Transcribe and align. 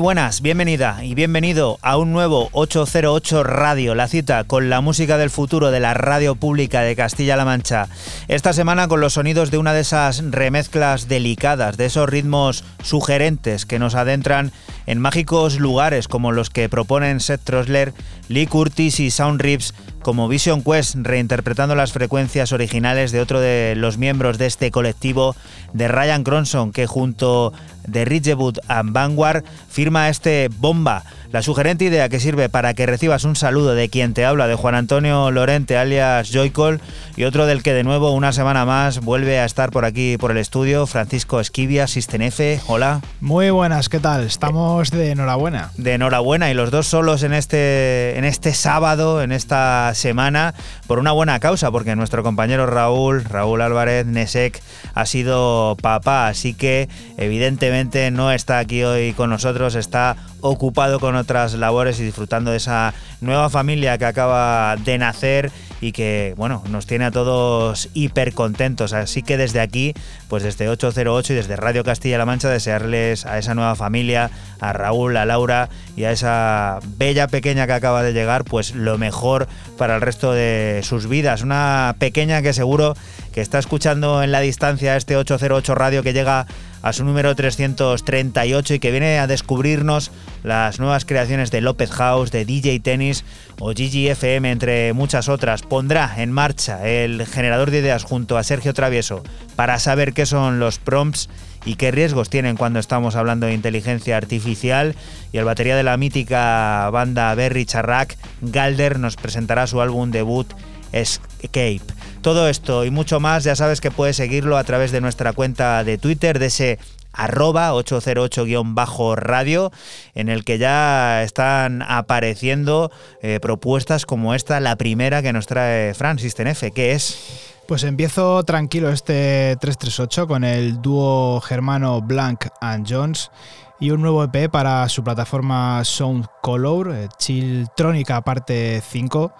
Buenas, 0.00 0.40
bienvenida 0.40 1.04
y 1.04 1.14
bienvenido 1.14 1.78
a 1.82 1.98
un 1.98 2.12
nuevo 2.12 2.48
808 2.52 3.44
Radio, 3.44 3.94
la 3.94 4.08
cita 4.08 4.44
con 4.44 4.70
la 4.70 4.80
música 4.80 5.18
del 5.18 5.28
futuro 5.28 5.70
de 5.70 5.78
la 5.78 5.92
radio 5.92 6.36
pública 6.36 6.80
de 6.80 6.96
Castilla-La 6.96 7.44
Mancha. 7.44 7.86
Esta 8.26 8.54
semana 8.54 8.88
con 8.88 9.00
los 9.00 9.12
sonidos 9.12 9.50
de 9.50 9.58
una 9.58 9.74
de 9.74 9.80
esas 9.80 10.22
remezclas 10.30 11.06
delicadas, 11.06 11.76
de 11.76 11.84
esos 11.84 12.08
ritmos 12.08 12.64
sugerentes 12.82 13.66
que 13.66 13.78
nos 13.78 13.94
adentran 13.94 14.52
en 14.86 15.00
mágicos 15.00 15.60
lugares 15.60 16.08
como 16.08 16.32
los 16.32 16.48
que 16.48 16.70
proponen 16.70 17.20
Seth 17.20 17.44
Trosler, 17.44 17.92
Lee 18.28 18.46
Curtis 18.46 19.00
y 19.00 19.10
Sound 19.10 19.42
Rips 19.42 19.74
como 20.02 20.28
Vision 20.28 20.62
Quest, 20.62 20.96
reinterpretando 20.96 21.74
las 21.74 21.92
frecuencias 21.92 22.52
originales 22.52 23.12
de 23.12 23.20
otro 23.20 23.40
de 23.40 23.74
los 23.76 23.98
miembros 23.98 24.38
de 24.38 24.46
este 24.46 24.70
colectivo, 24.70 25.36
de 25.72 25.88
Ryan 25.88 26.24
Cronson, 26.24 26.72
que 26.72 26.86
junto 26.86 27.52
de 27.86 28.04
Ridgewood 28.04 28.58
and 28.68 28.92
Vanguard 28.92 29.44
firma 29.68 30.08
este 30.08 30.48
Bomba, 30.48 31.04
la 31.32 31.42
sugerente 31.42 31.84
idea 31.84 32.08
que 32.08 32.20
sirve 32.20 32.48
para 32.48 32.74
que 32.74 32.86
recibas 32.86 33.24
un 33.24 33.36
saludo 33.36 33.74
de 33.74 33.88
quien 33.88 34.14
te 34.14 34.24
habla, 34.24 34.48
de 34.48 34.54
Juan 34.54 34.74
Antonio 34.74 35.30
Lorente, 35.30 35.76
alias 35.76 36.30
Joycol, 36.32 36.80
y 37.16 37.24
otro 37.24 37.46
del 37.46 37.62
que 37.62 37.72
de 37.72 37.84
nuevo 37.84 38.12
una 38.12 38.32
semana 38.32 38.64
más 38.64 39.00
vuelve 39.00 39.38
a 39.38 39.44
estar 39.44 39.70
por 39.70 39.84
aquí 39.84 40.16
por 40.18 40.30
el 40.30 40.38
estudio, 40.38 40.86
Francisco 40.86 41.40
Esquivia, 41.40 41.86
Sistenefe, 41.86 42.60
hola. 42.66 43.00
Muy 43.20 43.50
buenas, 43.50 43.88
¿qué 43.88 44.00
tal? 44.00 44.24
Estamos 44.24 44.90
de 44.90 45.12
enhorabuena. 45.12 45.70
De 45.76 45.94
enhorabuena 45.94 46.50
y 46.50 46.54
los 46.54 46.70
dos 46.70 46.86
solos 46.86 47.22
en 47.22 47.32
este, 47.32 48.18
en 48.18 48.24
este 48.24 48.52
sábado, 48.52 49.22
en 49.22 49.32
esta 49.32 49.89
semana, 49.94 50.54
por 50.86 50.98
una 50.98 51.12
buena 51.12 51.40
causa, 51.40 51.70
porque 51.70 51.96
nuestro 51.96 52.22
compañero 52.22 52.66
Raúl, 52.66 53.24
Raúl 53.24 53.60
Álvarez 53.62 54.06
Nesek, 54.06 54.62
ha 54.94 55.06
sido 55.06 55.76
papá, 55.80 56.28
así 56.28 56.54
que 56.54 56.88
evidentemente 57.16 58.10
no 58.10 58.32
está 58.32 58.58
aquí 58.58 58.82
hoy 58.82 59.12
con 59.12 59.30
nosotros, 59.30 59.74
está 59.74 60.16
ocupado 60.40 61.00
con 61.00 61.16
otras 61.16 61.54
labores 61.54 62.00
y 62.00 62.04
disfrutando 62.04 62.50
de 62.50 62.58
esa 62.58 62.94
nueva 63.20 63.50
familia 63.50 63.98
que 63.98 64.06
acaba 64.06 64.76
de 64.76 64.98
nacer 64.98 65.50
y 65.80 65.92
que, 65.92 66.34
bueno, 66.36 66.62
nos 66.68 66.86
tiene 66.86 67.06
a 67.06 67.10
todos 67.10 67.88
hiper 67.94 68.34
contentos. 68.34 68.92
Así 68.92 69.22
que 69.22 69.36
desde 69.36 69.60
aquí, 69.60 69.94
pues 70.28 70.42
desde 70.42 70.68
808 70.68 71.32
y 71.32 71.36
desde 71.36 71.56
Radio 71.56 71.84
Castilla-La 71.84 72.26
Mancha, 72.26 72.50
desearles 72.50 73.24
a 73.24 73.38
esa 73.38 73.54
nueva 73.54 73.74
familia, 73.74 74.30
a 74.60 74.72
Raúl, 74.72 75.16
a 75.16 75.24
Laura 75.24 75.68
y 75.96 76.04
a 76.04 76.12
esa 76.12 76.80
bella 76.98 77.28
pequeña 77.28 77.66
que 77.66 77.72
acaba 77.72 78.02
de 78.02 78.12
llegar, 78.12 78.44
pues 78.44 78.74
lo 78.74 78.98
mejor 78.98 79.48
para 79.78 79.94
el 79.94 80.02
resto 80.02 80.32
de 80.32 80.80
sus 80.84 81.08
vidas. 81.08 81.42
Una 81.42 81.94
pequeña 81.98 82.42
que 82.42 82.52
seguro 82.52 82.94
que 83.32 83.40
está 83.40 83.58
escuchando 83.58 84.22
en 84.22 84.32
la 84.32 84.40
distancia 84.40 84.96
este 84.96 85.16
808 85.16 85.74
Radio 85.74 86.02
que 86.02 86.12
llega 86.12 86.46
a 86.82 86.92
su 86.92 87.04
número 87.04 87.34
338 87.34 88.74
y 88.74 88.78
que 88.78 88.90
viene 88.90 89.18
a 89.18 89.26
descubrirnos 89.26 90.10
las 90.42 90.80
nuevas 90.80 91.04
creaciones 91.04 91.50
de 91.50 91.60
López 91.60 91.90
House, 91.90 92.30
de 92.30 92.44
DJ 92.44 92.80
Tennis 92.80 93.24
o 93.58 93.70
GGFM, 93.70 94.50
entre 94.50 94.92
muchas 94.92 95.28
otras. 95.28 95.62
Pondrá 95.62 96.14
en 96.18 96.32
marcha 96.32 96.86
el 96.88 97.26
generador 97.26 97.70
de 97.70 97.80
ideas 97.80 98.04
junto 98.04 98.38
a 98.38 98.42
Sergio 98.42 98.74
Travieso 98.74 99.22
para 99.56 99.78
saber 99.78 100.12
qué 100.12 100.26
son 100.26 100.58
los 100.58 100.78
prompts 100.78 101.28
y 101.64 101.74
qué 101.74 101.90
riesgos 101.90 102.30
tienen 102.30 102.56
cuando 102.56 102.78
estamos 102.78 103.16
hablando 103.16 103.46
de 103.46 103.54
inteligencia 103.54 104.16
artificial. 104.16 104.94
Y 105.32 105.38
el 105.38 105.44
batería 105.44 105.76
de 105.76 105.82
la 105.82 105.96
mítica 105.96 106.88
banda 106.90 107.34
Berry 107.34 107.66
Charrac, 107.66 108.16
Galder, 108.40 108.98
nos 108.98 109.16
presentará 109.16 109.66
su 109.66 109.80
álbum 109.80 110.10
debut 110.10 110.50
Escape. 110.92 111.82
Todo 112.22 112.48
esto 112.48 112.84
y 112.84 112.90
mucho 112.90 113.20
más 113.20 113.44
ya 113.44 113.56
sabes 113.56 113.80
que 113.80 113.90
puedes 113.90 114.16
seguirlo 114.16 114.56
a 114.56 114.64
través 114.64 114.92
de 114.92 115.00
nuestra 115.00 115.32
cuenta 115.32 115.84
de 115.84 115.98
Twitter, 115.98 116.38
de 116.38 116.46
ese 116.46 116.78
arroba 117.12 117.72
808-radio, 117.72 119.72
en 120.14 120.28
el 120.28 120.44
que 120.44 120.58
ya 120.58 121.22
están 121.22 121.82
apareciendo 121.82 122.90
eh, 123.22 123.40
propuestas 123.40 124.06
como 124.06 124.34
esta, 124.34 124.60
la 124.60 124.76
primera 124.76 125.22
que 125.22 125.32
nos 125.32 125.46
trae 125.46 125.94
Francis 125.94 126.34
Tenefe, 126.34 126.70
que 126.70 126.92
es... 126.92 127.46
Pues 127.66 127.84
empiezo 127.84 128.42
tranquilo 128.42 128.90
este 128.90 129.56
338 129.60 130.26
con 130.26 130.42
el 130.42 130.82
dúo 130.82 131.40
germano 131.40 132.02
Blank 132.02 132.46
and 132.60 132.84
Jones 132.88 133.30
y 133.78 133.92
un 133.92 134.02
nuevo 134.02 134.24
EP 134.24 134.50
para 134.50 134.88
su 134.88 135.04
plataforma 135.04 135.84
Sound 135.84 136.26
Color, 136.42 136.92
eh, 136.92 137.08
Chill 137.16 137.68
Trónica 137.76 138.22
parte 138.22 138.82
5 138.84 139.32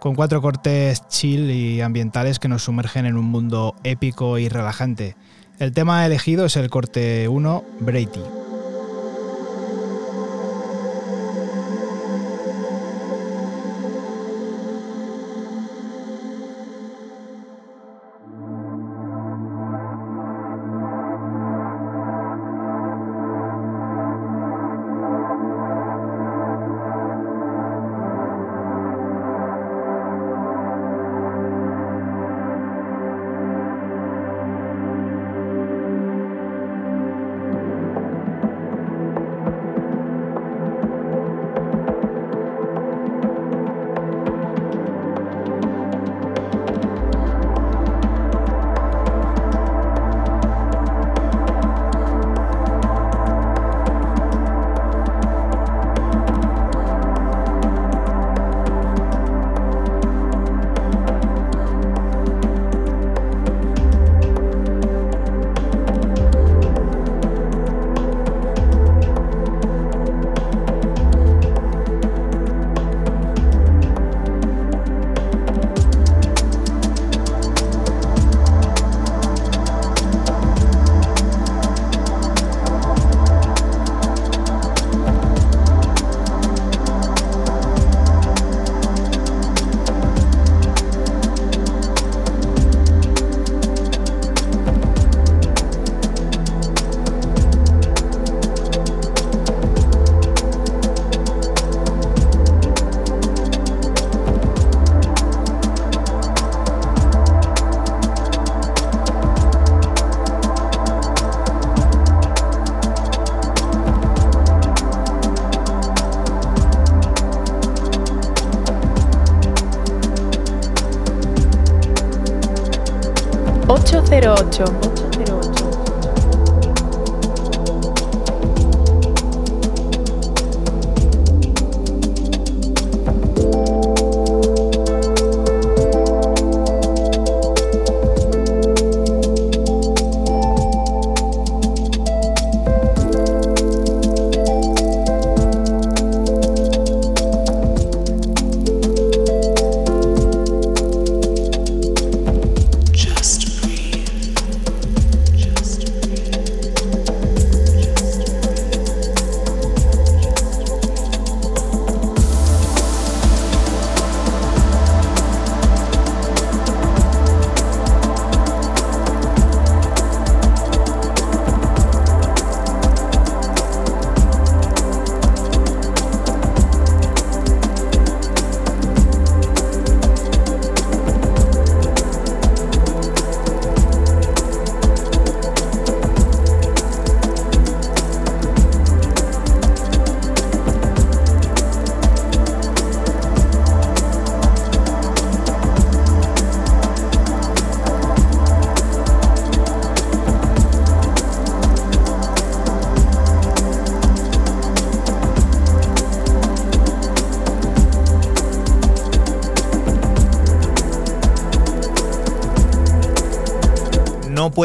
con 0.00 0.14
cuatro 0.14 0.40
cortes 0.42 1.06
chill 1.08 1.50
y 1.50 1.80
ambientales 1.80 2.38
que 2.38 2.48
nos 2.48 2.64
sumergen 2.64 3.06
en 3.06 3.16
un 3.16 3.26
mundo 3.26 3.74
épico 3.84 4.38
y 4.38 4.48
relajante. 4.48 5.16
El 5.58 5.72
tema 5.72 6.04
elegido 6.04 6.44
es 6.46 6.56
el 6.56 6.70
corte 6.70 7.28
1, 7.28 7.64
Brady. 7.80 8.45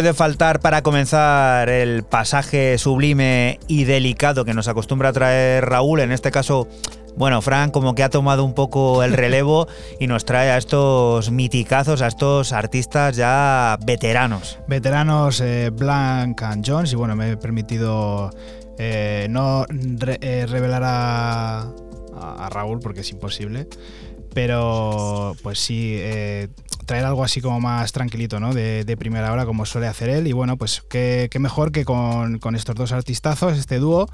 Puede 0.01 0.13
faltar 0.15 0.62
para 0.62 0.81
comenzar 0.81 1.70
el 1.70 2.01
pasaje 2.01 2.79
sublime 2.79 3.60
y 3.67 3.84
delicado 3.84 4.46
que 4.46 4.55
nos 4.55 4.67
acostumbra 4.67 5.10
a 5.10 5.13
traer 5.13 5.63
Raúl, 5.63 6.00
en 6.00 6.12
este 6.12 6.31
caso 6.31 6.67
bueno, 7.15 7.39
Frank 7.43 7.72
como 7.72 7.93
que 7.93 8.01
ha 8.01 8.10
tomado 8.10 8.43
un 8.43 8.55
poco 8.55 9.03
el 9.03 9.13
relevo 9.13 9.67
y 10.00 10.08
nos 10.08 10.25
trae 10.25 10.50
a 10.50 10.58
estos 10.58 11.29
miticazos, 11.29 12.01
a 12.01 12.08
estos 12.08 12.51
artistas 12.51 13.15
ya 13.15 13.77
veteranos. 13.86 14.58
Veteranos 14.67 15.39
eh, 15.39 15.70
Blank 15.70 16.41
and 16.41 16.67
Jones 16.67 16.91
y 16.93 16.96
bueno, 16.96 17.15
me 17.15 17.34
he 17.34 17.38
permitido 17.38 18.31
eh, 18.79 19.27
no 19.29 19.67
eh, 19.70 20.48
revelar 20.50 20.81
a, 20.84 21.72
a, 22.20 22.50
Raúl 22.50 22.79
porque 22.79 23.01
es 23.01 23.12
imposible, 23.12 23.67
pero 24.34 25.36
pues 25.43 25.60
sí, 25.60 25.96
traer 26.85 27.05
algo 27.05 27.23
así 27.23 27.41
como 27.41 27.59
más 27.59 27.91
tranquilito, 27.91 28.39
¿no? 28.39 28.53
De, 28.53 28.97
primera 28.97 29.31
hora, 29.31 29.45
como 29.45 29.65
suele 29.65 29.88
hacer 29.88 30.09
él. 30.09 30.27
Y 30.27 30.33
bueno, 30.33 30.57
pues 30.57 30.83
qué, 30.89 31.29
mejor 31.39 31.71
que 31.71 31.85
con, 31.85 32.39
con, 32.39 32.55
estos 32.55 32.75
dos 32.75 32.91
artistazos, 32.91 33.57
este 33.57 33.79
dúo, 33.79 34.07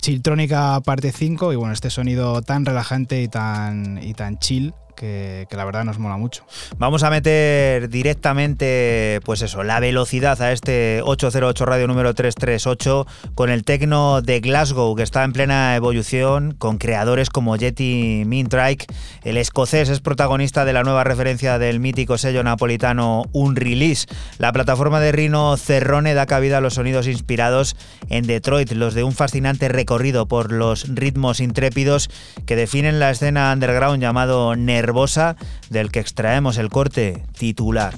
Chiltrónica 0.00 0.80
parte 0.80 1.12
5, 1.12 1.52
y 1.52 1.56
bueno, 1.56 1.72
este 1.72 1.90
sonido 1.90 2.42
tan 2.42 2.66
relajante 2.66 3.22
y 3.22 3.28
tan, 3.28 4.02
y 4.02 4.14
tan 4.14 4.38
chill 4.38 4.74
que, 4.94 5.46
la 5.50 5.64
verdad 5.64 5.84
nos 5.84 5.98
mola 5.98 6.16
mucho. 6.16 6.44
Vamos 6.78 7.02
a 7.02 7.10
meter 7.10 7.88
directamente, 7.88 9.20
pues 9.24 9.42
eso, 9.42 9.62
la 9.62 9.80
velocidad 9.80 10.40
a 10.42 10.52
este 10.52 11.00
808 11.04 11.64
radio 11.64 11.86
número 11.86 12.14
338 12.14 13.06
con 13.34 13.50
el 13.50 13.64
tecno 13.64 14.22
de 14.22 14.40
Glasgow, 14.40 14.94
que 14.96 15.02
está 15.02 15.24
en 15.24 15.32
plena 15.32 15.76
evolución, 15.76 16.54
con 16.58 16.78
creadores 16.78 17.30
como 17.30 17.56
Jetty 17.56 18.24
Mintrike. 18.26 18.86
El 19.22 19.36
escocés 19.36 19.88
es 19.88 20.00
protagonista 20.00 20.64
de 20.64 20.72
la 20.72 20.82
nueva 20.82 21.04
referencia 21.04 21.58
del 21.58 21.80
mítico 21.80 22.18
sello 22.18 22.42
napolitano 22.42 23.24
Un 23.32 23.56
Release. 23.56 24.06
La 24.38 24.52
plataforma 24.52 25.00
de 25.00 25.12
Rino 25.12 25.56
Cerrone 25.56 26.14
da 26.14 26.26
cabida 26.26 26.58
a 26.58 26.60
los 26.60 26.74
sonidos 26.74 27.06
inspirados 27.06 27.76
en 28.08 28.26
Detroit, 28.26 28.72
los 28.72 28.94
de 28.94 29.04
un 29.04 29.12
fascinante 29.12 29.68
recorrido 29.68 30.26
por 30.26 30.52
los 30.52 30.86
ritmos 30.94 31.40
intrépidos 31.40 32.10
que 32.46 32.56
definen 32.56 33.00
la 33.00 33.10
escena 33.10 33.52
underground 33.52 34.00
llamado 34.00 34.56
Del 35.70 35.90
que 35.90 36.00
extraemos 36.00 36.58
el 36.58 36.68
corte 36.68 37.24
titular. 37.38 37.94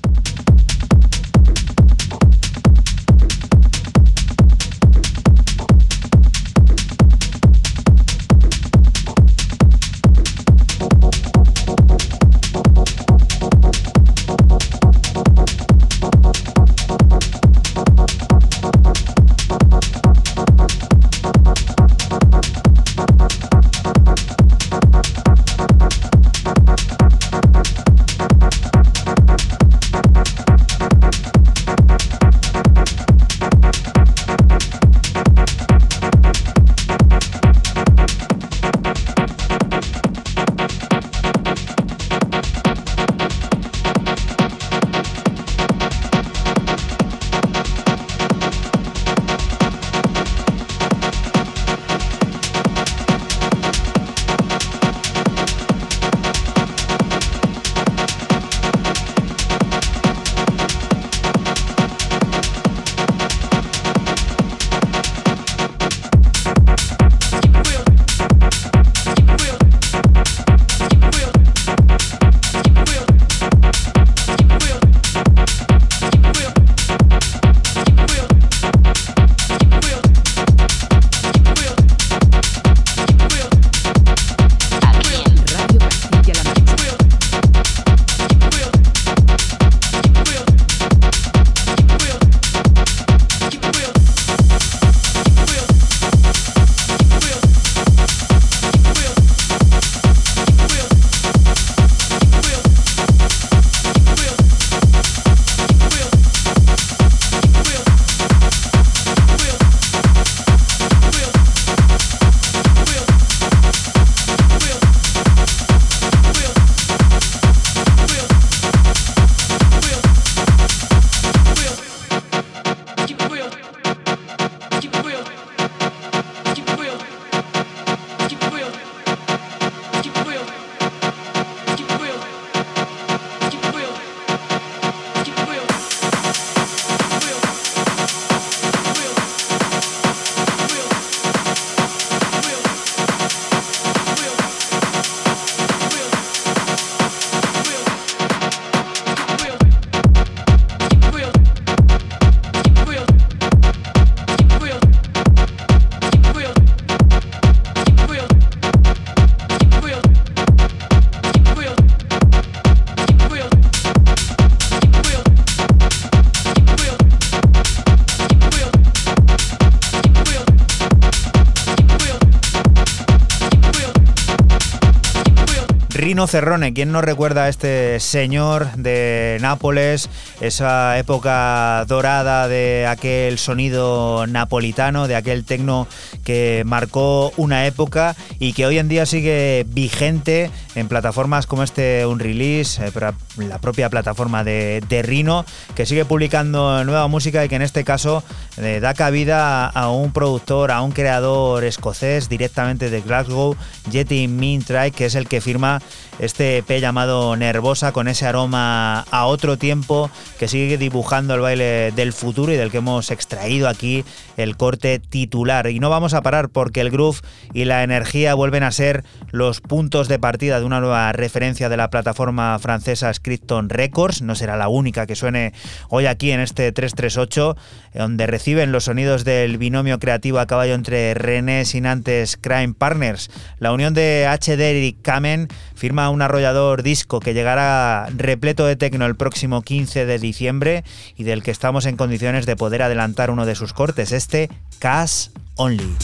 Cerrone, 176.26 176.74
¿quién 176.74 176.92
no 176.92 177.00
recuerda 177.00 177.44
a 177.44 177.48
este 177.48 178.00
señor 178.00 178.70
de 178.76 179.38
Nápoles, 179.40 180.10
esa 180.40 180.98
época 180.98 181.84
dorada 181.86 182.48
de 182.48 182.86
aquel 182.86 183.38
sonido 183.38 184.26
napolitano, 184.26 185.08
de 185.08 185.16
aquel 185.16 185.44
tecno 185.44 185.86
que 186.24 186.62
marcó 186.66 187.32
una 187.36 187.66
época 187.66 188.16
y 188.38 188.52
que 188.52 188.66
hoy 188.66 188.78
en 188.78 188.88
día 188.88 189.06
sigue 189.06 189.64
vigente 189.68 190.50
en 190.74 190.88
plataformas 190.88 191.46
como 191.46 191.62
este 191.62 192.06
Un 192.06 192.18
Release, 192.18 192.84
eh, 192.84 192.92
la 193.38 193.58
propia 193.58 193.88
plataforma 193.88 194.44
de, 194.44 194.82
de, 194.88 195.02
Rino, 195.02 195.44
que 195.74 195.86
sigue 195.86 196.04
publicando 196.04 196.84
nueva 196.84 197.08
música 197.08 197.44
y 197.44 197.48
que 197.48 197.56
en 197.56 197.62
este 197.62 197.84
caso 197.84 198.22
eh, 198.58 198.80
da 198.80 198.94
cabida 198.94 199.66
a 199.66 199.90
un 199.90 200.12
productor, 200.12 200.70
a 200.70 200.82
un 200.82 200.92
creador 200.92 201.64
escocés 201.64 202.28
directamente 202.28 202.90
de 202.90 203.00
Glasgow, 203.00 203.56
Jetty 203.90 204.28
Mintrike, 204.28 204.90
que 204.96 205.06
es 205.06 205.14
el 205.14 205.28
que 205.28 205.40
firma 205.40 205.80
este 206.18 206.58
EP 206.58 206.80
llamado 206.80 207.36
Nervosa 207.36 207.92
con 207.92 208.08
ese 208.08 208.26
aroma 208.26 209.00
a 209.10 209.26
otro 209.26 209.56
tiempo 209.58 210.10
que 210.38 210.48
sigue 210.48 210.78
dibujando 210.78 211.34
el 211.34 211.40
baile 211.40 211.92
del 211.92 212.12
futuro 212.12 212.52
y 212.52 212.56
del 212.56 212.70
que 212.70 212.78
hemos 212.78 213.10
extraído 213.10 213.68
aquí 213.68 214.04
el 214.36 214.56
corte 214.56 214.98
titular. 214.98 215.68
Y 215.68 215.80
no 215.80 215.90
vamos 215.90 216.14
a 216.14 216.22
parar 216.22 216.48
porque 216.48 216.80
el 216.80 216.90
groove 216.90 217.20
y 217.54 217.64
la 217.64 217.82
energía 217.82 218.34
vuelven 218.34 218.62
a 218.62 218.70
ser 218.70 219.04
los 219.30 219.60
puntos 219.60 220.08
de 220.08 220.18
partida 220.18 220.58
de 220.60 220.66
una 220.66 220.80
nueva 220.80 221.12
referencia 221.12 221.68
de 221.68 221.76
la 221.76 221.90
plataforma 221.90 222.58
francesa 222.58 223.12
Scripton 223.12 223.68
Records. 223.68 224.22
No 224.22 224.34
será 224.34 224.56
la 224.56 224.68
única 224.68 225.06
que 225.06 225.16
suene 225.16 225.52
hoy 225.88 226.06
aquí 226.06 226.30
en 226.30 226.40
este 226.40 226.70
338, 226.72 227.56
donde 227.94 228.26
reciben 228.26 228.72
los 228.72 228.84
sonidos 228.84 229.24
del 229.24 229.58
binomio 229.58 229.98
creativo 229.98 230.38
a 230.38 230.46
caballo 230.46 230.74
entre 230.74 231.14
René 231.14 231.64
Sinantes 231.64 232.36
Crime 232.36 232.74
Partners. 232.74 233.30
La 233.58 233.72
unión 233.72 233.94
de 233.94 234.26
HD 234.28 234.84
y 234.84 234.92
Kamen 234.92 235.48
firma 235.74 236.10
un 236.10 236.22
arrollador 236.22 236.82
disco 236.82 237.20
que 237.20 237.34
llegará 237.34 238.08
repleto 238.16 238.66
de 238.66 238.76
tecno 238.76 239.06
el 239.06 239.16
próximo 239.16 239.62
15 239.62 240.06
de 240.06 240.15
diciembre 240.20 240.84
y 241.16 241.24
del 241.24 241.42
que 241.42 241.50
estamos 241.50 241.86
en 241.86 241.96
condiciones 241.96 242.46
de 242.46 242.56
poder 242.56 242.82
adelantar 242.82 243.30
uno 243.30 243.46
de 243.46 243.54
sus 243.54 243.72
cortes, 243.72 244.12
este 244.12 244.50
Cash 244.78 245.28
Only. 245.56 245.94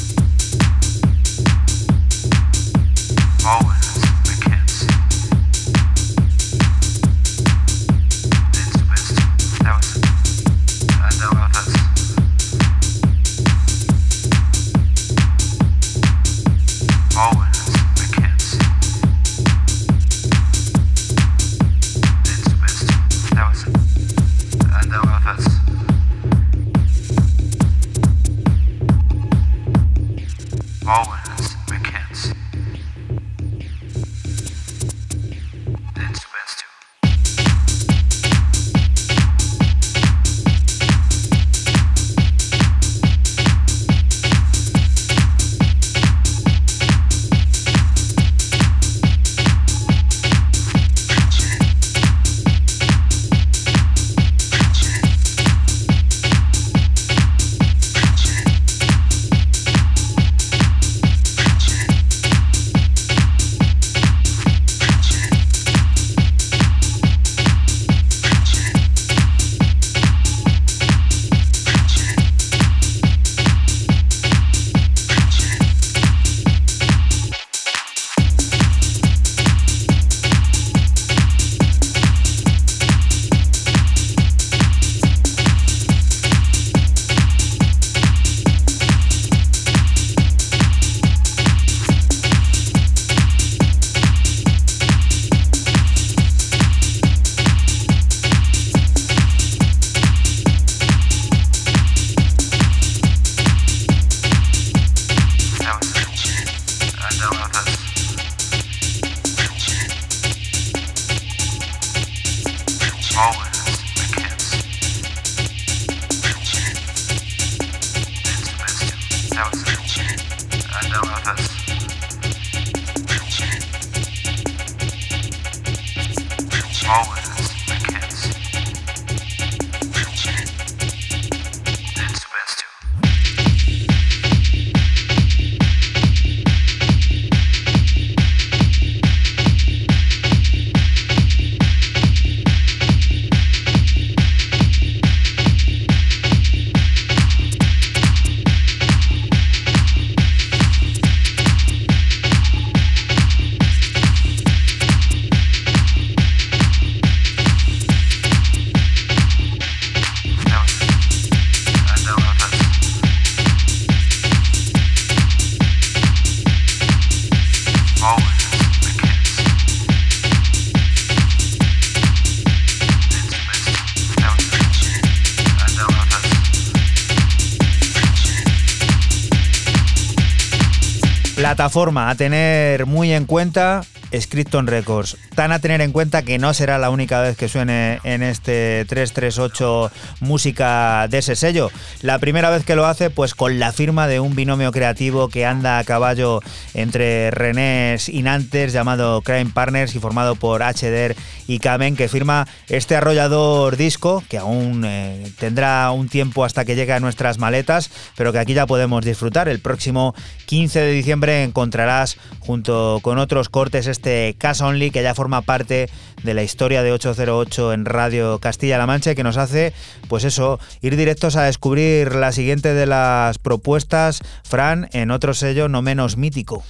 Plataforma 181.62 182.10
a 182.10 182.16
tener 182.16 182.86
muy 182.86 183.12
en 183.12 183.24
cuenta 183.24 183.82
Scripton 184.12 184.66
Records. 184.66 185.16
Tan 185.34 185.50
a 185.50 185.60
tener 185.60 185.80
en 185.80 185.92
cuenta 185.92 186.22
que 186.22 186.38
no 186.38 186.52
será 186.52 186.78
la 186.78 186.90
única 186.90 187.22
vez 187.22 187.38
que 187.38 187.48
suene 187.48 188.00
en 188.04 188.22
este 188.22 188.84
338 188.86 189.90
música 190.20 191.06
de 191.08 191.18
ese 191.18 191.36
sello. 191.36 191.70
La 192.02 192.18
primera 192.18 192.50
vez 192.50 192.64
que 192.64 192.76
lo 192.76 192.84
hace, 192.84 193.08
pues 193.08 193.34
con 193.34 193.58
la 193.58 193.72
firma 193.72 194.06
de 194.08 194.20
un 194.20 194.34
binomio 194.34 194.72
creativo 194.72 195.28
que 195.28 195.46
anda 195.46 195.78
a 195.78 195.84
caballo 195.84 196.40
entre 196.74 197.30
René 197.30 197.96
y 198.08 198.22
Nantes, 198.22 198.74
llamado 198.74 199.22
Crime 199.22 199.50
Partners 199.54 199.94
y 199.94 200.00
formado 200.00 200.34
por 200.34 200.60
HDR 200.60 201.14
y 201.46 201.58
Kamen, 201.58 201.96
que 201.96 202.08
firma 202.08 202.46
este 202.68 202.96
arrollador 202.96 203.76
disco, 203.76 204.22
que 204.28 204.36
aún 204.36 204.84
eh, 204.84 205.32
tendrá 205.38 205.90
un 205.92 206.08
tiempo 206.08 206.44
hasta 206.44 206.66
que 206.66 206.76
llegue 206.76 206.92
a 206.92 207.00
nuestras 207.00 207.38
maletas, 207.38 207.90
pero 208.16 208.32
que 208.32 208.38
aquí 208.38 208.52
ya 208.52 208.66
podemos 208.66 209.02
disfrutar. 209.04 209.48
El 209.48 209.60
próximo 209.60 210.14
15 210.46 210.80
de 210.80 210.92
diciembre 210.92 211.42
encontrarás 211.42 212.18
junto 212.40 213.00
con 213.02 213.18
otros 213.18 213.48
cortes 213.48 213.86
este 213.86 214.34
Cash 214.38 214.62
Only 214.62 214.90
que 214.90 215.02
ya 215.02 215.14
forma 215.22 215.42
parte 215.42 215.88
de 216.24 216.34
la 216.34 216.42
historia 216.42 216.82
de 216.82 216.90
808 216.90 217.74
en 217.74 217.84
Radio 217.84 218.40
Castilla-La 218.40 218.88
Mancha 218.88 219.12
y 219.12 219.14
que 219.14 219.22
nos 219.22 219.36
hace, 219.36 219.72
pues 220.08 220.24
eso, 220.24 220.58
ir 220.80 220.96
directos 220.96 221.36
a 221.36 221.44
descubrir 221.44 222.16
la 222.16 222.32
siguiente 222.32 222.74
de 222.74 222.86
las 222.86 223.38
propuestas, 223.38 224.18
Fran, 224.42 224.88
en 224.92 225.12
otro 225.12 225.32
sello 225.32 225.68
no 225.68 225.80
menos 225.80 226.16
mítico. 226.16 226.64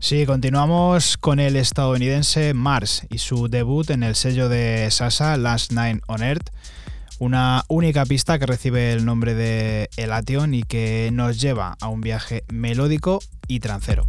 Sí, 0.00 0.26
continuamos 0.26 1.16
con 1.16 1.40
el 1.40 1.56
estadounidense 1.56 2.52
Mars 2.52 3.06
y 3.08 3.16
su 3.16 3.48
debut 3.48 3.88
en 3.88 4.02
el 4.02 4.16
sello 4.16 4.50
de 4.50 4.90
Sasa, 4.90 5.38
Last 5.38 5.72
Nine 5.72 6.02
on 6.06 6.22
Earth 6.22 6.50
una 7.20 7.64
única 7.68 8.04
pista 8.04 8.38
que 8.38 8.44
recibe 8.44 8.92
el 8.92 9.06
nombre 9.06 9.34
de 9.34 9.88
Elation 9.96 10.52
y 10.52 10.62
que 10.62 11.08
nos 11.10 11.40
lleva 11.40 11.76
a 11.80 11.88
un 11.88 12.02
viaje 12.02 12.44
melódico 12.48 13.20
y 13.48 13.60
trancero. 13.60 14.04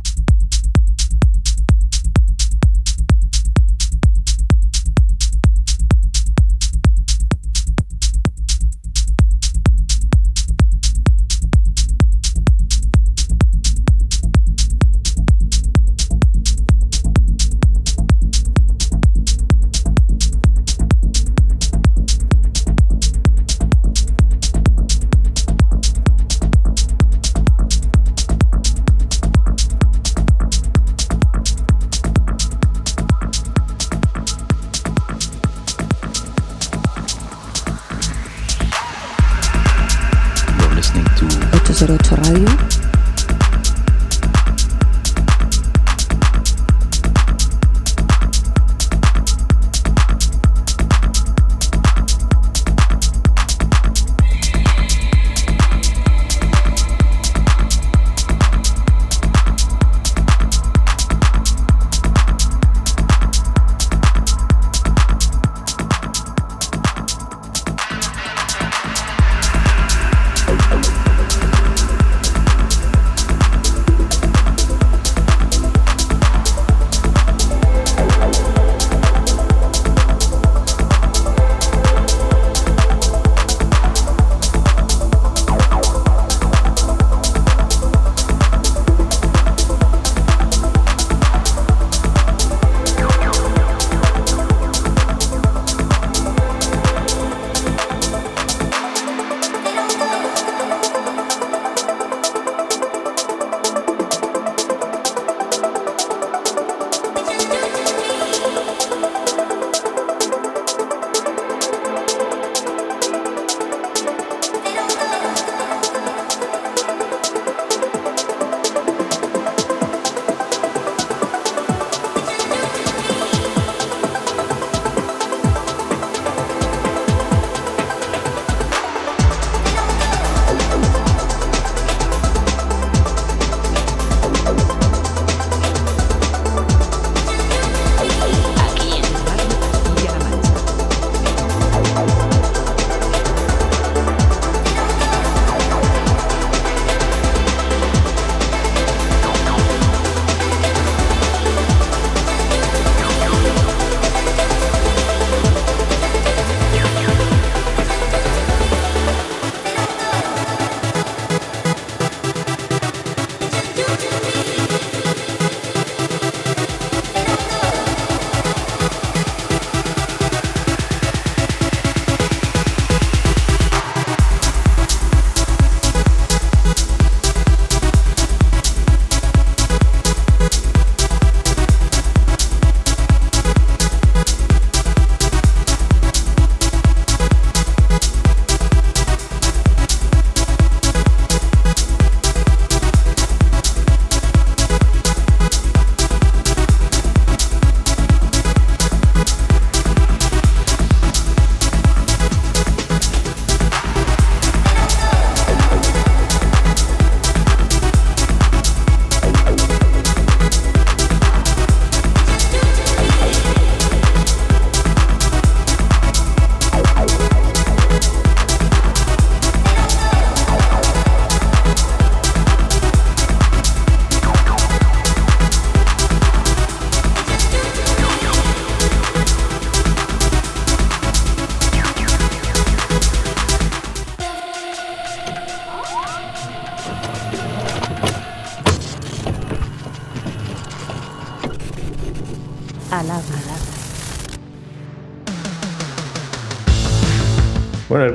808 41.86 42.16
Radio. 42.16 42.75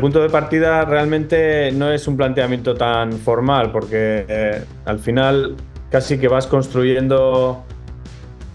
Punto 0.00 0.20
de 0.20 0.28
partida 0.28 0.84
realmente 0.84 1.72
no 1.72 1.90
es 1.90 2.06
un 2.08 2.16
planteamiento 2.16 2.74
tan 2.74 3.12
formal, 3.12 3.70
porque 3.72 4.24
eh, 4.28 4.64
al 4.84 4.98
final 4.98 5.56
casi 5.90 6.18
que 6.18 6.28
vas 6.28 6.46
construyendo 6.46 7.64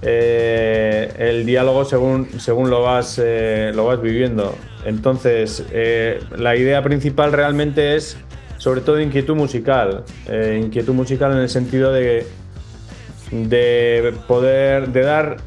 eh, 0.02 1.12
el 1.18 1.46
diálogo 1.46 1.86
según, 1.86 2.28
según 2.40 2.70
lo, 2.70 2.82
vas, 2.82 3.20
eh, 3.24 3.72
lo 3.76 3.86
vas 3.86 4.02
viviendo. 4.02 4.56
Entonces, 4.86 5.66
la 6.38 6.56
idea 6.56 6.84
principal 6.84 7.32
realmente 7.34 7.96
es 7.96 8.18
sobre 8.58 8.82
todo 8.82 9.02
inquietud 9.02 9.36
musical. 9.36 10.04
inquietud 10.30 10.94
musical 10.94 11.32
en 11.32 11.40
el 11.40 11.50
sentido 11.50 11.92
de 11.92 12.28
de 13.32 14.14
poder 14.28 14.90
de 14.90 15.02
dar 15.02 15.38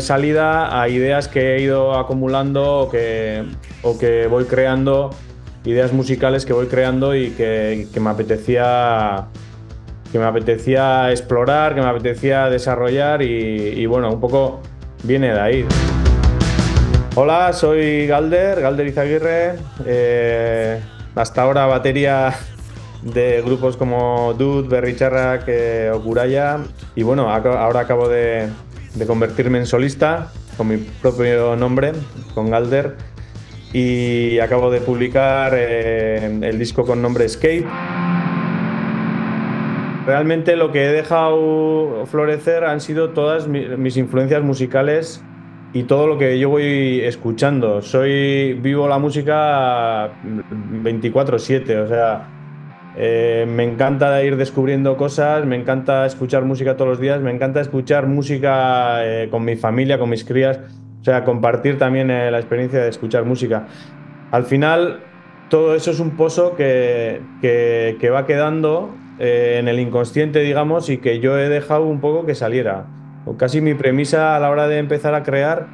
salida 0.00 0.80
a 0.80 0.88
ideas 0.88 1.28
que 1.28 1.54
he 1.54 1.62
ido 1.62 1.94
acumulando 1.94 2.88
que, 2.90 3.44
o 3.82 3.98
que 3.98 4.26
voy 4.26 4.44
creando 4.44 5.10
ideas 5.64 5.92
musicales 5.92 6.44
que 6.44 6.52
voy 6.52 6.66
creando 6.66 7.14
y 7.14 7.30
que, 7.30 7.88
me 8.00 8.10
apetecía 8.10 9.26
que 10.12 10.18
me 10.18 10.24
apetecía 10.24 11.10
explorar 11.10 11.74
que 11.74 11.80
me 11.80 11.88
apetecía 11.88 12.48
desarrollar 12.48 13.22
y, 13.22 13.84
bueno 13.86 14.10
un 14.10 14.20
poco 14.20 14.60
viene 15.02 15.32
de 15.32 15.40
ahí 15.40 15.66
hola 17.14 17.52
soy 17.52 18.06
Galder 18.06 18.60
Galder 18.60 18.86
Izaguirre 18.86 19.54
eh, 19.84 20.80
hasta 21.14 21.42
ahora 21.42 21.66
batería 21.66 22.34
de 23.02 23.42
grupos 23.42 23.76
como 23.76 24.34
Dude, 24.34 24.68
Berry 24.68 24.96
Charrac 24.96 25.44
eh, 25.46 25.90
o 25.92 26.00
Kuraya. 26.02 26.58
Y 26.94 27.02
bueno, 27.02 27.30
ahora 27.30 27.80
acabo 27.80 28.08
de, 28.08 28.48
convertirme 29.06 29.58
en 29.58 29.66
solista 29.66 30.32
con 30.56 30.68
mi 30.68 30.76
propio 30.76 31.56
nombre, 31.56 31.92
con 32.34 32.50
Galder. 32.50 32.96
Y 33.72 34.38
acabo 34.38 34.70
de 34.70 34.80
publicar 34.80 35.52
eh, 35.54 36.38
el 36.42 36.58
disco 36.58 36.86
con 36.86 37.02
nombre 37.02 37.24
Escape. 37.26 37.66
Realmente 40.06 40.56
lo 40.56 40.72
que 40.72 40.86
he 40.86 40.92
dejado 40.92 42.06
florecer 42.06 42.64
han 42.64 42.80
sido 42.80 43.10
todas 43.10 43.46
mis 43.46 43.96
influencias 43.98 44.42
musicales 44.42 45.22
y 45.74 45.82
todo 45.82 46.06
lo 46.06 46.16
que 46.16 46.38
yo 46.38 46.48
voy 46.48 47.00
escuchando. 47.00 47.82
Soy 47.82 48.54
vivo 48.54 48.88
la 48.88 48.98
música 48.98 50.12
24/7, 50.82 51.76
o 51.76 51.88
sea, 51.88 52.26
eh, 52.96 53.44
me 53.46 53.64
encanta 53.64 54.22
ir 54.24 54.36
descubriendo 54.36 54.96
cosas, 54.96 55.44
me 55.44 55.56
encanta 55.56 56.06
escuchar 56.06 56.44
música 56.44 56.76
todos 56.76 56.88
los 56.92 57.00
días, 57.00 57.20
me 57.20 57.30
encanta 57.30 57.60
escuchar 57.60 58.06
música 58.06 59.04
eh, 59.04 59.28
con 59.30 59.44
mi 59.44 59.56
familia, 59.56 59.98
con 59.98 60.08
mis 60.08 60.24
crías, 60.24 60.58
o 61.00 61.04
sea, 61.04 61.24
compartir 61.24 61.78
también 61.78 62.10
eh, 62.10 62.30
la 62.30 62.38
experiencia 62.38 62.80
de 62.80 62.88
escuchar 62.88 63.24
música. 63.24 63.66
Al 64.30 64.44
final, 64.44 65.00
todo 65.48 65.74
eso 65.74 65.90
es 65.90 66.00
un 66.00 66.16
pozo 66.16 66.56
que, 66.56 67.20
que, 67.40 68.10
va 68.10 68.26
quedando 68.26 68.94
en 69.18 69.66
el 69.66 69.80
inconsciente, 69.80 70.40
digamos, 70.40 70.90
y 70.90 70.98
que 70.98 71.18
yo 71.20 71.38
he 71.38 71.48
dejado 71.48 71.86
un 71.86 72.00
poco 72.00 72.26
que 72.26 72.34
saliera. 72.34 72.86
O 73.24 73.36
casi 73.36 73.60
mi 73.60 73.74
premisa 73.74 74.36
a 74.36 74.40
la 74.40 74.50
hora 74.50 74.68
de 74.68 74.78
empezar 74.78 75.14
a 75.14 75.22
crear 75.22 75.66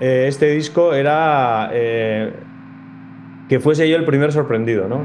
este 0.00 0.50
disco 0.52 0.94
era 0.94 1.70
que 1.72 3.60
fuese 3.60 3.88
yo 3.88 3.96
el 3.96 4.04
primer 4.04 4.30
sorprendido, 4.30 4.88
¿no? 4.88 5.02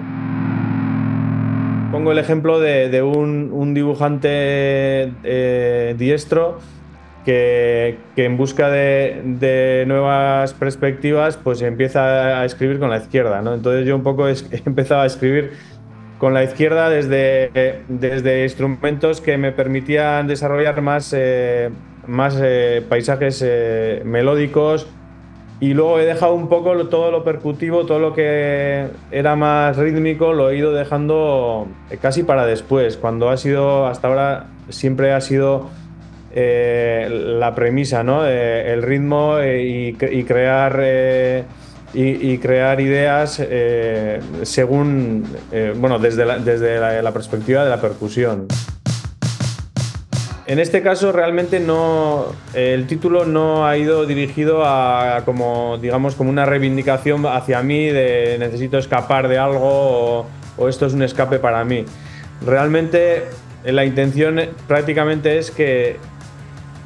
pongo 1.93 2.11
el 2.11 2.17
ejemplo 2.17 2.59
de, 2.59 3.03
un, 3.03 3.75
dibujante 3.75 5.13
eh, 5.23 5.93
diestro 5.95 6.57
que, 7.23 7.97
en 8.15 8.37
busca 8.37 8.69
de, 8.69 9.83
nuevas 9.87 10.53
perspectivas 10.53 11.37
pues 11.37 11.61
empieza 11.61 12.39
a 12.39 12.45
escribir 12.45 12.79
con 12.79 12.89
la 12.89 12.97
izquierda. 12.97 13.39
Entonces 13.39 13.85
yo 13.85 13.95
un 13.95 14.03
poco 14.03 14.27
he 14.29 14.35
empezado 14.65 15.01
a 15.01 15.05
escribir 15.05 15.51
con 16.17 16.33
la 16.33 16.43
izquierda 16.43 16.89
desde, 16.89 17.81
desde 17.87 18.43
instrumentos 18.43 19.19
que 19.19 19.37
me 19.37 19.51
permitían 19.51 20.27
desarrollar 20.27 20.81
más, 20.81 21.13
eh, 21.15 21.69
más 22.07 22.39
eh, 22.41 22.83
paisajes 22.87 23.45
melódicos, 24.05 24.87
y 25.63 25.73
luego 25.73 25.97
he 25.97 26.05
dejado 26.05 26.33
un 26.33 26.49
poco 26.49 26.75
todo 26.89 27.09
lo 27.09 27.23
percutivo, 27.23 27.85
todo 27.85 27.97
lo 27.97 28.13
que 28.13 28.87
era 29.11 29.37
más 29.37 29.77
rítmico, 29.77 30.33
lo 30.33 30.49
he 30.49 30.57
ido 30.57 30.73
dejando 30.73 31.67
casi 32.01 32.23
para 32.23 32.45
después, 32.45 32.97
cuando 32.97 33.29
ha 33.29 33.37
sido, 33.37 33.87
hasta 33.87 34.09
ahora 34.09 34.47
siempre 34.67 35.13
ha 35.13 35.21
sido 35.21 35.69
eh, 36.35 37.07
la 37.09 37.53
premisa, 37.53 38.03
¿no? 38.03 38.25
Eh, 38.25 38.73
el 38.73 38.81
ritmo 38.81 39.37
eh, 39.39 39.63
y, 39.63 40.23
crear... 40.23 41.45
y, 41.93 42.37
crear 42.39 42.81
ideas 42.81 43.39
según, 44.41 45.27
bueno, 45.75 45.99
desde, 45.99 46.39
desde 46.39 47.01
la 47.03 47.11
perspectiva 47.11 47.63
de 47.63 47.69
la 47.69 47.79
percusión. 47.79 48.47
En 50.45 50.59
este 50.59 50.81
caso 50.81 51.11
realmente 51.11 51.59
no 51.61 52.25
el 52.53 52.85
título 52.85 53.25
no 53.25 53.65
ha 53.65 53.77
ido 53.77 54.05
dirigido 54.05 54.65
a 54.65 55.21
como 55.23 55.77
digamos 55.77 56.15
como 56.15 56.29
una 56.29 56.45
reivindicación 56.45 57.25
hacia 57.25 57.61
mí 57.63 57.85
de 57.87 58.35
necesito 58.39 58.77
escapar 58.77 59.29
de 59.29 59.37
algo 59.37 60.27
o, 60.57 60.67
esto 60.67 60.85
es 60.85 60.93
un 60.93 61.03
escape 61.03 61.39
para 61.39 61.63
mí. 61.63 61.85
Realmente 62.45 63.23
la 63.63 63.85
intención 63.85 64.39
prácticamente 64.67 65.37
es 65.37 65.49
que, 65.49 65.97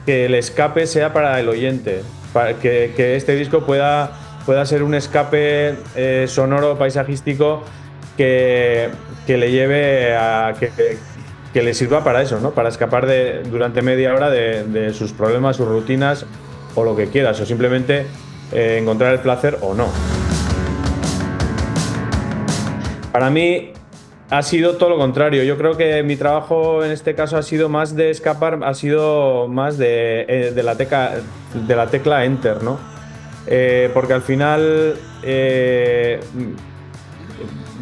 el 0.08 0.36
escape 0.36 0.88
sea 0.88 1.14
para 1.14 1.40
el 1.40 1.50
oyente, 1.50 2.02
para 2.34 2.54
que, 2.60 3.16
este 3.16 3.36
disco 3.36 3.66
pueda, 3.66 4.12
pueda 4.46 4.66
ser 4.66 4.84
un 4.84 4.96
escape 4.96 5.76
eh, 5.96 6.26
sonoro, 6.28 6.78
paisajístico 6.78 7.64
que, 8.16 8.90
que 9.26 9.38
le 9.38 9.52
lleve 9.52 10.16
a 10.16 10.54
que, 10.60 10.72
que 11.58 11.64
le 11.64 11.74
sirva 11.74 12.04
para 12.04 12.22
eso, 12.22 12.40
¿no? 12.40 12.52
Para 12.52 12.70
escapar 12.70 13.08
de, 13.08 13.42
durante 13.44 13.82
media 13.82 14.14
hora 14.14 14.30
de, 14.30 14.94
sus 14.94 15.12
problemas, 15.12 15.56
sus 15.56 15.68
rutinas 15.68 16.26
o 16.76 16.84
lo 16.84 16.96
que 16.96 17.08
quieras, 17.08 17.40
o 17.40 17.46
simplemente 17.46 18.06
eh, 18.52 18.78
encontrar 18.80 19.14
el 19.14 19.20
placer 19.22 19.58
o 19.62 19.74
no. 19.74 19.88
Para 23.12 23.32
mí 23.32 23.72
ha 24.30 24.42
sido 24.42 24.78
todo 24.78 24.90
lo 24.90 24.98
contrario. 24.98 25.44
Yo 25.44 25.58
creo 25.58 25.78
que 25.78 26.04
mi 26.04 26.16
trabajo 26.16 26.84
en 26.84 26.92
este 26.92 27.16
caso 27.16 27.38
ha 27.38 27.44
sido 27.44 27.70
más 27.70 27.96
de 27.96 28.10
escapar, 28.10 28.60
ha 28.64 28.74
sido 28.74 29.48
más 29.48 29.78
de, 29.78 30.26
eh, 30.28 30.62
la, 30.64 30.76
teca, 30.76 31.14
de 31.54 31.76
la 31.76 31.88
tecla 31.88 32.26
Enter, 32.26 32.64
¿no? 32.64 32.80
Eh, 33.48 33.90
porque 33.94 34.14
al 34.14 34.22
final 34.22 34.96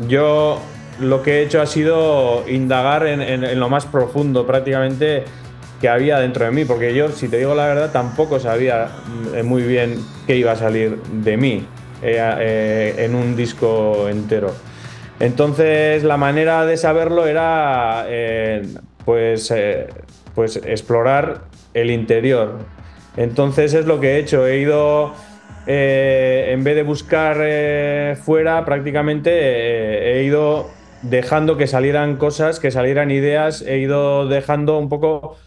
yo 0.07 0.59
lo 0.99 1.23
que 1.23 1.39
he 1.39 1.43
hecho 1.43 1.61
ha 1.61 1.65
sido 1.65 2.43
indagar 2.47 3.05
en, 3.07 3.59
lo 3.59 3.69
más 3.69 3.85
profundo 3.85 4.45
prácticamente 4.45 5.23
que 5.81 5.89
había 5.89 6.19
dentro 6.19 6.45
de 6.45 6.51
mí, 6.51 6.65
porque 6.65 6.93
yo, 6.93 7.09
si 7.09 7.27
te 7.27 7.37
digo 7.37 7.53
la 7.53 7.65
verdad, 7.65 7.91
tampoco 7.91 8.39
sabía 8.39 8.89
muy 9.43 9.63
bien 9.63 9.99
qué 10.25 10.35
iba 10.35 10.53
a 10.53 10.55
salir 10.55 10.97
de 11.01 11.37
mí 11.37 11.67
eh, 12.01 12.19
eh, 12.39 13.05
en 13.05 13.15
un 13.15 13.35
disco 13.35 14.07
entero. 14.09 14.53
Entonces 15.19 16.03
la 16.03 16.17
manera 16.17 16.65
de 16.65 16.77
saberlo 16.77 17.25
era 17.25 18.05
eh, 18.07 18.67
pues, 19.05 19.53
pues 20.33 20.57
explorar 20.57 21.41
el 21.73 21.91
interior. 21.91 22.59
Entonces 23.17 23.73
es 23.73 23.85
lo 23.85 23.99
que 23.99 24.15
he 24.15 24.19
hecho, 24.19 24.45
he 24.45 24.59
ido... 24.59 25.13
en 25.67 26.63
vez 26.63 26.75
de 26.75 26.83
buscar 26.83 27.37
fuera, 28.17 28.65
prácticamente 28.65 30.19
he 30.19 30.23
ido 30.23 30.69
dejando 31.09 31.57
que 31.57 31.67
salieran 31.67 32.17
cosas, 32.17 32.59
que 32.59 32.71
salieran 32.71 33.11
ideas, 33.11 33.61
he 33.61 33.77
ido 33.77 34.27
dejando 34.27 34.77
un 34.77 34.89
poco 34.89 35.37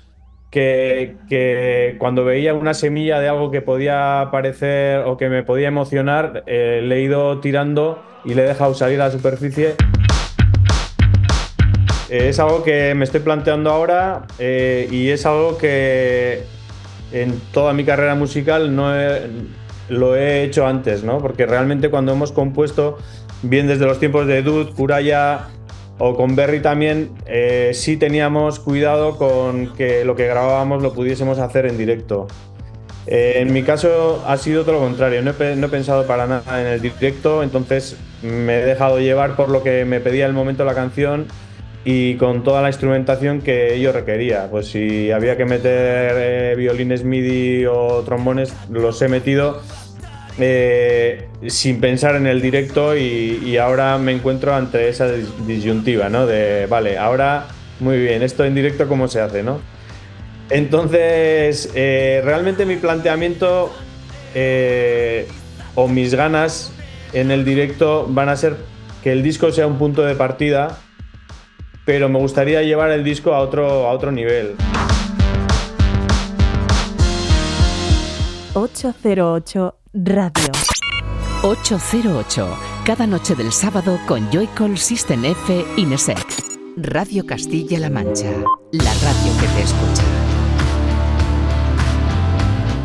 que, 0.51 1.97
cuando 1.99 2.25
veía 2.25 2.55
una 2.55 2.75
semilla 2.75 3.21
de 3.21 3.29
algo 3.29 3.51
que 3.51 3.61
podía 3.61 4.29
parecer 4.31 5.01
o 5.01 5.17
que 5.17 5.29
me 5.29 5.43
podía 5.43 5.69
emocionar, 5.69 6.45
eh, 6.47 6.81
le 6.83 6.97
he 6.97 7.03
ido 7.03 7.41
tirando 7.41 8.03
y 8.25 8.35
le 8.35 8.45
he 8.45 8.49
dejado 8.49 8.75
salir 8.75 9.01
a 9.01 9.07
la 9.07 9.11
superficie. 9.11 9.75
Eh, 12.11 12.29
es 12.29 12.39
algo 12.39 12.63
que 12.63 12.95
me 12.95 13.05
estoy 13.05 13.21
planteando 13.21 13.71
ahora 13.71 14.27
eh, 14.39 14.89
y 14.91 15.09
es 15.09 15.27
algo 15.27 15.59
que 15.59 16.45
en 17.13 17.41
toda 17.53 17.73
mi 17.73 17.85
carrera 17.85 18.15
musical 18.15 18.75
no 18.75 18.93
lo 19.89 20.17
he 20.17 20.45
hecho 20.45 20.67
antes, 20.67 21.03
¿no? 21.05 21.19
Porque 21.19 21.47
realmente 21.47 21.91
cuando 21.91 22.13
hemos 22.13 22.33
compuesto 22.33 22.99
bien 23.43 23.67
desde 23.67 23.87
los 23.87 23.99
tiempos 23.99 24.27
de 24.27 24.43
Dude, 24.43 24.73
Kuraya 24.73 25.49
o 25.99 26.17
con 26.17 26.37
Berry 26.37 26.61
también, 26.61 27.11
eh, 27.27 27.71
sí 27.75 27.97
teníamos 27.97 28.61
cuidado 28.61 29.17
con 29.17 29.75
que 29.75 30.05
lo 30.05 30.15
que 30.15 30.27
grabábamos 30.27 30.83
lo 30.83 30.93
pudiésemos 30.93 31.39
hacer 31.39 31.67
en 31.67 31.77
directo. 31.77 32.29
Eh, 33.11 33.41
en 33.41 33.55
mi 33.55 33.63
caso 33.63 34.23
ha 34.27 34.37
sido 34.37 34.65
todo 34.65 34.75
lo 34.75 34.81
contrario, 34.81 35.23
no 35.23 35.31
he, 35.31 35.69
pensado 35.69 36.07
para 36.07 36.27
nada 36.27 36.61
en 36.61 36.67
el 36.67 36.83
directo, 36.83 37.43
entonces 37.43 37.97
me 38.23 38.61
he 38.61 38.65
dejado 38.67 39.01
llevar 39.01 39.35
por 39.35 39.49
lo 39.49 39.63
que 39.63 39.87
me 39.87 39.99
pedía 39.99 40.27
el 40.27 40.35
momento 40.35 40.67
la 40.67 40.75
canción 40.75 41.27
y 41.87 42.17
con 42.17 42.45
toda 42.45 42.61
la 42.61 42.69
instrumentación 42.69 43.41
que 43.41 43.75
ello 43.75 43.93
requería. 43.93 44.49
Pues 44.51 44.67
si 44.67 45.11
había 45.11 45.39
que 45.39 45.47
meter 45.47 46.13
eh, 46.19 46.55
violines 46.55 47.03
MIDI 47.03 47.65
o 47.65 48.03
trombones, 48.05 48.53
los 48.71 49.01
he 49.01 49.09
metido 49.09 49.63
eh, 50.39 51.29
sin 51.47 51.81
pensar 51.81 52.15
en 52.15 52.27
el 52.27 52.43
directo 52.43 52.95
y, 52.95 53.57
ahora 53.57 53.97
me 53.97 54.13
encuentro 54.13 54.55
ante 54.55 54.91
esa 54.91 55.09
disyuntiva, 55.47 56.11
¿no? 56.11 56.27
De, 56.27 56.67
vale, 56.67 56.99
ahora, 56.99 57.47
muy 57.81 57.99
bien, 57.99 58.23
esto 58.23 58.45
en 58.45 58.55
directo, 58.55 58.87
¿cómo 58.87 59.09
se 59.09 59.23
hace, 59.23 59.43
no? 59.43 59.78
Entonces, 60.51 61.71
eh, 61.75 62.23
realmente 62.25 62.65
mi 62.65 62.77
planteamiento 62.77 63.73
eh, 64.35 65.29
o 65.75 65.89
mis 65.89 66.15
ganas 66.15 66.73
en 67.13 67.31
el 67.31 67.45
directo 67.45 68.07
van 68.09 68.29
a 68.29 68.37
ser 68.37 68.57
que 69.03 69.13
el 69.13 69.23
disco 69.23 69.53
sea 69.53 69.67
un 69.67 69.79
punto 69.79 70.03
de 70.03 70.15
partida, 70.15 70.79
pero 71.85 72.09
me 72.09 72.19
gustaría 72.19 72.63
llevar 72.63 72.91
el 72.91 73.05
disco 73.05 73.35
a 73.35 73.41
otro, 73.41 73.87
a 73.89 73.93
otro 73.93 74.11
nivel. 74.11 74.57
808 78.55 79.77
Radio. 79.95 80.53
808. 81.43 82.49
Cada 82.85 83.07
noche 83.07 83.35
del 83.35 83.53
sábado 83.53 83.99
con 84.07 84.29
Joycall 84.33 84.77
System 84.79 85.25
F 85.25 85.65
Inesec. 85.77 86.27
Radio 86.77 87.25
Castilla-La 87.25 87.91
Mancha. 87.91 88.31
La 88.73 88.93
radio 88.95 89.33
que 89.41 89.47
te 89.47 89.63
escucha. 89.63 90.38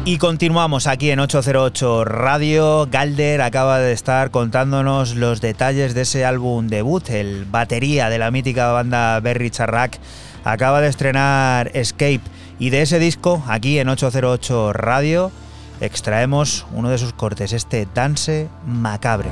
Y 0.05 0.17
continuamos 0.17 0.85
aquí 0.87 1.11
en 1.11 1.21
808 1.21 2.03
Radio. 2.03 2.89
Galder 2.91 3.41
acaba 3.41 3.79
de 3.79 3.93
estar 3.93 4.31
contándonos 4.31 5.15
los 5.15 5.39
detalles 5.39 5.93
de 5.93 6.01
ese 6.01 6.25
álbum 6.25 6.67
debut, 6.67 7.09
el 7.09 7.45
batería 7.45 8.09
de 8.09 8.17
la 8.17 8.29
mítica 8.29 8.73
banda 8.73 9.17
Berry 9.21 9.49
Charrac. 9.49 9.97
Acaba 10.43 10.81
de 10.81 10.89
estrenar 10.89 11.71
Escape 11.73 12.19
y 12.59 12.69
de 12.69 12.81
ese 12.81 12.99
disco, 12.99 13.41
aquí 13.47 13.79
en 13.79 13.87
808 13.87 14.73
Radio, 14.73 15.31
extraemos 15.79 16.65
uno 16.73 16.89
de 16.89 16.97
sus 16.97 17.13
cortes, 17.13 17.53
este 17.53 17.87
Dance 17.93 18.49
Macabre. 18.65 19.29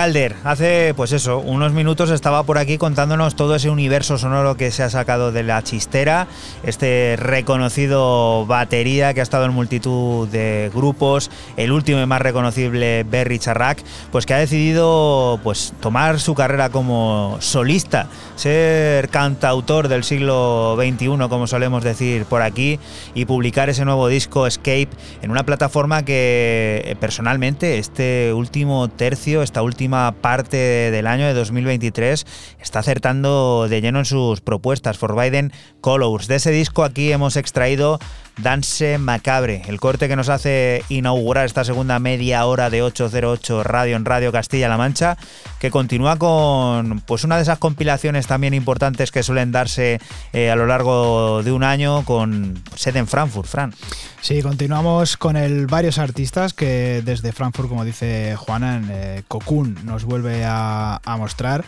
Calder, 0.00 0.34
hace 0.44 0.92
pues 0.94 1.12
eso, 1.12 1.38
unos 1.38 1.72
minutos 1.72 2.10
estaba 2.10 2.42
por 2.42 2.58
aquí 2.58 2.78
contándonos 2.78 3.34
todo 3.34 3.54
ese 3.54 3.70
universo 3.70 4.18
sonoro 4.18 4.56
que 4.56 4.70
se 4.70 4.82
ha 4.82 4.90
sacado 4.90 5.32
de 5.32 5.42
la 5.42 5.62
chistera, 5.62 6.28
este 6.62 7.16
reconocido 7.18 8.46
batería 8.46 9.14
que 9.14 9.20
ha 9.20 9.22
estado 9.22 9.46
en 9.46 9.52
multitud 9.52 10.28
de 10.28 10.70
grupos, 10.74 11.30
el 11.56 11.72
último 11.72 12.00
y 12.00 12.06
más 12.06 12.22
reconocible 12.22 13.04
Berry 13.04 13.38
Charrac, 13.38 13.82
pues 14.12 14.26
que 14.26 14.34
ha 14.34 14.38
decidido 14.38 15.40
pues 15.42 15.72
tomar 15.80 16.20
su 16.20 16.34
carrera 16.34 16.68
como 16.68 17.38
solista, 17.40 18.08
ser 18.36 19.08
cantautor 19.08 19.88
del 19.88 20.04
siglo 20.04 20.76
XXI, 20.76 21.28
como 21.28 21.46
solemos 21.46 21.82
decir 21.82 22.26
por 22.26 22.42
aquí, 22.42 22.78
y 23.14 23.24
publicar 23.24 23.70
ese 23.70 23.84
nuevo 23.84 24.08
disco 24.08 24.46
Escape 24.46 24.90
en 25.22 25.30
una 25.30 25.44
plataforma 25.44 26.04
que 26.04 26.82
eh, 26.84 26.96
personalmente 27.00 27.78
este 27.78 28.32
último 28.34 28.88
tercio, 28.88 29.42
esta 29.42 29.62
última 29.62 29.70
última 29.70 30.12
parte 30.40 30.90
del 30.90 31.06
año 31.06 31.26
de 31.26 31.34
2023 31.34 32.26
está 32.62 32.78
acertando 32.78 33.66
de 33.68 33.82
lleno 33.82 33.98
en 33.98 34.06
sus 34.06 34.40
propuestas. 34.40 34.96
For 34.96 35.14
Biden 35.14 35.52
Colors. 35.82 36.28
De 36.28 36.36
ese 36.36 36.50
disco 36.50 36.82
aquí 36.82 37.12
hemos 37.12 37.36
extraído 37.36 37.98
Dance 38.38 38.98
Macabre, 38.98 39.62
el 39.66 39.80
corte 39.80 40.08
que 40.08 40.16
nos 40.16 40.28
hace 40.28 40.84
inaugurar 40.88 41.46
esta 41.46 41.64
segunda 41.64 41.98
media 41.98 42.44
hora 42.46 42.70
de 42.70 42.82
808 42.82 43.62
Radio 43.64 43.96
en 43.96 44.04
Radio 44.04 44.32
Castilla-La 44.32 44.76
Mancha, 44.76 45.16
que 45.58 45.70
continúa 45.70 46.16
con 46.16 47.00
pues 47.00 47.24
una 47.24 47.36
de 47.36 47.42
esas 47.42 47.58
compilaciones 47.58 48.26
también 48.26 48.54
importantes 48.54 49.10
que 49.10 49.22
suelen 49.22 49.52
darse 49.52 50.00
eh, 50.32 50.50
a 50.50 50.56
lo 50.56 50.66
largo 50.66 51.42
de 51.42 51.52
un 51.52 51.64
año 51.64 52.04
con 52.04 52.62
sede 52.76 52.98
en 52.98 53.06
Frankfurt, 53.06 53.48
Fran. 53.48 53.74
Sí, 54.20 54.42
continuamos 54.42 55.16
con 55.16 55.36
el 55.36 55.66
varios 55.66 55.98
artistas 55.98 56.54
que 56.54 57.02
desde 57.04 57.32
Frankfurt, 57.32 57.68
como 57.68 57.84
dice 57.84 58.36
Juana, 58.36 58.76
en 58.76 58.88
eh, 58.90 59.22
Cocoon 59.28 59.76
nos 59.84 60.04
vuelve 60.04 60.44
a, 60.44 61.00
a 61.04 61.16
mostrar 61.16 61.64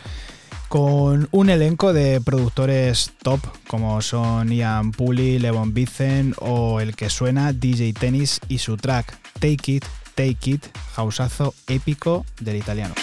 con 0.72 1.28
un 1.32 1.50
elenco 1.50 1.92
de 1.92 2.22
productores 2.22 3.12
top 3.22 3.40
como 3.66 4.00
son 4.00 4.50
Ian 4.50 4.92
Puli, 4.92 5.38
Levon 5.38 5.74
Vicen 5.74 6.34
o 6.38 6.80
el 6.80 6.96
que 6.96 7.10
suena 7.10 7.52
DJ 7.52 7.92
Tennis 7.92 8.40
y 8.48 8.56
su 8.56 8.78
track 8.78 9.18
Take 9.38 9.72
It, 9.72 9.84
Take 10.14 10.50
It, 10.50 10.64
hausazo 10.96 11.52
épico 11.66 12.24
del 12.40 12.56
italiano. 12.56 12.94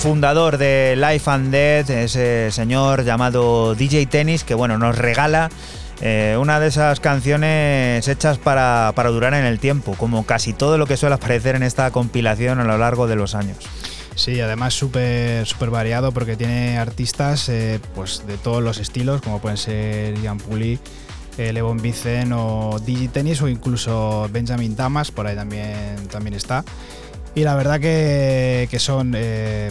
Fundador 0.00 0.56
de 0.56 0.96
Life 0.96 1.30
and 1.30 1.50
Death, 1.50 1.90
ese 1.90 2.50
señor 2.52 3.04
llamado 3.04 3.74
DJ 3.74 4.06
Tennis, 4.06 4.44
que 4.44 4.54
bueno, 4.54 4.78
nos 4.78 4.96
regala 4.96 5.50
eh, 6.00 6.38
una 6.40 6.58
de 6.58 6.68
esas 6.68 7.00
canciones 7.00 8.08
hechas 8.08 8.38
para, 8.38 8.92
durar 9.10 9.34
en 9.34 9.44
el 9.44 9.58
tiempo, 9.58 9.94
como 9.98 10.24
casi 10.24 10.54
todo 10.54 10.78
lo 10.78 10.86
que 10.86 10.96
suele 10.96 11.16
aparecer 11.16 11.54
en 11.54 11.62
esta 11.62 11.90
compilación 11.90 12.60
a 12.60 12.64
lo 12.64 12.78
largo 12.78 13.06
de 13.06 13.16
los 13.16 13.34
años. 13.34 13.58
Sí, 14.14 14.40
además 14.40 14.72
súper 14.72 15.46
super 15.46 15.68
variado 15.68 16.12
porque 16.12 16.34
tiene 16.34 16.78
artistas 16.78 17.50
eh, 17.50 17.78
pues 17.94 18.26
de 18.26 18.38
todos 18.38 18.62
los 18.62 18.78
estilos, 18.78 19.20
como 19.20 19.38
pueden 19.40 19.58
ser 19.58 20.18
Ian 20.22 20.38
Puli, 20.38 20.78
eh, 21.36 21.52
Levon 21.52 21.76
Vicen 21.76 22.32
o 22.32 22.80
Tennis 23.12 23.42
o 23.42 23.48
incluso 23.48 24.28
Benjamin 24.32 24.74
Tamas, 24.76 25.10
por 25.10 25.26
ahí 25.26 25.36
también, 25.36 26.08
también 26.10 26.34
está. 26.34 26.64
Y 27.34 27.44
la 27.44 27.54
verdad 27.54 27.80
que, 27.80 28.68
son 28.78 29.14
eh, 29.16 29.70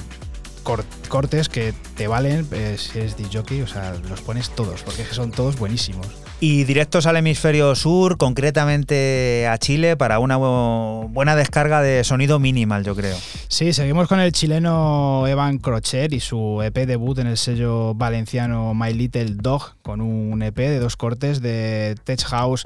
cortes 1.07 1.49
que 1.49 1.73
te 1.95 2.07
valen 2.07 2.47
eh, 2.51 2.75
si 2.77 2.99
eres 2.99 3.17
DJ, 3.17 3.63
o 3.63 3.67
sea, 3.67 3.95
los 4.09 4.21
pones 4.21 4.49
todos, 4.51 4.83
porque 4.83 5.03
son 5.05 5.31
todos 5.31 5.57
buenísimos. 5.57 6.07
Y 6.41 6.63
directos 6.63 7.05
al 7.05 7.17
hemisferio 7.17 7.75
sur, 7.75 8.17
concretamente 8.17 9.45
a 9.45 9.57
Chile, 9.57 9.97
para 9.97 10.19
una 10.19 10.37
buena 10.37 11.35
descarga 11.35 11.81
de 11.81 12.05
sonido 12.05 12.39
minimal, 12.39 12.85
yo 12.85 12.95
creo. 12.95 13.17
Sí, 13.49 13.73
seguimos 13.73 14.07
con 14.07 14.21
el 14.21 14.31
chileno 14.31 15.27
Evan 15.27 15.57
Crochet 15.57 16.13
y 16.13 16.21
su 16.21 16.61
EP 16.63 16.85
debut 16.85 17.19
en 17.19 17.27
el 17.27 17.35
sello 17.37 17.93
valenciano 17.93 18.73
My 18.73 18.93
Little 18.93 19.35
Dog, 19.35 19.75
con 19.81 19.99
un 19.99 20.41
EP 20.41 20.55
de 20.55 20.79
dos 20.79 20.95
cortes 20.95 21.41
de 21.41 21.97
Tech 22.05 22.23
House 22.23 22.65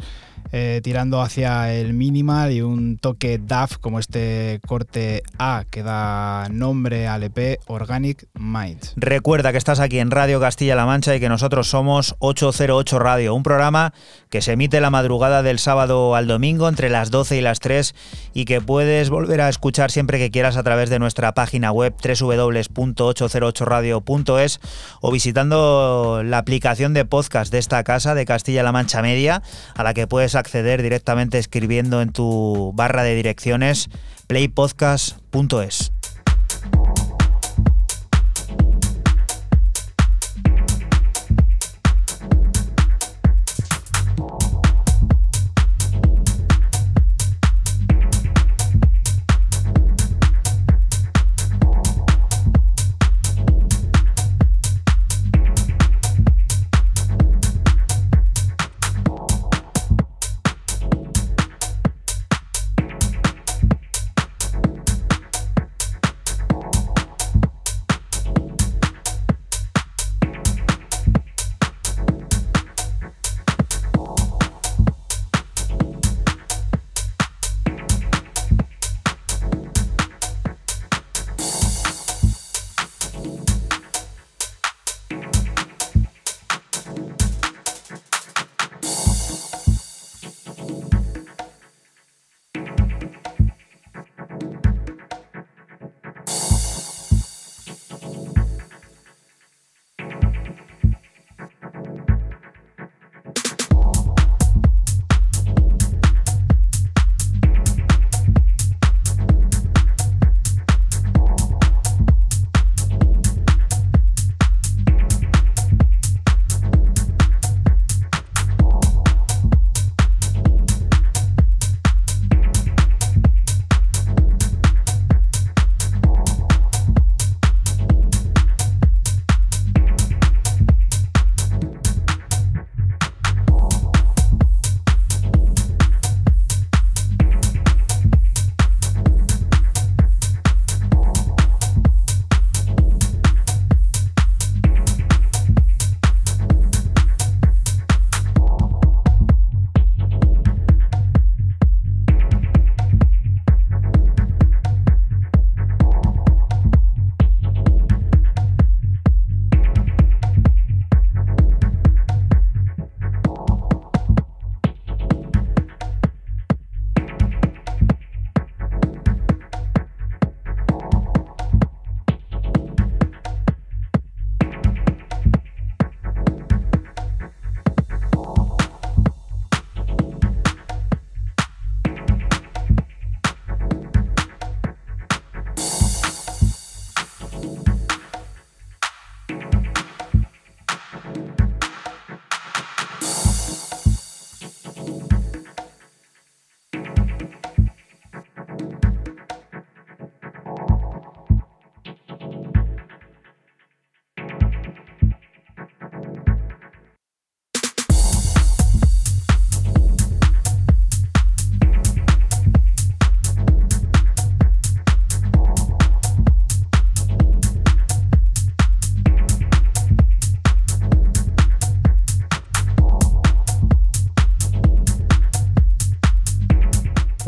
eh, 0.56 0.82
tirando 0.84 1.20
hacia 1.20 1.74
el 1.74 1.95
minimal 1.95 2.51
y 2.51 2.62
un 2.62 2.99
toque 2.99 3.39
DAF 3.39 3.80
como 3.80 3.97
este 3.97 4.62
corte 4.68 5.24
A 5.39 5.64
que 5.72 5.82
da 5.82 6.47
nombre 6.51 7.08
al 7.08 7.24
EP 7.24 7.60
Organic 7.66 8.28
Mind. 8.36 8.91
Recuerda 8.95 9.51
que 9.51 9.58
estás 9.58 9.80
aquí 9.80 9.97
en 9.97 10.12
Radio 10.12 10.39
Castilla-La 10.39 10.86
Mancha 10.86 11.16
y 11.16 11.20
que 11.20 11.28
nosotros 11.28 11.68
somos 11.68 12.14
808 12.20 12.99
Radio, 12.99 13.34
un 13.34 13.41
programa 13.41 13.95
que 14.30 14.43
se 14.43 14.51
emite 14.51 14.80
la 14.80 14.91
madrugada 14.91 15.41
del 15.41 15.58
sábado 15.58 16.14
al 16.14 16.28
domingo 16.28 16.70
entre 16.70 16.91
las 16.91 17.10
12 17.10 17.38
y 17.38 17.41
las 17.41 17.60
3 17.60 17.95
y 18.36 18.45
que 18.45 18.62
puedes 18.62 19.10
volver 19.10 19.41
a 19.41 19.49
escuchar 19.49 19.89
siempre 19.89 20.20
que 20.20 20.30
quieras 20.30 20.56
a 20.56 20.62
través 20.62 20.91
de 20.91 20.99
nuestra 20.99 21.34
página 21.34 21.72
web 21.72 21.95
www.808radio.es 21.95 24.60
o 25.01 25.12
visitando 25.12 26.22
la 26.24 26.38
aplicación 26.38 26.93
de 26.93 27.06
podcast 27.06 27.51
de 27.51 27.58
esta 27.58 27.84
casa 27.84 28.14
de 28.14 28.26
Castilla-La 28.26 28.72
Mancha 28.72 29.01
Media 29.01 29.41
a 29.74 29.82
la 29.82 29.95
que 29.95 30.06
puedes 30.06 30.36
acceder 30.36 30.43
directamente 30.82 31.38
escribiendo 31.38 32.02
en 32.02 32.12
tu 32.12 32.72
barra 32.76 33.04
de 33.04 33.16
direcciones 33.16 33.89
playpodcast.es. 34.28 35.93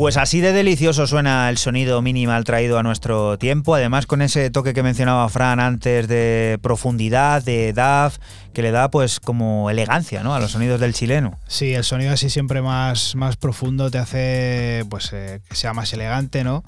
Pues 0.06 0.18
así 0.18 0.40
de 0.40 0.52
delicioso 0.52 1.08
suena 1.08 1.50
el 1.50 1.58
sonido 1.58 2.00
minimal 2.00 2.44
traído 2.44 2.78
a 2.78 2.84
nuestro 2.84 3.38
tiempo, 3.38 3.74
además 3.74 4.06
con 4.06 4.22
ese 4.22 4.50
toque 4.50 4.72
que 4.72 4.84
mencionaba 4.84 5.28
Fran 5.28 5.58
antes 5.58 6.06
de 6.06 6.60
profundidad, 6.62 7.42
de 7.42 7.72
DAF, 7.72 8.18
que 8.52 8.62
le 8.62 8.70
da 8.70 8.88
pues 8.88 9.18
como 9.18 9.68
elegancia 9.68 10.22
¿no? 10.22 10.32
a 10.32 10.38
los 10.38 10.52
sonidos 10.52 10.78
del 10.78 10.94
chileno. 10.94 11.40
Sí, 11.48 11.74
el 11.74 11.82
sonido 11.82 12.12
así 12.12 12.30
siempre 12.30 12.62
más, 12.62 13.16
más 13.16 13.36
profundo 13.36 13.90
te 13.90 13.98
hace 13.98 14.84
pues 14.88 15.12
eh, 15.12 15.40
que 15.48 15.56
sea 15.56 15.74
más 15.74 15.92
elegante, 15.92 16.44
¿no? 16.44 16.62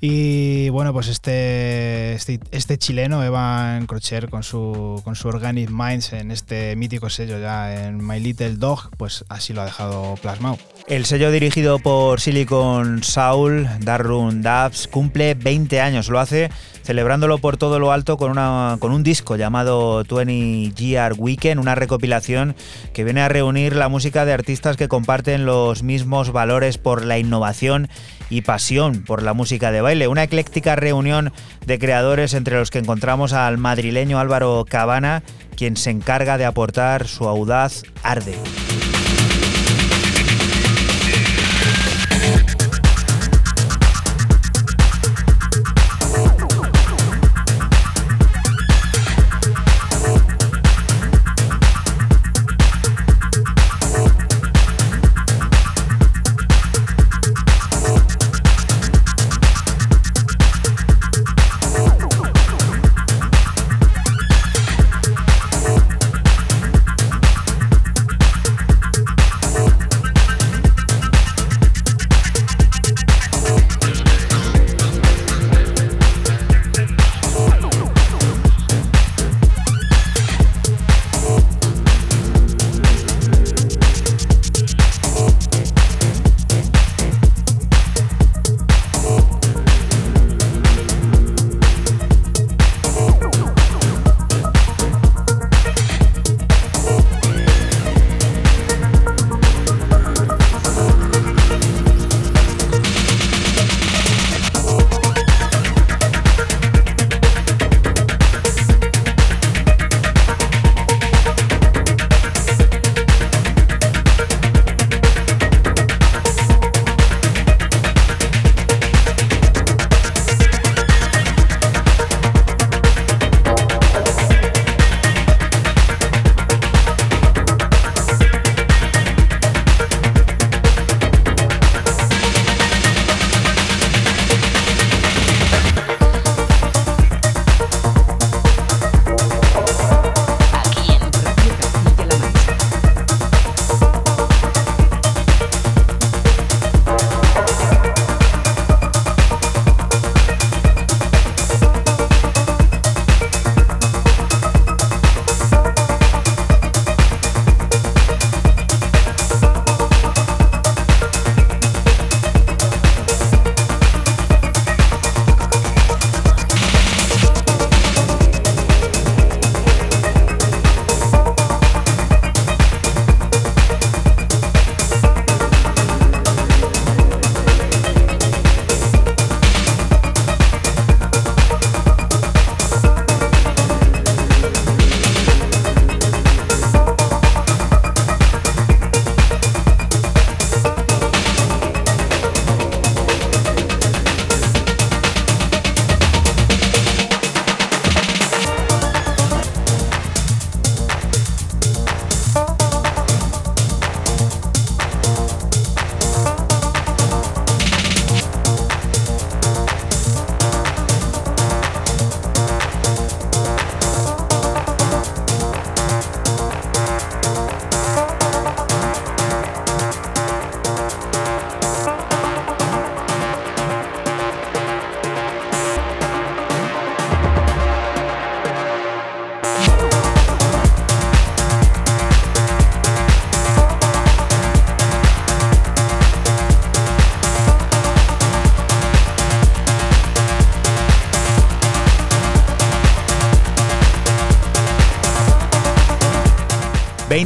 Y 0.00 0.68
bueno, 0.68 0.92
pues 0.92 1.08
este, 1.08 2.12
este, 2.12 2.38
este, 2.52 2.78
chileno, 2.78 3.24
Evan 3.24 3.86
Crocher, 3.86 4.30
con 4.30 4.44
su, 4.44 5.00
con 5.02 5.16
su 5.16 5.26
Organic 5.26 5.70
Minds 5.70 6.12
en 6.12 6.30
este 6.30 6.76
mítico 6.76 7.10
sello 7.10 7.40
ya 7.40 7.86
en 7.86 8.06
My 8.06 8.20
Little 8.20 8.56
Dog, 8.56 8.90
pues 8.96 9.24
así 9.28 9.52
lo 9.52 9.62
ha 9.62 9.64
dejado 9.64 10.14
plasmado. 10.22 10.56
El 10.86 11.04
sello 11.04 11.32
dirigido 11.32 11.80
por 11.80 12.20
Silicon 12.20 13.02
Soul, 13.02 13.68
Darun 13.80 14.40
Dubs, 14.40 14.86
cumple 14.86 15.34
20 15.34 15.80
años. 15.80 16.08
Lo 16.08 16.20
hace 16.20 16.48
celebrándolo 16.84 17.38
por 17.38 17.56
todo 17.56 17.80
lo 17.80 17.90
alto 17.90 18.16
con, 18.16 18.30
una, 18.30 18.76
con 18.78 18.92
un 18.92 19.02
disco 19.02 19.34
llamado 19.34 20.04
20 20.04 20.72
GR 20.74 21.14
Weekend, 21.18 21.60
una 21.60 21.74
recopilación 21.74 22.54
que 22.94 23.02
viene 23.04 23.20
a 23.20 23.28
reunir 23.28 23.74
la 23.74 23.88
música 23.88 24.24
de 24.24 24.32
artistas 24.32 24.76
que 24.76 24.86
comparten 24.86 25.44
los 25.44 25.82
mismos 25.82 26.30
valores 26.30 26.78
por 26.78 27.04
la 27.04 27.18
innovación 27.18 27.88
y 28.30 28.42
pasión 28.42 29.02
por 29.02 29.22
la 29.22 29.32
música 29.32 29.72
de 29.72 29.80
baile. 29.80 30.08
Una 30.08 30.24
ecléctica 30.24 30.76
reunión 30.76 31.32
de 31.66 31.78
creadores 31.78 32.34
entre 32.34 32.58
los 32.58 32.70
que 32.70 32.78
encontramos 32.78 33.32
al 33.32 33.58
madrileño 33.58 34.18
Álvaro 34.18 34.64
Cabana, 34.68 35.22
quien 35.56 35.76
se 35.76 35.90
encarga 35.90 36.38
de 36.38 36.44
aportar 36.44 37.06
su 37.06 37.28
audaz 37.28 37.82
arde. 38.02 38.36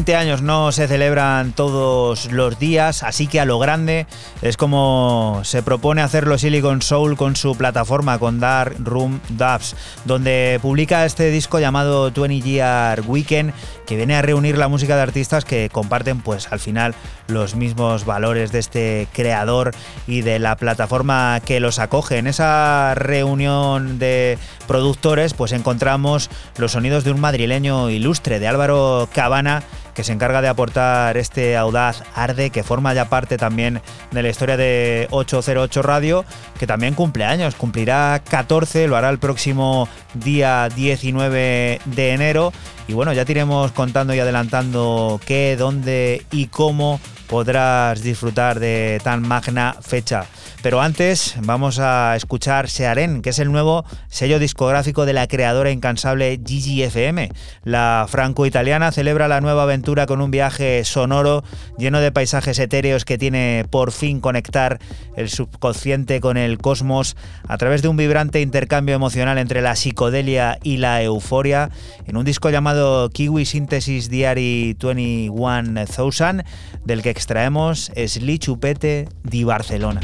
20 0.03 0.17
años 0.17 0.43
no 0.43 0.73
se 0.73 0.89
celebran 0.89 1.53
todos 1.53 2.33
los 2.33 2.59
días, 2.59 3.05
así 3.05 3.29
que 3.29 3.39
a 3.39 3.45
lo 3.45 3.61
grande 3.61 4.09
es 4.41 4.57
como 4.57 5.43
se 5.45 5.63
propone 5.63 6.03
hacerlo 6.03 6.39
Silicon 6.39 6.83
Soul 6.83 7.17
con 7.17 7.37
su 7.37 7.55
plataforma, 7.55 8.19
con 8.19 8.41
Dark 8.41 8.75
Room 8.81 9.21
Dubs, 9.29 9.77
donde 10.05 10.59
publica 10.61 11.05
este 11.05 11.31
disco 11.31 11.61
llamado 11.61 12.11
20 12.11 12.41
Year 12.41 13.01
Weekend, 13.07 13.53
que 13.87 13.95
viene 13.95 14.17
a 14.17 14.23
reunir 14.23 14.59
la 14.59 14.67
música 14.67 14.97
de 14.97 15.03
artistas 15.03 15.45
que 15.45 15.71
comparten, 15.71 16.21
pues 16.21 16.51
al 16.51 16.59
final, 16.59 16.97
los 17.29 17.55
mismos 17.55 18.05
valores 18.05 18.51
de 18.51 18.59
este 18.59 19.07
creador 19.13 19.73
y 20.09 20.23
de 20.23 20.41
la 20.41 20.57
plataforma 20.57 21.39
que 21.45 21.61
los 21.61 21.79
acoge. 21.79 22.19
En 22.19 22.27
esa 22.27 22.95
reunión 22.97 24.01
de 24.01 24.37
productores, 24.67 25.35
pues 25.35 25.53
encontramos 25.53 26.29
los 26.57 26.73
sonidos 26.73 27.05
de 27.05 27.13
un 27.13 27.21
madrileño 27.21 27.89
ilustre, 27.89 28.41
de 28.41 28.49
Álvaro 28.49 29.09
Cabana, 29.13 29.63
que 29.95 30.05
se 30.05 30.13
encarga 30.13 30.41
de 30.41 30.49
aportar 30.49 31.17
este 31.17 31.57
audaz 31.57 32.03
arde 32.15 32.51
que 32.51 32.63
forma 32.63 32.95
ya 32.95 33.09
parte 33.09 33.37
también 33.37 33.81
de 34.11 34.23
la 34.23 34.29
historia 34.29 34.57
de 34.57 35.09
808 35.11 35.83
Radio, 35.83 36.25
que 36.59 36.67
también 36.67 36.95
cumple 36.95 37.25
años, 37.25 37.55
cumplirá 37.55 38.23
14, 38.29 38.89
lo 38.89 38.97
hará 38.97 39.11
el 39.11 39.19
próximo 39.19 39.89
día 40.15 40.69
19 40.75 41.81
de 41.85 42.11
enero. 42.13 42.53
Y 42.89 42.95
bueno, 42.95 43.13
ya 43.13 43.25
te 43.25 43.33
contando 43.75 44.15
y 44.15 44.21
adelantando 44.21 45.21
qué, 45.25 45.57
dónde 45.57 46.27
y 46.31 46.47
cómo 46.47 47.01
podrás 47.29 48.03
disfrutar 48.03 48.61
de 48.61 49.01
tan 49.03 49.27
magna 49.27 49.77
fecha. 49.81 50.27
Pero 50.63 50.81
antes 50.81 51.35
vamos 51.41 51.79
a 51.81 52.15
escuchar 52.15 52.69
Searen, 52.69 53.23
que 53.23 53.31
es 53.31 53.39
el 53.39 53.51
nuevo 53.51 53.85
sello 54.13 54.39
discográfico 54.39 55.07
de 55.07 55.15
la 55.15 55.27
creadora 55.27 55.71
incansable 55.71 56.39
Gigi 56.45 56.83
FM. 56.83 57.31
La 57.65 58.07
franco-italiana 58.09 58.93
celebra 58.93 59.27
la 59.27 59.41
nueva 59.41 59.63
aventura 59.63 60.05
con 60.07 60.21
un 60.21 60.31
viaje 60.31 60.85
sonoro 60.85 61.43
lleno 61.79 61.99
de 62.01 62.13
paisajes 62.13 62.59
etéreos 62.59 63.07
que 63.07 63.17
tiene 63.17 63.65
por 63.71 63.91
fin 63.91 64.21
conectar 64.21 64.79
el 65.17 65.31
subconsciente 65.31 66.21
con 66.21 66.37
el 66.37 66.59
cosmos 66.59 67.17
a 67.49 67.57
través 67.57 67.81
de 67.81 67.89
un 67.89 67.97
vibrante 67.97 68.43
intercambio 68.43 68.95
emocional 68.95 69.39
entre 69.39 69.63
la 69.63 69.75
psicodelia 69.77 70.59
y 70.63 70.77
la 70.77 71.03
euforia 71.03 71.71
en 72.07 72.19
un 72.19 72.27
disco 72.27 72.51
llamado 72.51 73.09
Kiwi 73.09 73.47
Synthesis 73.47 74.11
Diary 74.11 74.77
21000 74.79 76.45
del 76.85 77.03
que 77.03 77.11
extraemos 77.11 77.91
Sli 77.97 78.39
Chupete 78.39 79.09
di 79.25 79.45
Barcelona. 79.45 80.01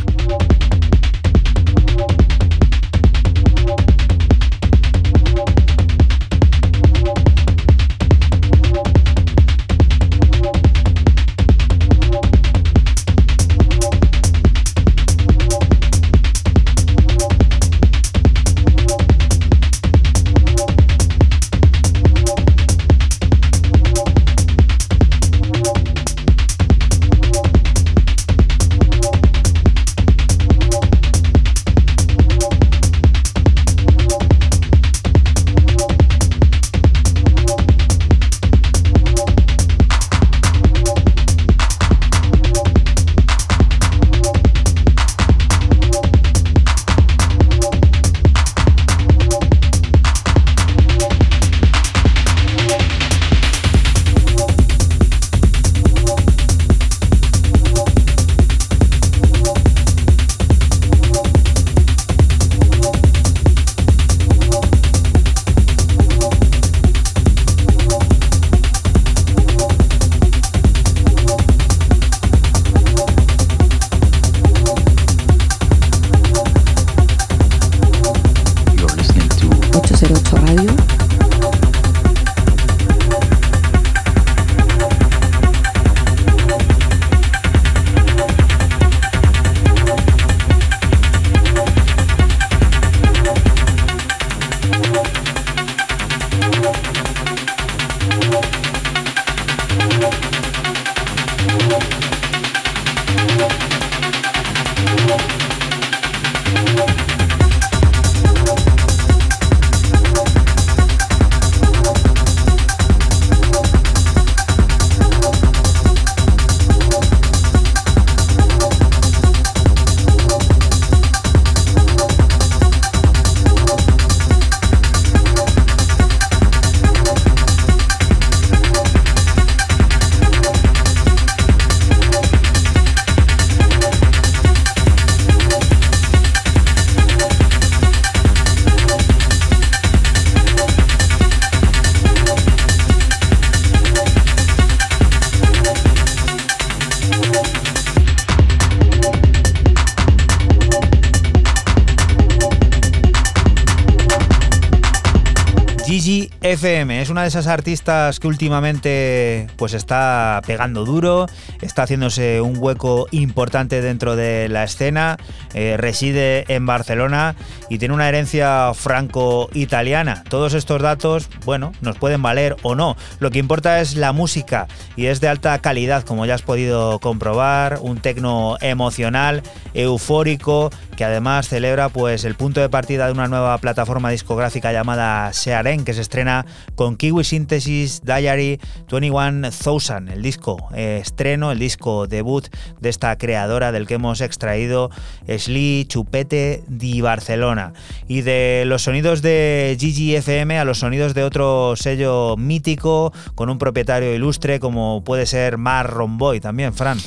De 157.28 157.40
esas 157.40 157.46
artistas 157.46 158.20
que 158.20 158.26
últimamente 158.26 159.48
pues 159.56 159.74
está 159.74 160.40
pegando 160.46 160.86
duro, 160.86 161.26
está 161.60 161.82
haciéndose 161.82 162.40
un 162.40 162.56
hueco 162.56 163.06
importante 163.10 163.82
dentro 163.82 164.16
de 164.16 164.48
la 164.48 164.64
escena, 164.64 165.18
eh, 165.52 165.76
reside 165.76 166.46
en 166.48 166.64
Barcelona 166.64 167.36
y 167.68 167.76
tiene 167.76 167.92
una 167.92 168.08
herencia 168.08 168.72
franco-italiana. 168.72 170.24
Todos 170.30 170.54
estos 170.54 170.80
datos, 170.80 171.28
bueno, 171.44 171.72
nos 171.82 171.98
pueden 171.98 172.22
valer 172.22 172.56
o 172.62 172.74
no. 172.74 172.96
Lo 173.20 173.30
que 173.30 173.40
importa 173.40 173.80
es 173.80 173.94
la 173.94 174.12
música 174.12 174.66
y 174.96 175.06
es 175.06 175.20
de 175.20 175.28
alta 175.28 175.58
calidad, 175.58 176.04
como 176.04 176.24
ya 176.24 176.34
has 176.34 176.42
podido 176.42 176.98
comprobar, 176.98 177.78
un 177.82 177.98
tecno 177.98 178.56
emocional, 178.62 179.42
eufórico, 179.74 180.70
que 180.98 181.04
además 181.04 181.48
celebra 181.48 181.90
pues 181.90 182.24
el 182.24 182.34
punto 182.34 182.60
de 182.60 182.68
partida 182.68 183.06
de 183.06 183.12
una 183.12 183.28
nueva 183.28 183.56
plataforma 183.58 184.10
discográfica 184.10 184.72
llamada 184.72 185.32
Searen, 185.32 185.84
que 185.84 185.94
se 185.94 186.00
estrena 186.00 186.44
con 186.74 186.96
Kiwi 186.96 187.22
Synthesis 187.22 188.02
Diary 188.02 188.58
21000, 188.88 190.08
el 190.12 190.22
disco 190.22 190.58
eh, 190.74 190.98
estreno, 191.00 191.52
el 191.52 191.60
disco 191.60 192.08
debut 192.08 192.48
de 192.80 192.88
esta 192.88 193.16
creadora 193.16 193.70
del 193.70 193.86
que 193.86 193.94
hemos 193.94 194.20
extraído 194.20 194.90
Sli 195.28 195.84
Chupete 195.86 196.64
di 196.66 197.00
Barcelona. 197.00 197.74
Y 198.08 198.22
de 198.22 198.64
los 198.66 198.82
sonidos 198.82 199.22
de 199.22 199.76
Gigi 199.78 200.16
FM 200.16 200.58
a 200.58 200.64
los 200.64 200.80
sonidos 200.80 201.14
de 201.14 201.22
otro 201.22 201.74
sello 201.76 202.36
mítico 202.36 203.12
con 203.36 203.50
un 203.50 203.58
propietario 203.58 204.12
ilustre 204.12 204.58
como 204.58 205.04
puede 205.04 205.26
ser 205.26 205.58
Marron 205.58 206.18
Boy 206.18 206.40
también, 206.40 206.74
Fran. 206.74 206.98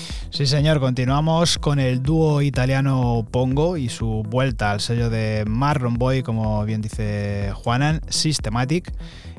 Sí, 0.42 0.48
señor, 0.48 0.80
continuamos 0.80 1.60
con 1.60 1.78
el 1.78 2.02
dúo 2.02 2.42
italiano 2.42 3.28
Pongo 3.30 3.78
y 3.78 3.90
su 3.90 4.24
vuelta 4.28 4.72
al 4.72 4.82
sello 4.82 5.12
de 5.12 5.44
Marron 5.46 6.00
Boy, 6.00 6.24
como 6.24 6.66
bien 6.66 6.82
dice 6.82 7.52
Juanan, 7.54 8.02
Systematic. 8.10 8.92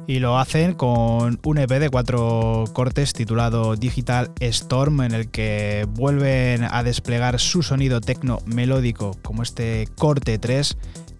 y 0.06 0.20
lo 0.20 0.38
hacen 0.38 0.74
con 0.74 1.40
un 1.42 1.58
EP 1.58 1.70
de 1.70 1.90
cuatro 1.90 2.66
cortes 2.72 3.14
titulado 3.14 3.74
Digital 3.74 4.30
Storm 4.38 5.00
en 5.00 5.12
el 5.14 5.28
que 5.28 5.88
vuelven 5.90 6.62
a 6.62 6.84
desplegar 6.84 7.40
su 7.40 7.64
sonido 7.64 8.00
tecno 8.00 8.38
melódico 8.46 9.16
como 9.22 9.42
este 9.42 9.88
corte 9.98 10.38
3 10.38 10.76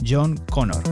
John 0.06 0.38
Connor. 0.48 0.84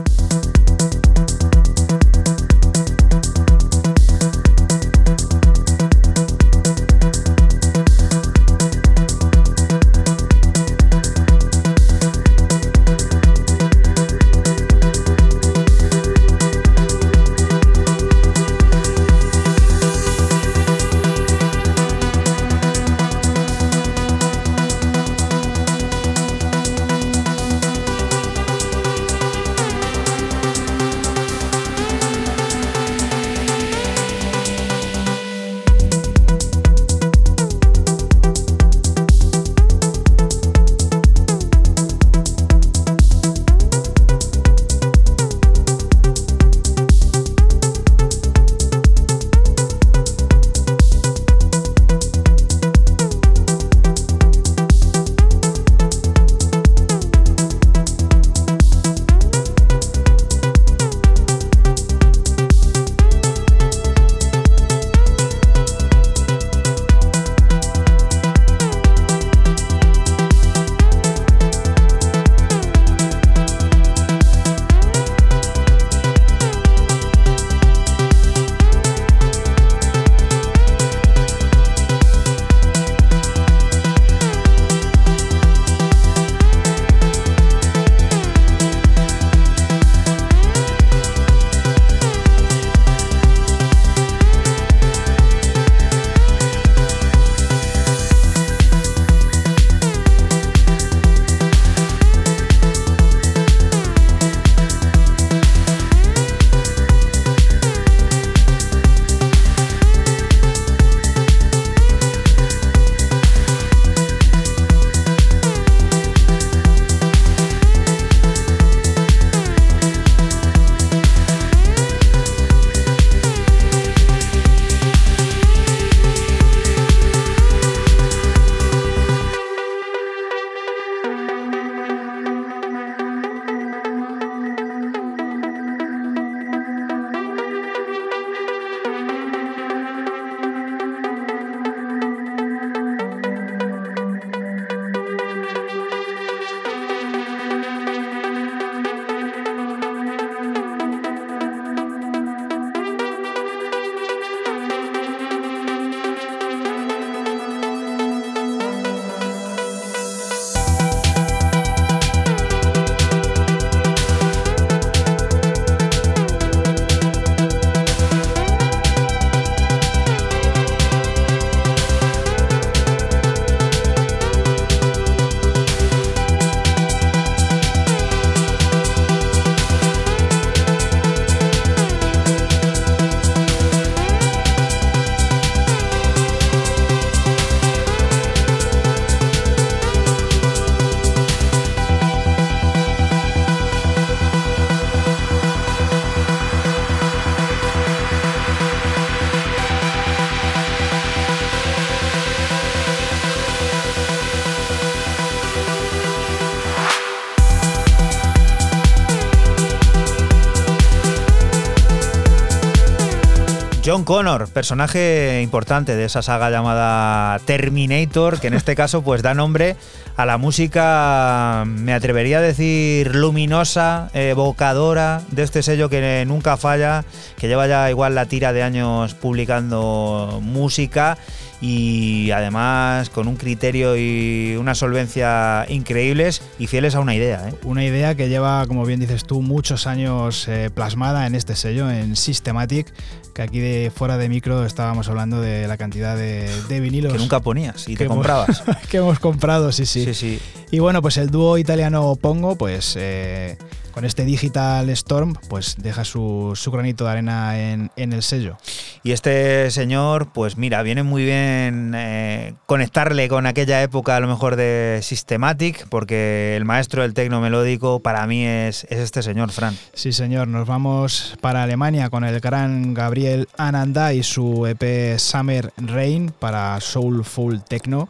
John 214.01 214.05
Connor, 214.05 214.47
personaje 214.47 215.41
importante 215.43 215.95
de 215.95 216.05
esa 216.05 216.23
saga 216.23 216.49
llamada 216.49 217.37
Terminator, 217.45 218.39
que 218.39 218.47
en 218.47 218.55
este 218.55 218.75
caso 218.81 219.03
pues 219.03 219.21
da 219.21 219.35
nombre 219.35 219.75
a 220.17 220.25
la 220.25 220.39
música, 220.39 221.65
me 221.67 221.93
atrevería 221.93 222.39
a 222.39 222.41
decir, 222.41 223.15
luminosa, 223.15 224.09
evocadora 224.15 225.21
de 225.29 225.43
este 225.43 225.61
sello 225.61 225.87
que 225.89 226.23
nunca 226.25 226.57
falla, 226.57 227.05
que 227.37 227.47
lleva 227.47 227.67
ya 227.67 227.91
igual 227.91 228.15
la 228.15 228.25
tira 228.25 228.53
de 228.53 228.63
años 228.63 229.13
publicando 229.13 230.39
música 230.41 231.17
y 231.61 232.31
además 232.31 233.11
con 233.11 233.27
un 233.27 233.35
criterio 233.35 233.95
y 233.95 234.55
una 234.59 234.73
solvencia 234.73 235.65
increíbles 235.69 236.41
y 236.57 236.65
fieles 236.65 236.95
a 236.95 236.99
una 236.99 237.15
idea. 237.15 237.47
¿eh? 237.47 237.53
Una 237.63 237.85
idea 237.85 238.15
que 238.15 238.29
lleva, 238.29 238.65
como 238.65 238.83
bien 238.85 238.99
dices 238.99 239.25
tú, 239.25 239.41
muchos 239.41 239.85
años 239.85 240.47
eh, 240.47 240.71
plasmada 240.73 241.27
en 241.27 241.35
este 241.35 241.55
sello, 241.55 241.89
en 241.89 242.15
Systematic, 242.15 242.91
que 243.33 243.41
aquí 243.41 243.59
de 243.59 243.91
fuera 243.93 244.17
de 244.17 244.29
micro 244.29 244.65
estábamos 244.65 245.07
hablando 245.07 245.41
de 245.41 245.67
la 245.67 245.77
cantidad 245.77 246.17
de, 246.17 246.79
vinilos. 246.79 247.13
Que 247.13 247.19
nunca 247.19 247.39
ponías 247.39 247.87
y 247.87 247.95
te 247.95 248.07
comprabas. 248.07 248.63
que 248.89 248.97
hemos 248.97 249.19
comprado, 249.19 249.71
sí, 249.71 249.85
sí, 249.85 250.05
sí, 250.05 250.13
sí. 250.13 250.39
Y 250.73 250.79
bueno, 250.79 251.01
pues 251.01 251.17
el 251.17 251.29
dúo 251.29 251.57
italiano 251.57 252.15
Pongo, 252.15 252.55
pues 252.55 252.95
eh, 252.97 253.57
con 253.91 254.05
este 254.05 254.23
Digital 254.23 254.89
Storm, 254.91 255.33
pues 255.49 255.75
deja 255.77 256.05
su, 256.05 256.57
granito 256.71 257.03
de 257.03 257.11
arena 257.11 257.59
en, 257.59 257.91
el 257.97 258.23
sello. 258.23 258.55
Y 259.03 259.11
este 259.11 259.69
señor, 259.69 260.31
pues 260.31 260.55
mira, 260.55 260.81
viene 260.81 261.03
muy 261.03 261.25
bien 261.25 261.91
eh, 261.93 262.53
conectarle 262.67 263.27
con 263.27 263.47
aquella 263.47 263.83
época 263.83 264.15
a 264.15 264.21
lo 264.21 264.29
mejor 264.29 264.55
de 264.55 264.99
Systematic, 265.03 265.87
porque 265.89 266.55
el 266.55 266.63
maestro 266.63 267.01
del 267.01 267.13
tecno 267.13 267.41
melódico 267.41 267.99
para 267.99 268.25
mí 268.25 268.45
es, 268.45 268.85
es 268.85 268.99
este 268.99 269.23
señor, 269.23 269.51
Fran. 269.51 269.77
Sí, 269.93 270.13
señor, 270.13 270.47
nos 270.47 270.65
vamos 270.67 271.35
para 271.41 271.63
Alemania 271.63 272.09
con 272.09 272.23
el 272.23 272.39
gran 272.39 272.93
Gabriel 272.93 273.49
Ananda 273.57 274.13
y 274.13 274.23
su 274.23 274.65
EP 274.65 275.19
Summer 275.19 275.73
Rain 275.75 276.31
para 276.39 276.79
Soulful 276.79 277.61
Techno. 277.61 278.07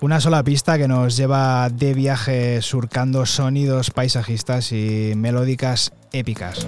Una 0.00 0.20
sola 0.20 0.42
pista 0.42 0.76
que 0.76 0.88
nos 0.88 1.16
lleva 1.16 1.70
de 1.70 1.94
viaje 1.94 2.60
surcando 2.62 3.24
sonidos 3.26 3.90
paisajistas 3.90 4.72
y 4.72 5.14
melódicas 5.16 5.92
épicas. 6.12 6.66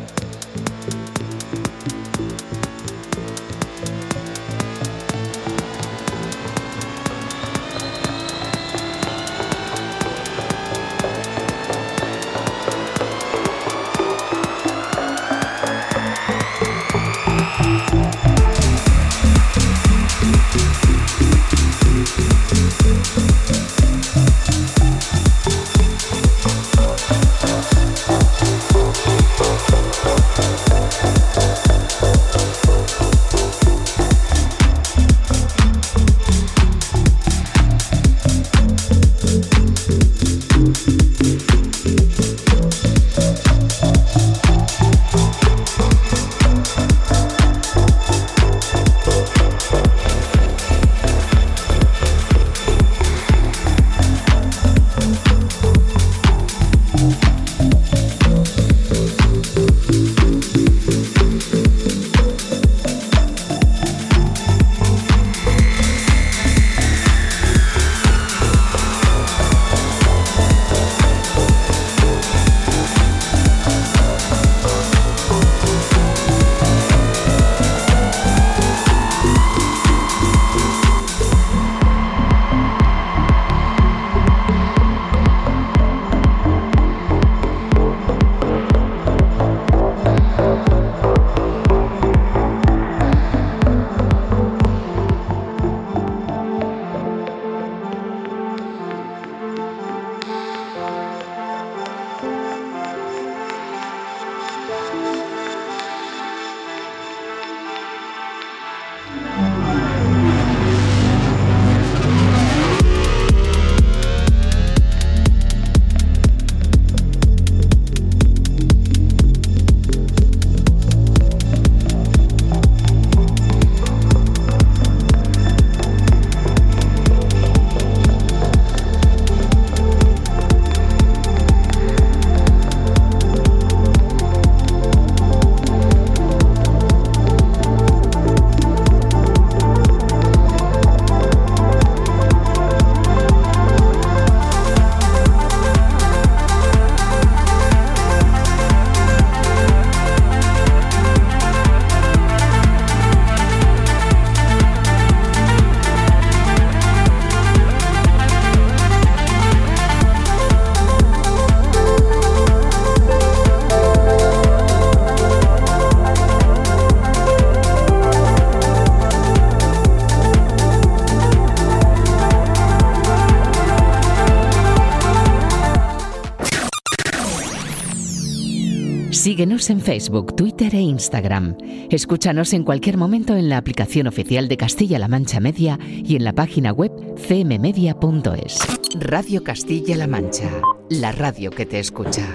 Síguenos 179.37 179.69
en 179.69 179.83
Facebook, 179.83 180.35
Twitter 180.35 180.75
e 180.75 180.81
Instagram. 180.81 181.59
Escúchanos 181.91 182.55
en 182.55 182.65
cualquier 182.65 182.97
momento 182.97 183.37
en 183.37 183.51
la 183.51 183.59
aplicación 183.59 184.07
oficial 184.07 184.49
de 184.49 184.57
Castilla-La 184.57 185.09
Mancha 185.09 185.41
Media 185.41 185.79
y 185.83 186.17
en 186.17 186.25
la 186.25 186.33
página 186.33 186.73
web 186.73 186.91
cmmedia.es. 187.17 188.59
Radio 188.99 189.45
Castilla-La 189.45 190.07
Mancha, 190.07 190.49
la 190.89 191.13
radio 191.13 191.51
que 191.51 191.67
te 191.67 191.79
escucha. 191.79 192.27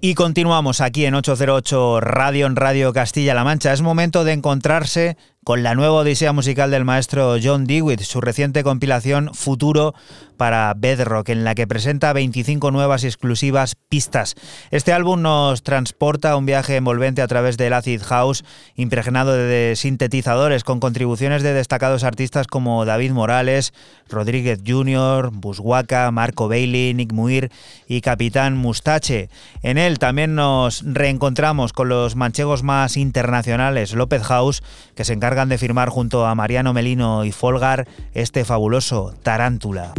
Y 0.00 0.14
continuamos 0.14 0.80
aquí 0.80 1.04
en 1.04 1.16
808 1.16 2.00
Radio 2.00 2.46
en 2.46 2.54
Radio 2.54 2.92
Castilla-La 2.92 3.42
Mancha. 3.42 3.72
Es 3.72 3.82
momento 3.82 4.22
de 4.22 4.34
encontrarse 4.34 5.16
con 5.50 5.64
la 5.64 5.74
nueva 5.74 5.94
odisea 5.94 6.32
musical 6.32 6.70
del 6.70 6.84
maestro 6.84 7.34
John 7.42 7.64
Dewitt, 7.64 8.02
su 8.02 8.20
reciente 8.20 8.62
compilación 8.62 9.34
Futuro 9.34 9.96
para 10.36 10.72
Bedrock, 10.74 11.28
en 11.28 11.44
la 11.44 11.54
que 11.54 11.66
presenta 11.66 12.14
25 12.14 12.70
nuevas 12.70 13.04
y 13.04 13.08
exclusivas 13.08 13.74
pistas. 13.90 14.36
Este 14.70 14.94
álbum 14.94 15.20
nos 15.20 15.62
transporta 15.62 16.30
a 16.30 16.36
un 16.36 16.46
viaje 16.46 16.76
envolvente 16.76 17.20
a 17.20 17.26
través 17.26 17.58
del 17.58 17.74
acid 17.74 18.00
house, 18.00 18.42
impregnado 18.74 19.34
de 19.34 19.74
sintetizadores, 19.76 20.64
con 20.64 20.80
contribuciones 20.80 21.42
de 21.42 21.52
destacados 21.52 22.04
artistas 22.04 22.46
como 22.46 22.86
David 22.86 23.10
Morales, 23.10 23.74
Rodríguez 24.08 24.60
Jr., 24.66 25.30
Buswaka, 25.30 26.10
Marco 26.10 26.48
Bailey, 26.48 26.94
Nick 26.94 27.12
Muir 27.12 27.50
y 27.86 28.00
Capitán 28.00 28.56
Mustache. 28.56 29.28
En 29.62 29.76
él 29.76 29.98
también 29.98 30.36
nos 30.36 30.82
reencontramos 30.86 31.74
con 31.74 31.90
los 31.90 32.16
manchegos 32.16 32.62
más 32.62 32.96
internacionales, 32.96 33.92
López 33.92 34.22
House, 34.22 34.62
que 34.94 35.04
se 35.04 35.12
de 35.48 35.58
firmar 35.58 35.88
junto 35.88 36.26
a 36.26 36.34
Mariano 36.34 36.72
Melino 36.72 37.24
y 37.24 37.32
Folgar 37.32 37.88
este 38.12 38.44
fabuloso 38.44 39.14
Tarántula. 39.22 39.92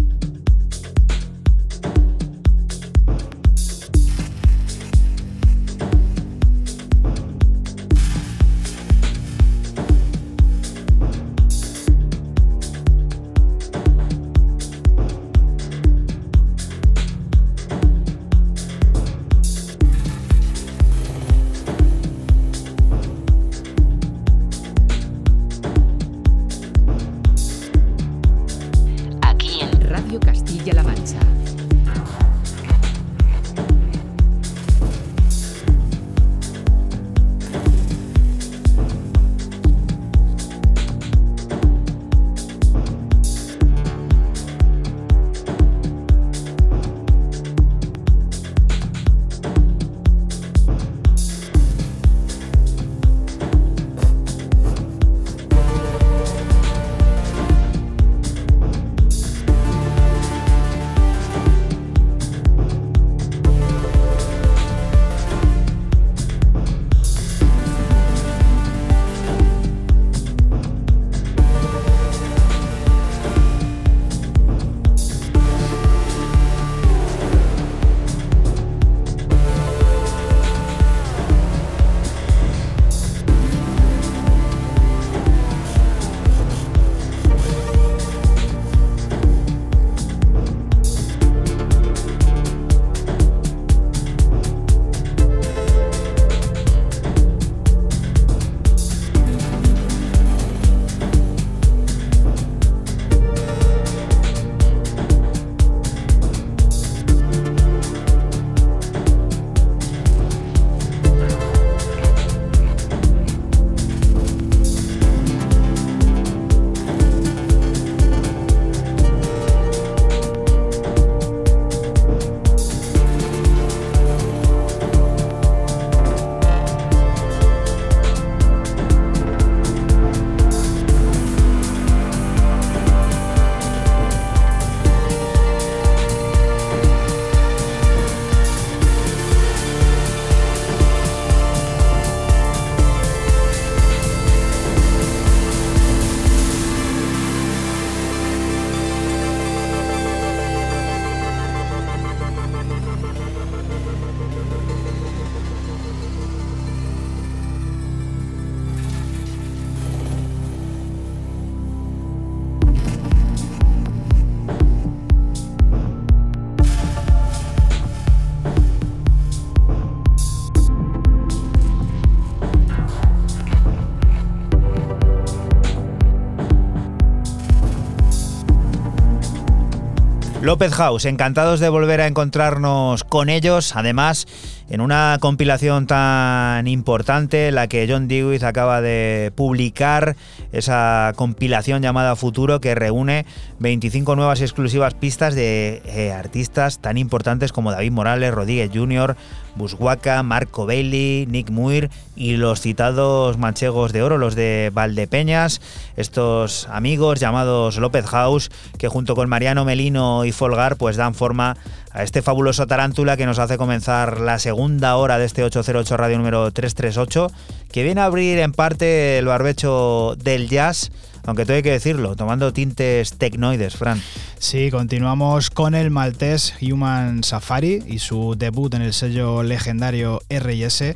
López 180.52 180.74
House, 180.74 181.06
encantados 181.06 181.62
de 181.62 181.70
volver 181.70 182.02
a 182.02 182.08
encontrarnos 182.08 183.06
con 183.06 183.30
ellos, 183.30 183.74
además 183.74 184.28
en 184.70 184.82
una 184.82 185.18
compilación 185.22 185.88
tan 185.88 186.68
importante, 186.68 187.54
la 187.54 187.68
que 187.68 187.88
John 187.90 188.10
Dewey 188.10 188.38
acaba 188.44 188.82
de 188.82 189.32
publicar, 189.34 190.18
esa 190.52 191.14
compilación 191.16 191.82
llamada 191.82 192.18
Futuro 192.18 192.60
que 192.60 192.76
reúne 192.76 193.26
25 193.60 194.18
nuevas 194.18 194.42
y 194.42 194.44
exclusivas 194.44 194.94
pistas 194.94 195.36
de 195.36 195.82
eh, 195.86 196.12
artistas 196.12 196.80
tan 196.80 196.98
importantes 196.98 197.54
como 197.54 197.72
David 197.72 197.92
Morales, 197.94 198.34
Rodríguez 198.34 198.72
Jr., 198.74 199.16
Buswaka, 199.56 200.22
Marco 200.24 200.66
Bailey, 200.66 201.26
Nick 201.28 201.50
Muir 201.50 201.90
y 202.16 202.38
los 202.38 202.62
citados 202.62 203.38
manchegos 203.38 203.94
de 203.94 204.04
oro, 204.04 204.18
los 204.18 204.36
de 204.36 204.72
Valdepeñas, 204.74 205.62
estos 205.98 206.68
amigos 206.70 207.20
llamados 207.20 207.78
López 207.78 208.06
House, 208.06 208.52
que 208.78 208.88
junto 208.88 209.16
con 209.16 209.30
Mariano 209.30 209.66
Melino 209.66 210.26
y 210.26 210.32
Folgar 210.32 210.76
pues 210.76 210.98
dan 210.98 211.16
forma 211.16 211.58
a 211.92 212.04
este 212.04 212.22
fabuloso 212.22 212.68
tarántula 212.68 213.18
que 213.18 213.26
nos 213.26 213.40
hace 213.40 213.58
comenzar 213.58 214.20
la 214.22 214.40
segunda 214.40 214.96
hora 214.96 215.18
de 215.18 215.26
este 215.26 215.44
808 215.44 215.98
Radio 215.98 216.18
número 216.18 216.52
338, 216.52 217.32
que 217.72 217.84
viene 217.84 218.02
a 218.02 218.06
abrir 218.06 218.40
en 218.40 218.52
parte 218.52 219.18
el 219.18 219.26
barbecho 219.26 220.16
del 220.18 220.48
jazz 220.48 220.92
aunque 221.26 221.46
tengo 221.46 221.62
que 221.62 221.72
decirlo, 221.72 222.16
tomando 222.16 222.54
tintes 222.54 223.14
tecnoides, 223.14 223.76
Fran. 223.76 224.02
Sí, 224.40 224.72
continuamos 224.72 225.50
con 225.50 225.76
el 225.76 225.92
maltés 225.92 226.54
Human 226.62 227.24
Safari 227.24 227.84
y 227.88 228.00
su 228.00 228.36
debut 228.36 228.74
en 228.74 228.82
el 228.82 228.94
sello 228.94 229.44
legendario 229.44 230.22
RS. 230.30 230.96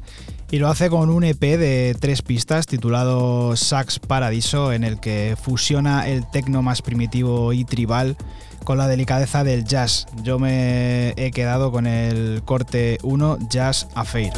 Y 0.52 0.60
lo 0.60 0.70
hace 0.70 0.90
con 0.90 1.10
un 1.10 1.24
EP 1.24 1.40
de 1.40 1.96
tres 2.00 2.22
pistas 2.22 2.68
titulado 2.68 3.56
Sax 3.56 4.00
Paradiso, 4.00 4.72
en 4.72 4.84
el 4.84 5.00
que 5.00 5.36
fusiona 5.42 6.08
el 6.08 6.30
tecno 6.30 6.62
más 6.62 6.82
primitivo 6.82 7.52
y 7.52 7.66
tribal 7.66 8.16
con 8.64 8.78
la 8.78 8.88
delicadeza 8.88 9.44
del 9.44 9.64
jazz. 9.64 10.08
Yo 10.24 10.40
me 10.40 11.10
he 11.18 11.32
quedado 11.32 11.72
con 11.72 11.88
el 11.88 12.42
corte 12.44 12.98
1 13.04 13.40
Jazz 13.50 13.88
Affair. 13.96 14.34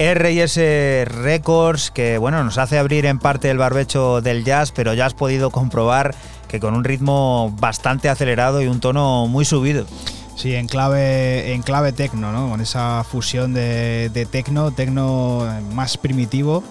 RS 0.00 0.56
Records, 1.04 1.90
que 1.90 2.16
bueno, 2.16 2.42
nos 2.42 2.56
hace 2.56 2.78
abrir 2.78 3.04
en 3.04 3.18
parte 3.18 3.50
el 3.50 3.58
barbecho 3.58 4.22
del 4.22 4.44
jazz, 4.44 4.72
pero 4.72 4.94
ya 4.94 5.04
has 5.04 5.12
podido 5.12 5.50
comprobar 5.50 6.14
que 6.48 6.58
con 6.58 6.74
un 6.74 6.84
ritmo 6.84 7.54
bastante 7.60 8.08
acelerado 8.08 8.62
y 8.62 8.66
un 8.66 8.80
tono 8.80 9.26
muy 9.26 9.44
subido. 9.44 9.86
Sí, 10.36 10.54
en 10.54 10.68
clave, 10.68 11.52
en 11.52 11.60
clave 11.60 11.92
tecno, 11.92 12.32
¿no? 12.32 12.48
Con 12.48 12.62
esa 12.62 13.04
fusión 13.04 13.52
de, 13.52 14.08
de 14.08 14.24
tecno, 14.24 14.70
tecno 14.70 15.46
más 15.74 15.98
primitivo, 15.98 16.64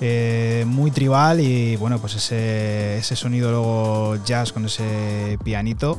eh, 0.00 0.64
muy 0.66 0.90
tribal 0.90 1.40
y 1.40 1.76
bueno, 1.76 1.98
pues 1.98 2.14
ese, 2.14 2.96
ese 2.96 3.16
sonido 3.16 3.50
luego 3.50 4.16
jazz 4.24 4.50
con 4.50 4.64
ese 4.64 5.38
pianito 5.44 5.98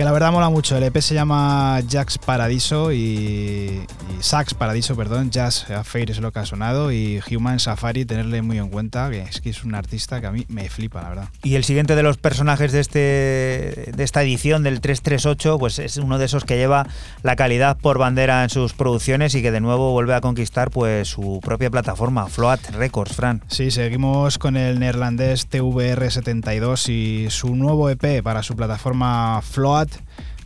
que 0.00 0.04
la 0.04 0.12
verdad 0.12 0.32
mola 0.32 0.48
mucho. 0.48 0.78
El 0.78 0.84
EP 0.84 0.96
se 1.02 1.12
llama 1.12 1.78
Jax 1.86 2.16
Paradiso 2.16 2.90
y, 2.90 3.82
Sax 4.20 4.54
Paradiso, 4.54 4.96
perdón. 4.96 5.30
Jazz 5.30 5.70
Affair 5.70 6.10
es 6.10 6.20
lo 6.20 6.32
que 6.32 6.38
ha 6.38 6.46
sonado 6.46 6.90
y 6.90 7.20
Human 7.30 7.60
Safari, 7.60 8.06
tenerle 8.06 8.40
muy 8.40 8.56
en 8.56 8.70
cuenta, 8.70 9.10
que 9.10 9.20
es 9.20 9.42
que 9.42 9.50
es 9.50 9.62
un 9.62 9.74
artista 9.74 10.22
que 10.22 10.26
a 10.26 10.32
mí 10.32 10.46
me 10.48 10.70
flipa, 10.70 11.02
la 11.02 11.08
verdad. 11.10 11.28
Y 11.42 11.56
el 11.56 11.64
siguiente 11.64 11.96
de 11.96 12.02
los 12.02 12.16
personajes 12.16 12.72
de, 12.72 12.80
este, 12.80 13.92
de 13.94 14.02
esta 14.02 14.22
edición 14.22 14.62
del 14.62 14.80
338, 14.80 15.58
pues 15.58 15.78
es 15.78 15.98
uno 15.98 16.16
de 16.16 16.24
esos 16.24 16.46
que 16.46 16.56
lleva 16.56 16.86
la 17.22 17.36
calidad 17.36 17.76
por 17.76 17.98
bandera 17.98 18.42
en 18.42 18.48
sus 18.48 18.72
producciones 18.72 19.34
y 19.34 19.42
que 19.42 19.50
de 19.50 19.60
nuevo 19.60 19.92
vuelve 19.92 20.14
a 20.14 20.22
conquistar 20.22 20.70
pues 20.70 21.08
su 21.08 21.40
propia 21.42 21.68
plataforma, 21.68 22.26
Float 22.28 22.70
Records, 22.70 23.14
Fran. 23.14 23.42
Sí, 23.48 23.70
seguimos 23.70 24.38
con 24.38 24.56
el 24.56 24.80
neerlandés 24.80 25.50
TVR72 25.50 26.88
y 26.88 27.28
su 27.28 27.54
nuevo 27.54 27.90
EP 27.90 28.22
para 28.22 28.42
su 28.42 28.56
plataforma 28.56 29.42
Float 29.42 29.89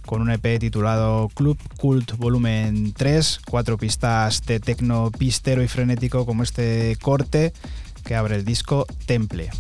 con 0.07 0.21
un 0.21 0.31
EP 0.31 0.59
titulado 0.59 1.29
Club 1.35 1.59
Cult 1.77 2.17
Volumen 2.17 2.93
3, 2.93 3.41
cuatro 3.49 3.79
pistas 3.79 4.45
de 4.47 4.61
tecno 4.61 5.11
pistero 5.11 5.63
y 5.63 5.69
frenético 5.69 6.27
como 6.27 6.43
este 6.43 6.97
corte 7.01 7.53
que 8.05 8.15
abre 8.15 8.37
el 8.37 8.45
disco 8.45 8.87
Temple. 9.07 9.51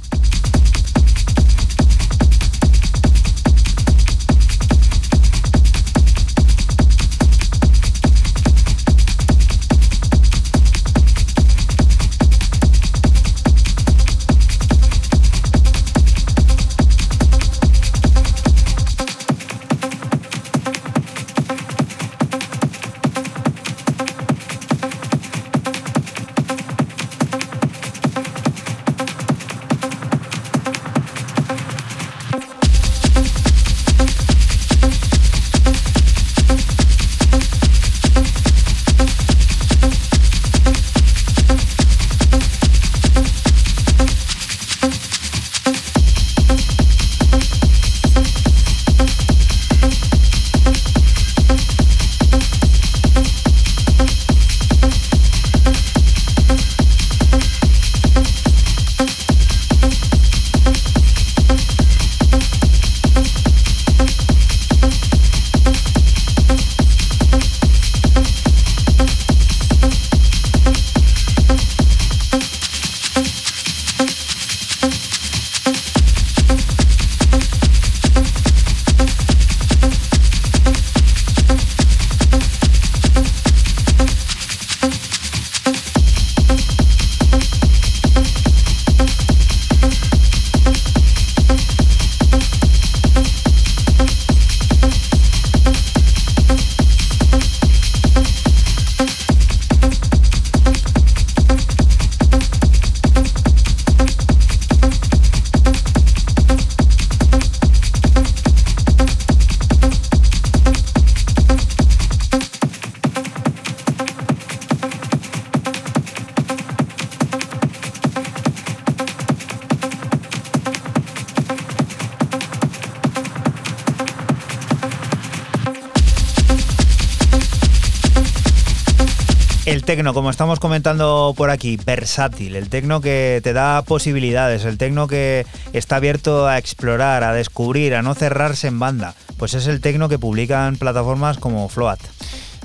Tecno, 130.04 130.12
como 130.12 130.28
estamos 130.28 130.60
comentando 130.60 131.32
por 131.34 131.48
aquí, 131.48 131.78
versátil, 131.82 132.56
el 132.56 132.68
tecno 132.68 133.00
que 133.00 133.40
te 133.42 133.54
da 133.54 133.80
posibilidades, 133.80 134.66
el 134.66 134.76
tecno 134.76 135.08
que 135.08 135.46
está 135.72 135.96
abierto 135.96 136.46
a 136.46 136.58
explorar, 136.58 137.24
a 137.24 137.32
descubrir, 137.32 137.94
a 137.94 138.02
no 138.02 138.14
cerrarse 138.14 138.68
en 138.68 138.78
banda, 138.78 139.14
pues 139.38 139.54
es 139.54 139.66
el 139.66 139.80
tecno 139.80 140.10
que 140.10 140.18
publican 140.18 140.76
plataformas 140.76 141.38
como 141.38 141.70
Float. 141.70 142.00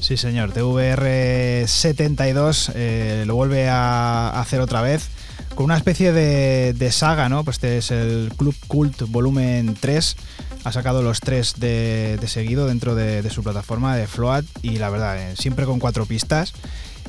Sí, 0.01 0.17
señor, 0.17 0.53
TVR72 0.53 2.73
eh, 2.75 3.23
lo 3.25 3.35
vuelve 3.35 3.69
a 3.69 4.31
hacer 4.31 4.59
otra 4.59 4.81
vez 4.81 5.07
con 5.55 5.63
una 5.63 5.77
especie 5.77 6.11
de, 6.11 6.73
de, 6.73 6.91
saga, 6.91 7.29
¿no? 7.29 7.45
Pues 7.45 7.55
este 7.55 7.77
es 7.77 7.89
el 7.91 8.33
Club 8.35 8.55
Cult 8.67 9.03
Volumen 9.07 9.77
3. 9.79 10.17
Ha 10.63 10.71
sacado 10.71 11.01
los 11.01 11.19
tres 11.21 11.55
de, 11.57 12.19
seguido 12.27 12.67
dentro 12.67 12.95
de, 12.95 13.27
su 13.29 13.43
plataforma 13.43 13.95
de 13.95 14.07
Float 14.07 14.45
y 14.61 14.77
la 14.77 14.89
verdad, 14.89 15.17
eh, 15.17 15.35
siempre 15.37 15.65
con 15.65 15.79
cuatro 15.79 16.05
pistas. 16.05 16.53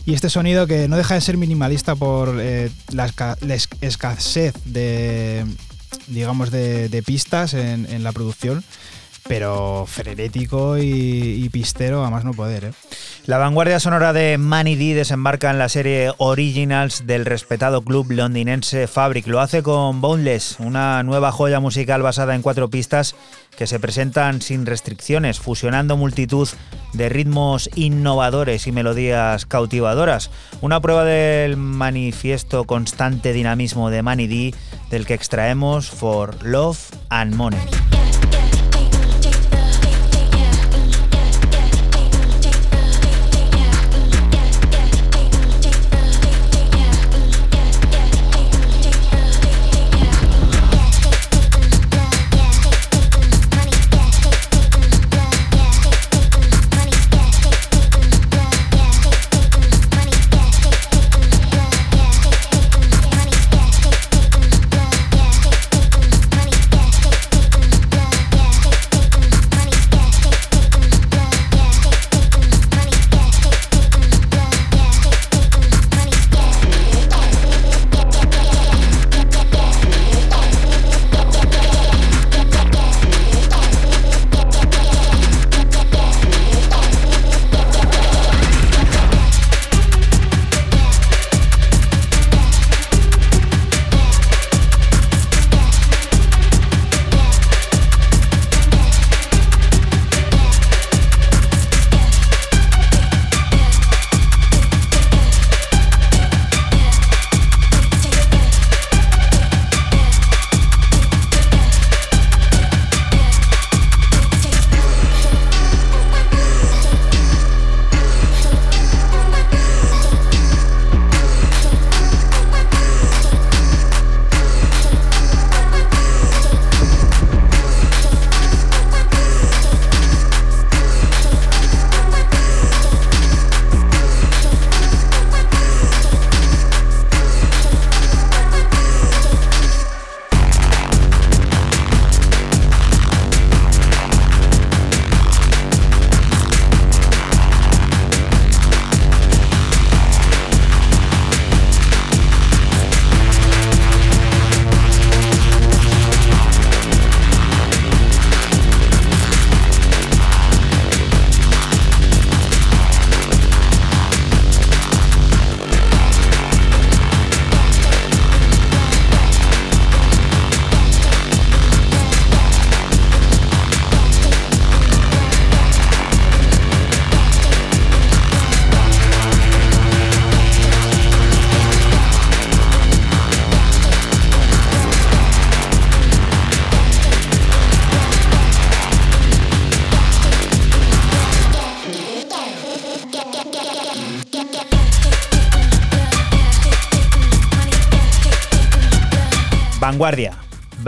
Y 0.07 0.15
este 0.15 0.31
sonido 0.31 0.67
que 0.67 0.89
no 0.89 0.97
deja 0.97 1.15
de 1.15 1.21
ser 1.21 1.37
minimalista 1.37 1.95
por 1.95 2.37
eh, 2.41 2.71
la, 2.93 3.07
esca 3.07 3.37
la, 3.41 3.55
escasez 3.55 4.55
de, 4.65 5.45
digamos, 6.07 6.51
de, 6.51 7.03
pistas 7.05 7.55
en, 7.55 8.03
la 8.03 8.13
producción, 8.13 8.65
pero 9.31 9.87
frenético 9.87 10.77
y, 10.77 11.49
pistero 11.51 12.05
a 12.05 12.11
más 12.11 12.25
no 12.25 12.33
poder. 12.33 12.65
¿eh? 12.65 12.73
La 13.27 13.39
vanguardia 13.39 13.79
sonora 13.79 14.13
de 14.13 14.39
Manny 14.39 14.75
D 14.75 14.93
desembarca 14.95 15.53
en 15.53 15.59
la 15.61 15.69
serie 15.69 16.13
Originals 16.19 17.07
del 17.07 17.25
respetado 17.25 17.83
club 17.83 18.11
londinense 18.11 18.89
Fabric. 18.89 19.29
Lo 19.29 19.39
hace 19.39 19.63
con 19.63 20.01
Boneless, 20.01 20.57
una 20.59 21.05
nueva 21.05 21.31
joya 21.31 21.61
musical 21.61 22.03
basada 22.03 22.35
en 22.35 22.43
cuatro 22.43 22.71
pistas 22.71 23.15
que 23.57 23.69
se 23.69 23.79
presentan 23.79 24.43
sin 24.43 24.67
restricciones, 24.67 25.39
fusionando 25.39 25.97
multitud 25.97 26.49
de 26.93 27.09
ritmos 27.09 27.71
innovadores 27.77 28.67
y 28.67 28.73
melodías 28.73 29.47
cautivadoras. 29.47 30.33
Una 30.61 30.81
prueba 30.81 31.05
del 31.05 31.57
manifiesto 31.57 32.65
constante 32.65 33.33
dinamismo 33.33 33.91
de 33.91 34.03
Manny 34.03 34.27
D, 34.27 34.55
del 34.91 35.07
que 35.07 35.15
extraemos 35.15 35.89
For 35.89 36.43
Love 36.43 36.81
and 37.11 37.37
Money. 37.37 37.61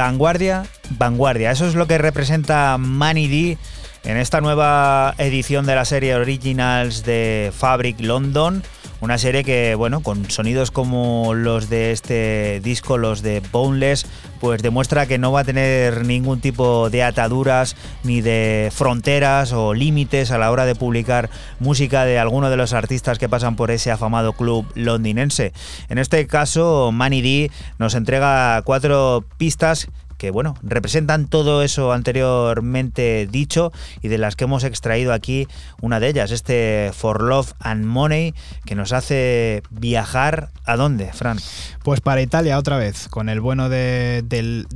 Vanguardia, 0.02 0.64
vanguardia. 0.98 1.52
Eso 1.52 1.64
es 1.64 1.76
lo 1.76 1.86
que 1.86 1.96
representa 1.96 2.76
Manny 2.76 3.28
D 3.28 3.58
en 4.02 4.16
esta 4.16 4.40
nueva 4.40 5.14
edición 5.16 5.64
de 5.64 5.76
la 5.76 5.84
serie 5.84 6.16
Originals 6.16 7.04
de 7.04 7.52
Fabric 7.56 8.00
London. 8.00 8.64
Una 9.00 9.16
serie 9.16 9.44
que, 9.44 9.76
bueno, 9.76 10.00
con 10.00 10.28
sonidos 10.28 10.72
como 10.72 11.34
los 11.34 11.68
de 11.68 11.92
este 11.92 12.60
disco, 12.64 12.98
los 12.98 13.22
de 13.22 13.42
Boneless, 13.52 14.06
pues 14.40 14.60
demuestra 14.60 15.06
que 15.06 15.18
no 15.18 15.30
va 15.30 15.40
a 15.40 15.44
tener 15.44 16.04
ningún 16.04 16.40
tipo 16.40 16.90
de 16.90 17.04
ataduras 17.04 17.76
ni 18.02 18.20
de 18.22 18.72
fronteras 18.74 19.52
o 19.52 19.72
límites 19.72 20.32
a 20.32 20.38
la 20.38 20.50
hora 20.50 20.66
de 20.66 20.74
publicar 20.74 21.30
música 21.62 22.05
de 22.05 22.18
alguno 22.18 22.51
de 22.51 22.56
los 22.56 22.72
artistas 22.74 23.18
que 23.18 23.28
pasan 23.28 23.56
por 23.56 23.70
ese 23.70 23.90
afamado 23.90 24.34
club 24.34 24.66
londinense. 24.74 25.52
En 25.89 25.98
este 25.98 26.26
caso, 26.26 26.90
Manny 26.93 27.22
D 27.22 27.51
nos 27.78 27.94
entrega 27.94 28.60
cuatro 28.62 29.24
pistas 29.39 29.89
que 30.22 30.30
bueno, 30.30 30.55
representan 30.62 31.26
todo 31.26 31.64
eso 31.64 31.93
anteriormente 31.93 33.26
dicho 33.28 33.72
y 34.02 34.09
de 34.09 34.18
las 34.18 34.36
que 34.36 34.44
hemos 34.44 34.62
extraído 34.62 35.12
aquí 35.12 35.48
una 35.80 35.98
de 35.98 36.10
ellas, 36.10 36.30
este 36.30 36.93
For 36.94 37.22
Love 37.22 37.55
and 37.59 37.84
Money, 37.84 38.32
que 38.64 38.76
nos 38.76 38.93
hace 38.93 39.64
viajar 39.70 40.51
a 40.64 40.76
dónde, 40.76 41.12
Fran? 41.12 41.39
Pues 41.82 42.01
para 42.01 42.22
Italia 42.22 42.56
otra 42.56 42.76
vez, 42.76 43.09
con 43.09 43.28
el 43.28 43.40
bueno 43.40 43.68
de, 43.68 44.22
del, 44.24 44.68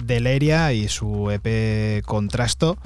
y 0.75 0.89
su 0.89 1.31
EP 1.31 2.05
Contrasto. 2.05 2.77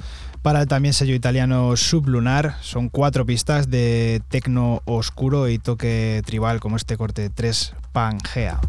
Para 0.41 0.61
el 0.61 0.67
también 0.67 0.95
sello 0.95 1.13
italiano 1.13 1.77
Sublunar, 1.77 2.55
son 2.61 2.89
cuatro 2.89 3.27
pistas 3.27 3.69
de 3.69 4.23
tecno 4.29 4.81
oscuro 4.85 5.47
y 5.47 5.59
toque 5.59 6.23
tribal 6.25 6.59
como 6.59 6.77
este 6.77 6.97
corte 6.97 7.29
3 7.29 7.75
Pangea. 7.91 8.59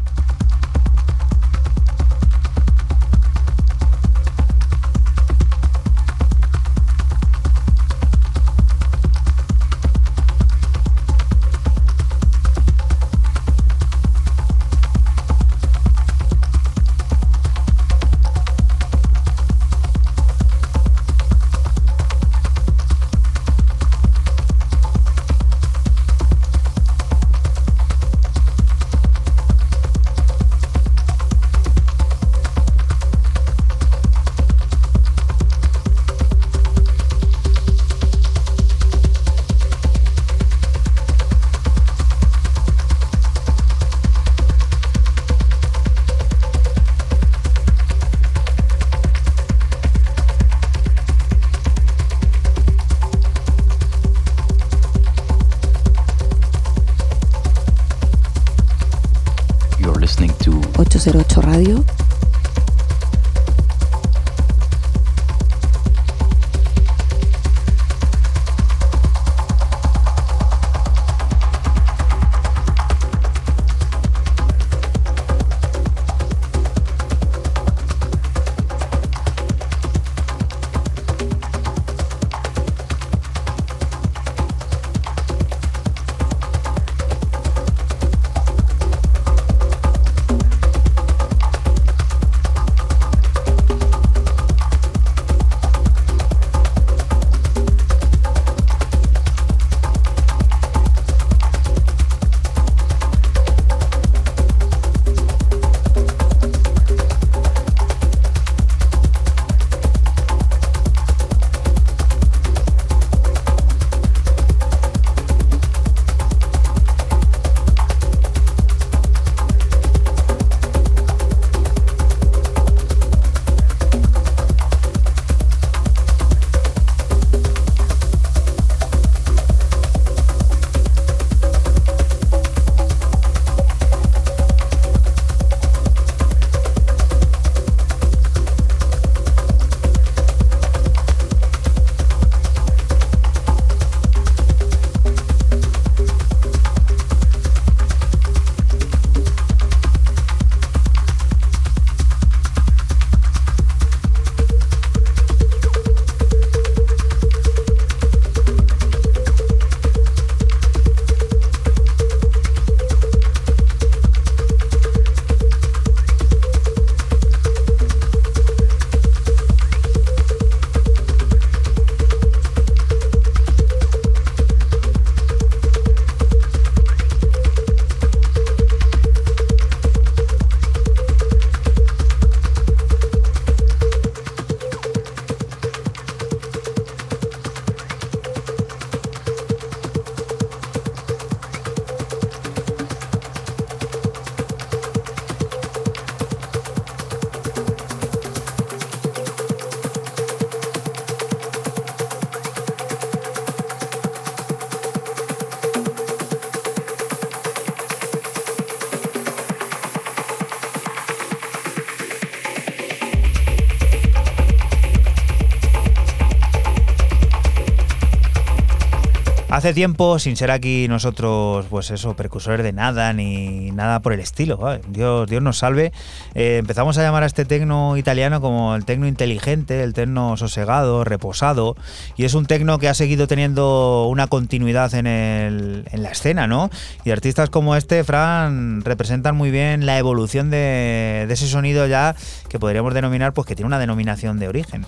Hace 219.63 219.73
tiempo, 219.73 220.19
sin 220.19 220.35
ser 220.35 220.51
aquí 220.51 220.87
nosotros, 220.89 221.67
pues 221.69 221.89
eso, 221.89 222.17
precursores 222.17 222.65
de 222.65 222.73
nada 222.73 223.13
ni 223.13 223.71
nada 223.71 224.01
por 224.01 224.11
el 224.11 224.19
estilo, 224.19 224.59
Dios, 224.89 225.29
Dios 225.29 225.41
nos 225.41 225.59
salve, 225.59 225.93
eh, 226.35 226.57
empezamos 226.57 226.97
a 226.97 227.01
llamar 227.01 227.23
a 227.23 227.27
este 227.27 227.45
tecno 227.45 227.95
italiano 227.95 228.41
como 228.41 228.75
el 228.75 228.83
tecno 228.83 229.07
inteligente, 229.07 229.81
el 229.81 229.93
tecno 229.93 230.35
sosegado, 230.35 231.05
reposado, 231.05 231.77
y 232.17 232.25
es 232.25 232.33
un 232.33 232.45
tecno 232.45 232.77
que 232.77 232.89
ha 232.89 232.93
seguido 232.93 233.25
teniendo 233.25 234.07
una 234.09 234.27
continuidad 234.27 234.93
en, 234.95 235.85
la 235.93 236.09
escena, 236.09 236.45
¿no? 236.45 236.69
Y 237.05 237.11
artistas 237.11 237.49
como 237.49 237.77
este, 237.77 238.03
Fran, 238.03 238.81
representan 238.81 239.37
muy 239.37 239.49
bien 239.49 239.85
la 239.85 239.97
evolución 239.97 240.49
de, 240.49 241.23
de 241.25 241.33
ese 241.33 241.47
sonido 241.47 241.87
ya 241.87 242.17
que 242.49 242.59
podríamos 242.59 242.93
denominar, 242.93 243.31
pues 243.31 243.47
que 243.47 243.55
tiene 243.55 243.67
una 243.67 243.79
denominación 243.79 244.39
de 244.39 244.49
origen. 244.49 244.85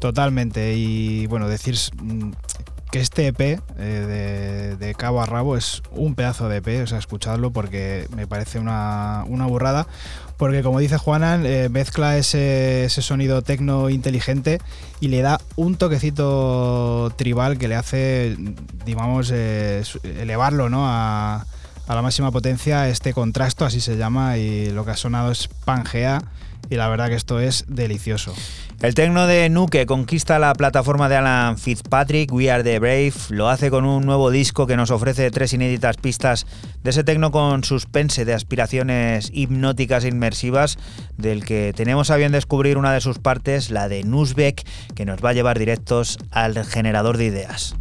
Totalmente, 0.00 0.74
y 0.74 1.26
bueno, 1.28 1.48
decir 1.48 1.76
que 2.90 3.00
este 3.00 3.26
EP 3.26 3.40
eh, 3.78 4.76
de, 4.78 4.94
cabo 4.94 5.20
a 5.20 5.26
rabo 5.26 5.56
es 5.56 5.82
un 5.92 6.14
pedazo 6.14 6.48
de 6.48 6.58
EP, 6.58 6.82
o 6.82 6.86
sea, 6.86 6.98
escuchadlo 6.98 7.50
porque 7.50 8.06
me 8.14 8.26
parece 8.26 8.58
una, 8.58 9.24
burrada. 9.26 9.86
Porque 10.36 10.62
como 10.62 10.78
dice 10.78 10.98
Juanan, 10.98 11.44
eh, 11.46 11.68
mezcla 11.68 12.16
ese, 12.16 12.88
sonido 12.88 13.42
tecno 13.42 13.90
inteligente 13.90 14.60
y 15.00 15.08
le 15.08 15.20
da 15.20 15.40
un 15.56 15.76
toquecito 15.76 17.12
tribal 17.16 17.58
que 17.58 17.68
le 17.68 17.74
hace, 17.74 18.36
digamos, 18.84 19.30
elevarlo 19.30 20.68
¿no? 20.68 20.86
a, 20.86 21.44
a 21.88 21.94
la 21.94 22.02
máxima 22.02 22.30
potencia, 22.30 22.88
este 22.88 23.12
contrasto, 23.12 23.64
así 23.64 23.80
se 23.80 23.96
llama, 23.96 24.36
y 24.36 24.70
lo 24.70 24.84
que 24.84 24.92
ha 24.92 24.96
sonado 24.96 25.32
es 25.32 25.48
Pangea 25.64 26.22
y 26.70 26.76
la 26.76 26.88
verdad 26.88 27.08
que 27.08 27.14
esto 27.14 27.40
es 27.40 27.64
delicioso. 27.68 28.34
El 28.80 28.94
tecno 28.94 29.26
de 29.26 29.48
Nuke 29.48 29.86
conquista 29.86 30.38
la 30.38 30.52
plataforma 30.52 31.08
de 31.08 31.16
Alan 31.16 31.58
Fitzpatrick, 31.58 32.32
We 32.32 32.48
Are 32.48 32.62
the 32.62 32.78
Brave, 32.78 33.12
lo 33.30 33.48
hace 33.48 33.70
con 33.70 33.84
un 33.84 34.06
nuevo 34.06 34.30
disco 34.30 34.68
que 34.68 34.76
nos 34.76 34.92
ofrece 34.92 35.32
tres 35.32 35.52
inéditas 35.52 35.96
pistas 35.96 36.46
de 36.84 36.90
ese 36.90 37.02
tecno 37.02 37.32
con 37.32 37.64
suspense 37.64 38.24
de 38.24 38.34
aspiraciones 38.34 39.30
hipnóticas 39.34 40.04
e 40.04 40.08
inmersivas, 40.08 40.78
del 41.16 41.44
que 41.44 41.72
tenemos 41.74 42.12
a 42.12 42.16
bien 42.16 42.30
descubrir 42.30 42.78
una 42.78 42.92
de 42.92 43.00
sus 43.00 43.18
partes, 43.18 43.72
la 43.72 43.88
de 43.88 44.04
Nusbeck, 44.04 44.64
que 44.94 45.04
nos 45.04 45.24
va 45.24 45.30
a 45.30 45.34
llevar 45.34 45.58
directos 45.58 46.16
al 46.30 46.64
generador 46.64 47.16
de 47.16 47.24
ideas. 47.24 47.74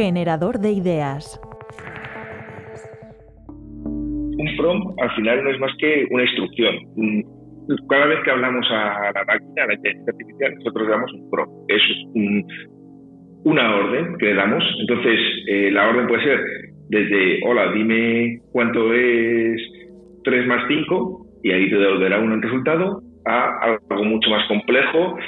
Generador 0.00 0.60
de 0.60 0.72
ideas. 0.72 1.38
Un 3.84 4.56
prompt 4.56 4.98
al 4.98 5.10
final 5.14 5.44
no 5.44 5.50
es 5.50 5.60
más 5.60 5.72
que 5.78 6.06
una 6.10 6.22
instrucción. 6.22 6.74
Cada 7.86 8.06
vez 8.06 8.20
que 8.24 8.30
hablamos 8.30 8.66
a 8.70 9.12
la 9.12 9.24
máquina, 9.26 9.64
a 9.64 9.66
la 9.66 9.74
inteligencia 9.74 10.14
artificial, 10.14 10.54
nosotros 10.54 10.86
le 10.86 10.90
damos 10.90 11.12
un 11.12 11.30
prompt. 11.30 11.52
Es 11.68 11.82
una 13.44 13.76
orden 13.76 14.16
que 14.16 14.24
le 14.24 14.34
damos. 14.36 14.64
Entonces, 14.80 15.20
eh, 15.48 15.70
la 15.70 15.90
orden 15.90 16.06
puede 16.06 16.24
ser 16.24 16.40
desde, 16.88 17.40
hola, 17.46 17.70
dime 17.72 18.40
cuánto 18.52 18.94
es 18.94 19.60
3 20.24 20.46
más 20.46 20.64
5, 20.66 21.26
y 21.42 21.52
ahí 21.52 21.68
te 21.68 21.76
devolverá 21.76 22.20
un 22.20 22.40
resultado, 22.40 23.02
a 23.26 23.76
algo 23.90 24.04
mucho 24.04 24.30
más 24.30 24.48
complejo, 24.48 25.18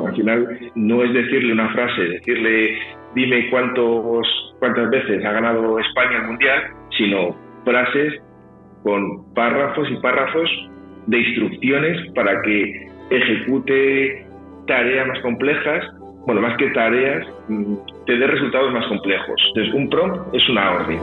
Al 0.00 0.16
final 0.16 0.58
no 0.74 1.02
es 1.02 1.12
decirle 1.12 1.52
una 1.52 1.72
frase, 1.72 2.02
decirle 2.02 2.78
dime 3.14 3.50
cuántos, 3.50 4.26
cuántas 4.58 4.90
veces 4.90 5.24
ha 5.24 5.32
ganado 5.32 5.78
España 5.78 6.18
el 6.18 6.26
Mundial, 6.28 6.62
sino 6.96 7.36
frases 7.64 8.22
con 8.82 9.32
párrafos 9.34 9.88
y 9.90 9.96
párrafos 9.96 10.50
de 11.06 11.18
instrucciones 11.18 12.12
para 12.14 12.40
que 12.42 12.88
ejecute 13.10 14.26
tareas 14.66 15.08
más 15.08 15.18
complejas, 15.20 15.84
bueno, 16.26 16.40
más 16.40 16.56
que 16.56 16.70
tareas, 16.70 17.26
mm, 17.48 17.74
te 18.06 18.16
dé 18.16 18.26
resultados 18.26 18.72
más 18.72 18.86
complejos. 18.86 19.42
Entonces, 19.48 19.74
un 19.74 19.90
prompt 19.90 20.34
es 20.34 20.48
una 20.48 20.70
orden. 20.72 20.98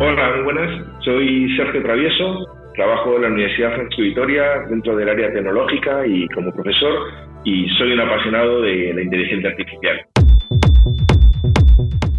Hola, 0.00 0.32
muy 0.36 0.44
buenas. 0.44 0.86
Soy 1.00 1.56
Sergio 1.56 1.82
Travieso, 1.82 2.46
Trabajo 2.78 3.16
en 3.16 3.22
la 3.22 3.28
Universidad 3.30 3.74
Francisco 3.74 4.02
Vitoria 4.02 4.44
dentro 4.70 4.94
del 4.94 5.08
área 5.08 5.32
tecnológica 5.32 6.06
y 6.06 6.28
como 6.28 6.52
profesor 6.52 7.08
y 7.42 7.68
soy 7.70 7.90
un 7.90 7.98
apasionado 7.98 8.62
de 8.62 8.94
la 8.94 9.02
inteligencia 9.02 9.50
artificial. 9.50 10.00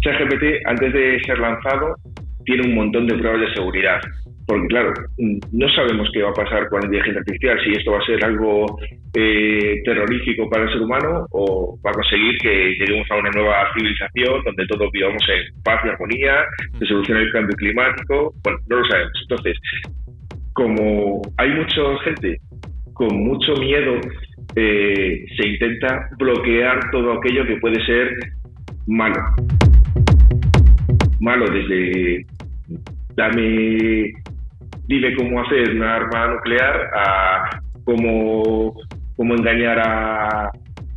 ChatGPT, 0.02 0.60
antes 0.66 0.92
de 0.92 1.18
ser 1.24 1.38
lanzado, 1.38 1.96
tiene 2.44 2.68
un 2.68 2.74
montón 2.74 3.06
de 3.06 3.14
pruebas 3.16 3.40
de 3.40 3.54
seguridad. 3.54 4.00
Porque 4.46 4.66
claro, 4.66 4.92
no 5.16 5.68
sabemos 5.70 6.10
qué 6.12 6.22
va 6.24 6.28
a 6.28 6.34
pasar 6.34 6.68
con 6.68 6.80
la 6.80 6.86
inteligencia 6.88 7.20
artificial, 7.20 7.58
si 7.64 7.70
esto 7.72 7.92
va 7.92 7.98
a 7.98 8.04
ser 8.04 8.22
algo 8.22 8.66
eh, 9.16 9.80
terrorífico 9.82 10.50
para 10.50 10.64
el 10.64 10.72
ser 10.72 10.82
humano 10.82 11.26
o 11.30 11.78
va 11.82 11.90
a 11.90 11.94
conseguir 11.94 12.36
que 12.36 12.74
lleguemos 12.78 13.10
a 13.10 13.16
una 13.16 13.30
nueva 13.30 13.72
civilización 13.72 14.44
donde 14.44 14.66
todos 14.66 14.92
vivamos 14.92 15.22
en 15.26 15.62
paz 15.62 15.80
y 15.86 15.88
armonía, 15.88 16.44
se 16.78 16.84
solucione 16.84 17.22
el 17.22 17.32
cambio 17.32 17.56
climático. 17.56 18.34
Bueno, 18.44 18.58
no 18.68 18.76
lo 18.76 18.84
sabemos. 18.84 19.12
Entonces, 19.22 19.56
como 20.60 21.22
hay 21.38 21.48
mucha 21.54 21.80
gente 22.04 22.38
con 22.92 23.08
mucho 23.16 23.54
miedo, 23.54 23.94
eh, 24.54 25.24
se 25.38 25.48
intenta 25.48 26.10
bloquear 26.18 26.78
todo 26.90 27.14
aquello 27.14 27.46
que 27.46 27.56
puede 27.56 27.82
ser 27.86 28.10
malo. 28.86 29.16
Malo 31.20 31.46
desde 31.46 32.26
dame, 33.14 34.12
dime 34.86 35.14
cómo 35.16 35.40
hacer 35.40 35.76
una 35.76 35.94
arma 35.96 36.34
nuclear 36.34 36.90
a 36.94 37.60
cómo, 37.84 38.74
cómo 39.16 39.34
engañar 39.36 39.80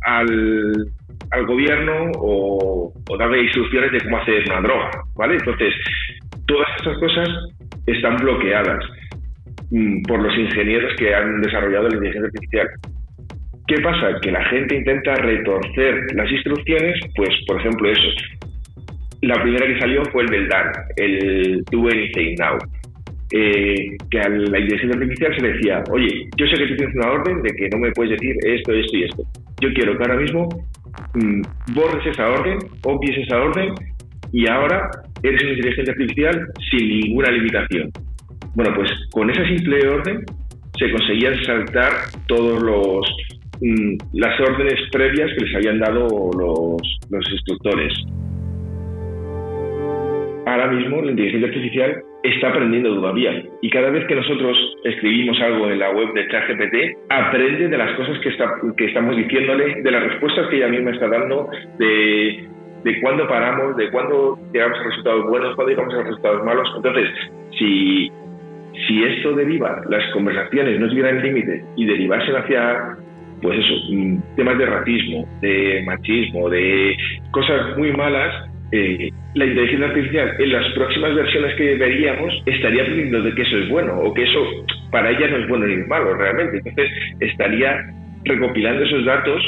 al, 0.02 0.92
gobierno 1.46 2.12
o, 2.18 2.92
o 3.08 3.16
darle 3.16 3.44
instrucciones 3.44 3.92
de 3.92 4.00
cómo 4.02 4.18
hacer 4.18 4.44
una 4.46 4.60
droga, 4.60 4.90
¿vale? 5.16 5.34
Entonces, 5.36 5.72
todas 6.46 6.68
estas 6.76 6.98
cosas 6.98 7.28
están 7.86 8.16
bloqueadas. 8.16 8.84
Mm, 9.74 10.02
por 10.02 10.22
los 10.22 10.32
ingenieros 10.38 10.94
que 10.96 11.12
han 11.12 11.40
desarrollado 11.40 11.88
la 11.88 11.96
inteligencia 11.96 12.28
artificial. 12.28 12.68
¿Qué 13.66 13.80
pasa? 13.82 14.20
Que 14.22 14.30
la 14.30 14.44
gente 14.44 14.76
intenta 14.76 15.16
retorcer 15.16 16.14
las 16.14 16.30
instrucciones, 16.30 17.00
pues 17.16 17.30
por 17.48 17.60
ejemplo 17.60 17.90
eso. 17.90 18.08
La 19.22 19.42
primera 19.42 19.66
que 19.66 19.80
salió 19.80 20.04
fue 20.12 20.22
el 20.22 20.28
del 20.28 20.48
DAN, 20.48 20.70
el 20.96 21.64
Do 21.72 21.88
Anything 21.88 22.36
Now. 22.38 22.56
Eh, 23.32 23.96
que 24.12 24.20
a 24.20 24.28
la 24.28 24.60
inteligencia 24.60 24.96
artificial 24.96 25.34
se 25.34 25.42
le 25.42 25.52
decía, 25.54 25.82
oye, 25.90 26.28
yo 26.36 26.46
sé 26.46 26.54
que 26.54 26.66
tú 26.68 26.76
tienes 26.76 26.94
una 26.94 27.10
orden 27.10 27.42
de 27.42 27.50
que 27.50 27.68
no 27.70 27.78
me 27.78 27.90
puedes 27.90 28.12
decir 28.12 28.36
esto, 28.44 28.72
esto 28.72 28.96
y 28.96 29.02
esto. 29.02 29.22
Yo 29.60 29.72
quiero 29.74 29.96
que 29.96 30.04
ahora 30.04 30.20
mismo 30.20 30.48
mm, 31.14 31.42
borres 31.74 32.06
esa 32.06 32.30
orden, 32.30 32.58
obvies 32.84 33.18
esa 33.26 33.42
orden 33.42 33.74
y 34.30 34.48
ahora 34.48 34.88
eres 35.24 35.42
una 35.42 35.52
inteligencia 35.52 35.94
artificial 35.94 36.46
sin 36.70 36.88
ninguna 36.88 37.32
limitación. 37.32 37.90
Bueno, 38.54 38.72
pues 38.74 38.90
con 39.10 39.30
esa 39.30 39.44
simple 39.46 39.88
orden 39.88 40.24
se 40.78 40.90
conseguían 40.90 41.42
saltar 41.44 41.90
todos 42.26 42.62
los 42.62 43.16
mm, 43.60 43.96
las 44.12 44.40
órdenes 44.40 44.80
previas 44.92 45.30
que 45.36 45.44
les 45.44 45.56
habían 45.56 45.78
dado 45.80 46.06
los, 46.38 47.00
los 47.10 47.32
instructores. 47.32 47.92
Ahora 50.46 50.70
mismo 50.70 51.02
la 51.02 51.10
inteligencia 51.10 51.48
artificial 51.48 52.02
está 52.22 52.48
aprendiendo 52.48 52.94
todavía 52.94 53.42
y 53.60 53.70
cada 53.70 53.90
vez 53.90 54.06
que 54.06 54.14
nosotros 54.14 54.56
escribimos 54.84 55.38
algo 55.40 55.68
en 55.68 55.78
la 55.78 55.90
web 55.90 56.12
de 56.14 56.28
ChatGPT 56.28 56.98
aprende 57.10 57.68
de 57.68 57.78
las 57.78 57.96
cosas 57.96 58.18
que, 58.20 58.28
está, 58.28 58.54
que 58.76 58.86
estamos 58.86 59.16
diciéndole, 59.16 59.82
de 59.82 59.90
las 59.90 60.02
respuestas 60.04 60.48
que 60.48 60.56
ella 60.56 60.68
misma 60.68 60.92
está 60.92 61.08
dando, 61.08 61.48
de, 61.78 62.48
de 62.84 63.00
cuándo 63.00 63.26
paramos, 63.26 63.76
de 63.76 63.90
cuándo 63.90 64.38
llegamos 64.52 64.78
a 64.78 64.84
resultados 64.84 65.26
buenos, 65.26 65.54
cuándo 65.54 65.70
llegamos 65.70 65.94
a 65.94 66.02
resultados 66.02 66.44
malos. 66.44 66.72
Entonces, 66.76 67.08
si 67.58 68.10
si 68.86 69.04
esto 69.04 69.32
deriva, 69.34 69.82
las 69.88 70.04
conversaciones 70.12 70.80
no 70.80 70.88
tuvieran 70.88 71.22
límite 71.22 71.64
y 71.76 71.86
derivasen 71.86 72.36
hacia, 72.36 72.96
pues 73.40 73.58
eso, 73.58 73.74
mm, 73.90 74.36
temas 74.36 74.58
de 74.58 74.66
racismo, 74.66 75.28
de 75.40 75.82
machismo, 75.86 76.50
de 76.50 76.96
cosas 77.30 77.76
muy 77.78 77.92
malas, 77.92 78.50
eh, 78.72 79.10
la 79.34 79.46
inteligencia 79.46 79.86
artificial 79.86 80.34
en 80.38 80.52
las 80.52 80.72
próximas 80.74 81.14
versiones 81.14 81.54
que 81.54 81.76
veríamos 81.76 82.42
estaría 82.46 82.82
aprendiendo 82.82 83.22
de 83.22 83.34
que 83.34 83.42
eso 83.42 83.58
es 83.58 83.68
bueno 83.68 83.94
o 84.00 84.12
que 84.12 84.24
eso 84.24 84.40
para 84.90 85.10
ella 85.10 85.28
no 85.28 85.36
es 85.36 85.48
bueno 85.48 85.66
ni 85.66 85.76
malo 85.86 86.14
realmente. 86.14 86.58
Entonces 86.58 86.90
estaría 87.20 87.78
recopilando 88.24 88.82
esos 88.82 89.04
datos 89.04 89.42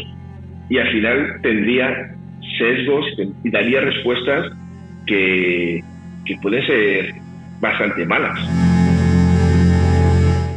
y 0.69 0.79
al 0.79 0.89
final 0.93 1.41
tendría 1.43 2.15
sesgos 2.59 3.05
y 3.43 3.51
daría 3.51 3.81
respuestas 3.81 4.53
que, 5.07 5.83
que 6.25 6.37
pueden 6.43 6.65
ser 6.67 7.15
bastante 7.61 8.05
malas 8.07 8.76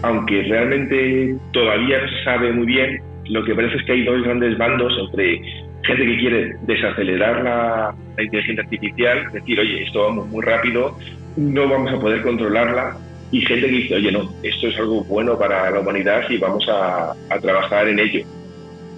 aunque 0.01 0.43
realmente 0.43 1.35
todavía 1.51 2.01
no 2.01 2.09
se 2.09 2.23
sabe 2.23 2.51
muy 2.53 2.65
bien, 2.65 3.01
lo 3.25 3.43
que 3.43 3.55
parece 3.55 3.77
es 3.77 3.83
que 3.83 3.91
hay 3.93 4.03
dos 4.05 4.23
grandes 4.23 4.57
bandos 4.57 4.93
entre 4.99 5.41
gente 5.83 6.05
que 6.05 6.17
quiere 6.17 6.55
desacelerar 6.63 7.43
la, 7.43 7.95
inteligencia 8.21 8.63
artificial, 8.63 9.31
decir, 9.31 9.59
oye, 9.59 9.83
esto 9.83 10.03
vamos 10.03 10.27
muy 10.27 10.43
rápido, 10.43 10.97
no 11.37 11.67
vamos 11.69 11.93
a 11.93 11.99
poder 11.99 12.21
controlarla, 12.21 12.97
y 13.31 13.41
gente 13.41 13.67
que 13.67 13.73
dice, 13.73 13.95
oye, 13.95 14.11
no, 14.11 14.29
esto 14.43 14.67
es 14.67 14.77
algo 14.77 15.03
bueno 15.05 15.37
para 15.37 15.69
la 15.69 15.79
humanidad 15.79 16.23
y 16.29 16.37
vamos 16.37 16.67
a, 16.69 17.13
trabajar 17.41 17.87
en 17.87 17.99
ello. 17.99 18.25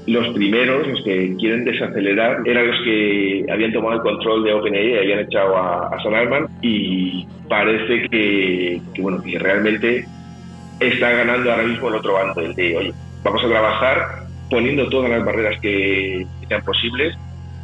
Los 0.08 0.30
primeros, 0.30 0.88
los 0.88 1.04
que 1.04 1.36
quieren 1.38 1.66
desacelerar, 1.66 2.40
eran 2.46 2.68
los 2.68 2.82
que 2.84 3.46
habían 3.52 3.74
tomado 3.74 3.96
el 3.96 4.02
control 4.02 4.44
de 4.44 4.54
OpenAI 4.54 4.94
y 4.94 4.98
habían 4.98 5.20
echado 5.20 5.56
a, 5.58 5.90
a 5.90 6.02
Sam 6.02 6.48
y 6.62 7.28
parece 7.48 8.08
que, 8.10 8.82
que, 8.96 9.02
bueno, 9.02 9.22
que 9.22 9.38
realmente 9.38 10.06
está 10.82 11.12
ganando 11.12 11.52
ahora 11.52 11.64
mismo 11.64 11.90
el 11.90 11.96
otro 11.96 12.14
bando, 12.14 12.42
el 12.42 12.56
de, 12.56 12.78
oye, 12.78 12.94
vamos 13.24 13.44
a 13.44 13.48
trabajar 13.48 14.26
poniendo 14.50 14.90
todas 14.90 15.10
las 15.10 15.24
barreras 15.24 15.60
que 15.62 16.26
sean 16.48 16.64
posibles 16.64 17.16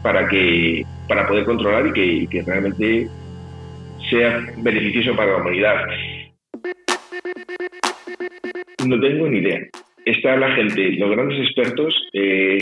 para 0.02 0.28
que 0.28 0.86
para 1.08 1.28
poder 1.28 1.46
controlar 1.46 1.88
y 1.96 2.28
que, 2.28 2.44
realmente 2.46 3.08
sea 4.10 4.40
beneficioso 4.58 5.16
para 5.16 5.34
la 5.34 5.38
humanidad. 5.38 5.86
No 8.86 9.00
tengo 9.00 9.28
ni 9.28 9.40
idea. 9.40 9.60
Está 10.06 10.38
la 10.38 10.52
gente, 10.56 10.92
los 10.92 11.12
grandes 11.12 11.40
expertos, 11.40 11.94
eh, 12.14 12.60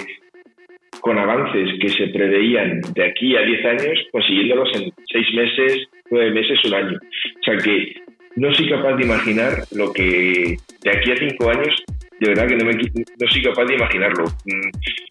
con 1.01 1.19
avances 1.19 1.69
que 1.79 1.89
se 1.89 2.07
preveían 2.07 2.81
de 2.95 3.05
aquí 3.05 3.35
a 3.35 3.41
10 3.41 3.65
años, 3.65 3.99
consiguiéndolos 4.11 4.69
en 4.75 4.91
6 5.11 5.33
meses, 5.35 5.87
9 6.09 6.31
meses, 6.31 6.65
un 6.65 6.73
año. 6.73 6.97
O 6.97 7.43
sea 7.43 7.57
que 7.57 7.93
no 8.35 8.53
soy 8.53 8.69
capaz 8.69 8.95
de 8.95 9.05
imaginar 9.05 9.63
lo 9.71 9.91
que 9.93 10.57
de 10.81 10.91
aquí 10.91 11.11
a 11.11 11.17
cinco 11.17 11.49
años, 11.49 11.83
de 12.19 12.29
verdad 12.29 12.47
que 12.47 12.55
no, 12.55 12.65
me, 12.65 12.73
no 12.73 13.27
soy 13.29 13.41
capaz 13.43 13.65
de 13.65 13.75
imaginarlo. 13.75 14.25
Mm, 14.45 14.69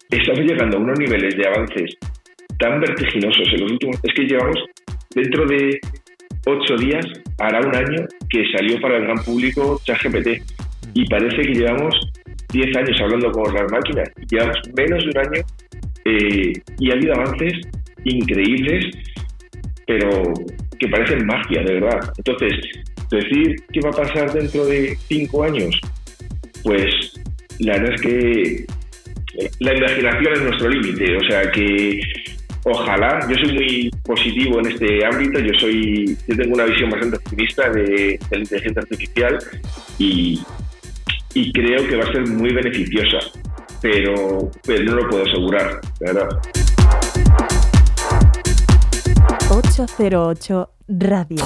estamos 0.09 0.39
llegando 0.41 0.77
a 0.77 0.79
unos 0.79 0.99
niveles 0.99 1.35
de 1.35 1.47
avances 1.47 1.97
tan 2.59 2.79
vertiginosos 2.79 3.47
en 3.53 3.61
los 3.61 3.71
últimos... 3.71 3.99
Es 4.03 4.13
que 4.13 4.23
llevamos 4.23 4.63
dentro 5.13 5.45
de 5.45 5.79
ocho 6.45 6.75
días, 6.77 7.05
hará 7.39 7.59
un 7.59 7.75
año 7.75 8.07
que 8.29 8.45
salió 8.55 8.79
para 8.79 8.97
el 8.97 9.03
gran 9.03 9.17
público 9.23 9.79
ChatGPT 9.83 10.41
y 10.93 11.05
parece 11.07 11.41
que 11.41 11.53
llevamos 11.53 11.93
diez 12.53 12.75
años 12.77 12.97
hablando 13.01 13.31
con 13.31 13.53
las 13.53 13.71
máquinas. 13.71 14.09
Llevamos 14.29 14.57
menos 14.77 15.03
de 15.03 15.09
un 15.09 15.17
año 15.17 15.45
eh, 16.05 16.53
y 16.79 16.89
ha 16.89 16.93
habido 16.93 17.13
avances 17.15 17.53
increíbles, 18.03 18.85
pero 19.87 20.09
que 20.79 20.87
parecen 20.87 21.25
magia, 21.25 21.63
de 21.63 21.73
verdad. 21.73 22.13
Entonces, 22.17 22.53
Decir 23.15 23.55
qué 23.71 23.79
va 23.81 23.89
a 23.89 23.93
pasar 23.93 24.33
dentro 24.33 24.65
de 24.65 24.97
cinco 25.07 25.43
años, 25.43 25.79
pues 26.63 27.13
la 27.59 27.73
verdad 27.73 27.93
es 27.95 28.01
que 28.01 28.65
la 29.59 29.73
imaginación 29.73 30.33
es 30.33 30.41
nuestro 30.41 30.69
límite, 30.69 31.17
o 31.17 31.29
sea 31.29 31.49
que 31.51 31.99
ojalá, 32.65 33.19
yo 33.29 33.35
soy 33.35 33.53
muy 33.53 33.91
positivo 34.03 34.59
en 34.59 34.71
este 34.71 35.05
ámbito, 35.05 35.39
yo 35.39 35.51
soy, 35.59 36.17
yo 36.27 36.35
tengo 36.35 36.55
una 36.55 36.65
visión 36.65 36.89
bastante 36.89 37.17
optimista 37.17 37.69
de, 37.69 38.19
la 38.31 38.37
inteligencia 38.39 38.81
artificial 38.81 39.39
y, 39.97 40.43
creo 41.53 41.87
que 41.87 41.95
va 41.97 42.03
a 42.03 42.11
ser 42.11 42.27
muy 42.27 42.53
beneficiosa, 42.53 43.19
pero, 43.81 44.49
pero 44.65 44.83
no 44.83 44.95
lo 44.95 45.09
puedo 45.09 45.23
asegurar, 45.23 45.79
¿verdad? 45.99 46.29
808 49.49 50.69
Radio. 50.87 51.45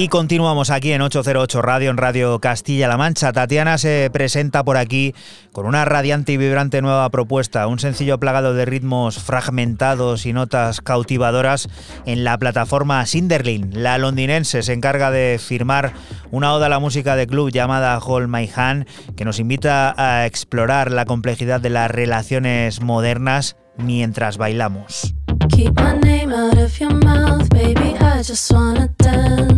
Y 0.00 0.06
continuamos 0.06 0.70
aquí 0.70 0.92
en 0.92 1.02
808 1.02 1.60
Radio, 1.60 1.90
en 1.90 1.96
Radio 1.96 2.38
Castilla-La 2.38 2.96
Mancha. 2.96 3.32
Tatiana 3.32 3.78
se 3.78 4.10
presenta 4.12 4.62
por 4.62 4.76
aquí 4.76 5.12
con 5.50 5.66
una 5.66 5.84
radiante 5.84 6.30
y 6.30 6.36
vibrante 6.36 6.80
nueva 6.80 7.10
propuesta, 7.10 7.66
un 7.66 7.80
sencillo 7.80 8.20
plagado 8.20 8.54
de 8.54 8.64
ritmos 8.64 9.18
fragmentados 9.18 10.24
y 10.24 10.32
notas 10.32 10.82
cautivadoras 10.82 11.68
en 12.06 12.22
la 12.22 12.38
plataforma 12.38 13.04
Sinderlin. 13.06 13.82
La 13.82 13.98
londinense 13.98 14.62
se 14.62 14.72
encarga 14.72 15.10
de 15.10 15.40
firmar 15.44 15.94
una 16.30 16.54
oda 16.54 16.66
a 16.66 16.68
la 16.68 16.78
música 16.78 17.16
de 17.16 17.26
club 17.26 17.50
llamada 17.50 17.98
Hold 17.98 18.28
My 18.28 18.48
Hand, 18.54 18.86
que 19.16 19.24
nos 19.24 19.40
invita 19.40 19.96
a 19.98 20.26
explorar 20.26 20.92
la 20.92 21.06
complejidad 21.06 21.60
de 21.60 21.70
las 21.70 21.90
relaciones 21.90 22.80
modernas 22.80 23.56
mientras 23.78 24.36
bailamos. 24.36 25.12
Keep 25.48 25.72
my 25.80 25.98
name 25.98 26.32
out 26.32 26.56
of 26.56 26.78
your 26.78 26.94
mouth, 26.94 27.48
baby. 27.50 27.96
I 27.98 28.22
just 28.22 28.52
wanna 28.52 28.88
dance. 28.98 29.57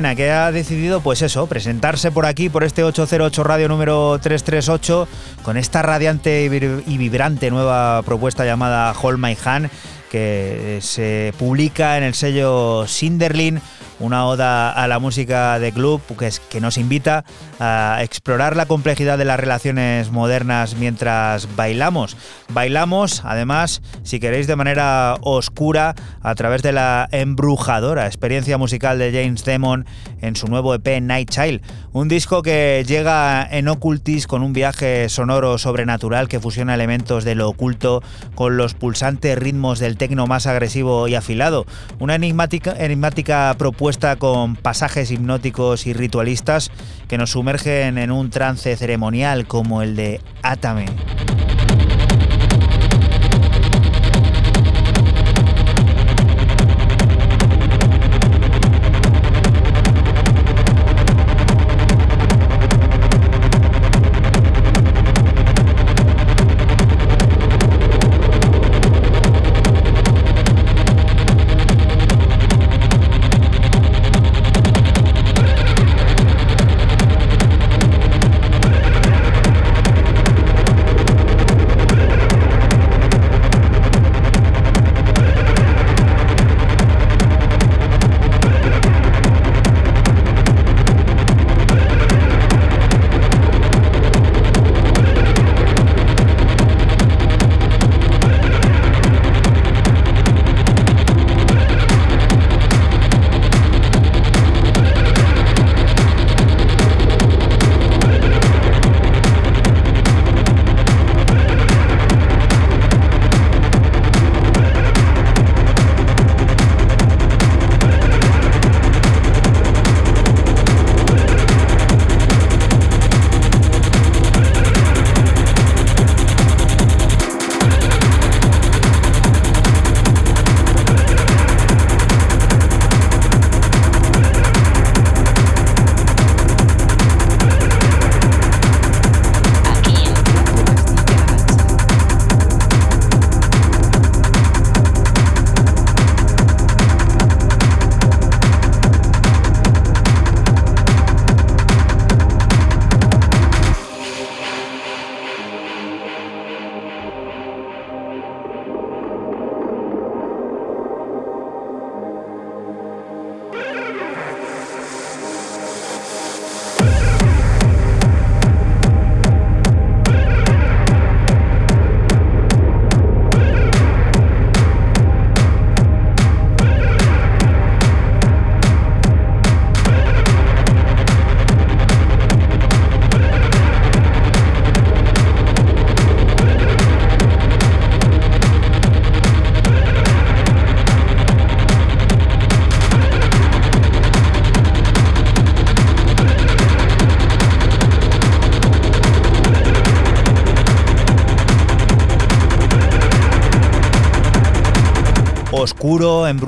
Que 0.00 0.30
ha 0.30 0.50
decidido, 0.50 1.02
pues 1.02 1.20
eso, 1.20 1.46
presentarse 1.46 2.10
por 2.10 2.24
aquí, 2.24 2.48
por 2.48 2.64
este 2.64 2.82
808 2.82 3.44
Radio 3.44 3.68
número 3.68 4.18
338, 4.18 5.06
con 5.42 5.58
esta 5.58 5.82
radiante 5.82 6.42
y 6.42 6.96
vibrante 6.96 7.50
nueva 7.50 8.00
propuesta 8.02 8.46
llamada 8.46 8.94
Hold 8.98 9.18
My 9.18 9.36
Hand, 9.44 9.68
que 10.10 10.78
se 10.80 11.34
publica 11.38 11.98
en 11.98 12.04
el 12.04 12.14
sello 12.14 12.86
Sinderlin 12.86 13.60
una 14.00 14.26
oda 14.26 14.72
a 14.72 14.88
la 14.88 14.98
música 14.98 15.58
de 15.58 15.70
club 15.70 16.00
que, 16.18 16.30
que 16.48 16.60
nos 16.60 16.78
invita 16.78 17.24
a 17.60 18.00
explorar 18.02 18.56
la 18.56 18.66
complejidad 18.66 19.18
de 19.18 19.26
las 19.26 19.38
relaciones 19.38 20.10
modernas 20.10 20.74
mientras 20.76 21.54
bailamos. 21.54 22.16
Bailamos, 22.48 23.22
además, 23.24 23.82
si 24.02 24.18
queréis, 24.18 24.46
de 24.46 24.56
manera 24.56 25.16
oscura 25.20 25.94
a 26.22 26.34
través 26.34 26.62
de 26.62 26.72
la 26.72 27.08
embrujadora 27.12 28.06
experiencia 28.06 28.58
musical 28.58 28.98
de 28.98 29.12
James 29.12 29.44
Demon 29.44 29.86
en 30.20 30.36
su 30.36 30.46
nuevo 30.46 30.74
EP 30.74 31.00
Night 31.00 31.30
Child, 31.30 31.62
un 31.92 32.08
disco 32.08 32.42
que 32.42 32.84
llega 32.86 33.46
en 33.50 33.68
Ocultis 33.68 34.26
con 34.26 34.42
un 34.42 34.52
viaje 34.52 35.08
sonoro 35.08 35.58
sobrenatural 35.58 36.28
que 36.28 36.40
fusiona 36.40 36.74
elementos 36.74 37.24
de 37.24 37.34
lo 37.34 37.48
oculto 37.48 38.02
con 38.34 38.56
los 38.56 38.74
pulsantes 38.74 39.38
ritmos 39.38 39.78
del 39.78 39.96
tecno 39.96 40.26
más 40.26 40.46
agresivo 40.46 41.08
y 41.08 41.14
afilado, 41.14 41.66
una 41.98 42.14
enigmática, 42.14 42.74
enigmática 42.78 43.54
propuesta 43.58 44.16
con 44.16 44.56
pasajes 44.56 45.10
hipnóticos 45.10 45.86
y 45.86 45.92
ritualistas 45.92 46.70
que 47.08 47.18
nos 47.18 47.30
sumergen 47.30 47.98
en 47.98 48.10
un 48.10 48.30
trance 48.30 48.76
ceremonial 48.76 49.46
como 49.46 49.82
el 49.82 49.96
de 49.96 50.20
Atame. 50.42 50.86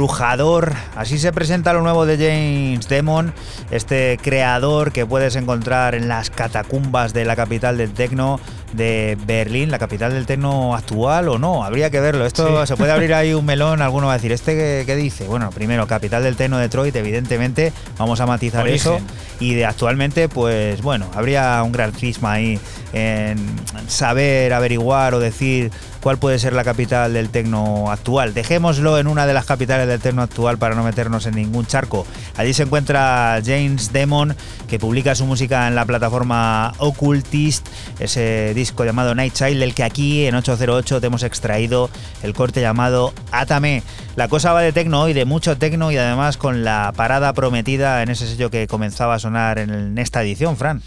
Embrujador. 0.03 0.73
Así 0.97 1.16
se 1.19 1.33
presenta 1.33 1.73
lo 1.73 1.81
nuevo 1.81 2.07
de 2.07 2.16
James 2.16 2.89
Demon, 2.89 3.33
este 3.70 4.19
creador 4.20 4.91
que 4.91 5.07
puedes 5.07 5.37
encontrar 5.37 5.95
en 5.95 6.09
las 6.09 6.29
catacumbas 6.29 7.12
de 7.12 7.24
la 7.24 7.37
capital 7.37 7.79
del 7.79 7.93
tecno 7.93 8.41
de 8.73 9.16
Berlín, 9.27 9.70
la 9.70 9.79
capital 9.79 10.12
del 10.12 10.27
tecno 10.27 10.74
actual 10.74 11.29
o 11.29 11.39
no, 11.39 11.62
habría 11.62 11.91
que 11.91 12.01
verlo. 12.01 12.27
Esto 12.27 12.66
se 12.66 12.77
puede 12.77 12.91
abrir 12.91 13.15
ahí 13.15 13.33
un 13.33 13.45
melón, 13.53 13.81
alguno 13.81 14.09
va 14.09 14.15
a 14.15 14.16
decir, 14.16 14.33
¿este 14.33 14.85
qué, 14.85 14.97
dice? 14.97 15.29
Bueno, 15.29 15.51
primero, 15.51 15.87
capital 15.87 16.24
del 16.24 16.35
tecno 16.35 16.59
Detroit, 16.59 16.97
evidentemente, 16.97 17.73
vamos 17.97 18.20
a 18.20 18.27
matizar 18.27 18.66
eso. 18.66 18.99
Y 19.39 19.55
de 19.55 19.66
actualmente, 19.66 20.29
pues 20.29 20.83
bueno, 20.83 21.07
habría 21.15 21.62
un 21.62 21.70
gran 21.70 21.93
cisma 21.93 22.33
ahí 22.33 22.59
en 22.93 23.39
saber, 23.87 24.53
averiguar 24.53 25.15
o 25.15 25.20
decir 25.20 25.70
cuál 26.03 26.19
puede 26.19 26.39
ser 26.39 26.53
la 26.53 26.65
capital 26.65 27.12
del 27.15 27.31
tecno 27.31 27.91
actual. 27.91 28.35
Dejémoslo 28.35 28.99
en 28.99 29.07
una 29.07 29.27
de 29.27 29.35
las 29.35 29.47
capitales 29.47 29.87
del 29.87 30.01
tecno 30.01 30.23
actual 30.23 30.59
para 30.59 30.74
no 30.74 30.83
meternos 30.83 31.27
en 31.27 31.37
ningún 31.37 31.65
charco. 31.66 32.07
Allí 32.37 32.53
se 32.53 32.65
encuentra 32.65 33.41
James 33.45 33.93
Demon, 33.93 34.37
que 34.69 34.79
publica 34.79 35.15
su 35.15 35.24
música 35.27 35.69
en 35.69 35.77
la 35.77 35.85
plataforma 35.85 36.73
Occultist, 36.79 37.69
ese 38.01 38.53
disco 38.55 38.85
llamado 38.85 39.15
Night 39.15 39.35
Child, 39.35 39.61
del 39.61 39.74
que 39.74 39.85
aquí 39.85 40.27
en 40.27 40.35
808 40.35 41.01
te 41.01 41.07
hemos 41.07 41.23
extraído 41.23 41.89
el 42.23 42.35
corte 42.35 42.61
llamado 42.61 43.15
Atame. 43.31 43.83
La 44.14 44.28
cosa 44.28 44.52
va 44.52 44.60
de 44.60 44.72
tecno 44.72 45.09
y 45.09 45.14
de 45.14 45.24
mucho 45.24 45.56
tecno 45.56 45.90
y 45.90 45.97
además 45.97 46.36
con 46.36 46.64
la 46.64 46.93
parada 46.94 47.32
prometida 47.32 48.02
en 48.02 48.10
ese 48.10 48.26
sello 48.26 48.51
que 48.51 48.66
comenzaba 48.66 49.14
a 49.14 49.18
sonar 49.18 49.59
en 49.59 49.97
esta 49.97 50.22
edición, 50.22 50.59
Fran. 50.59 50.82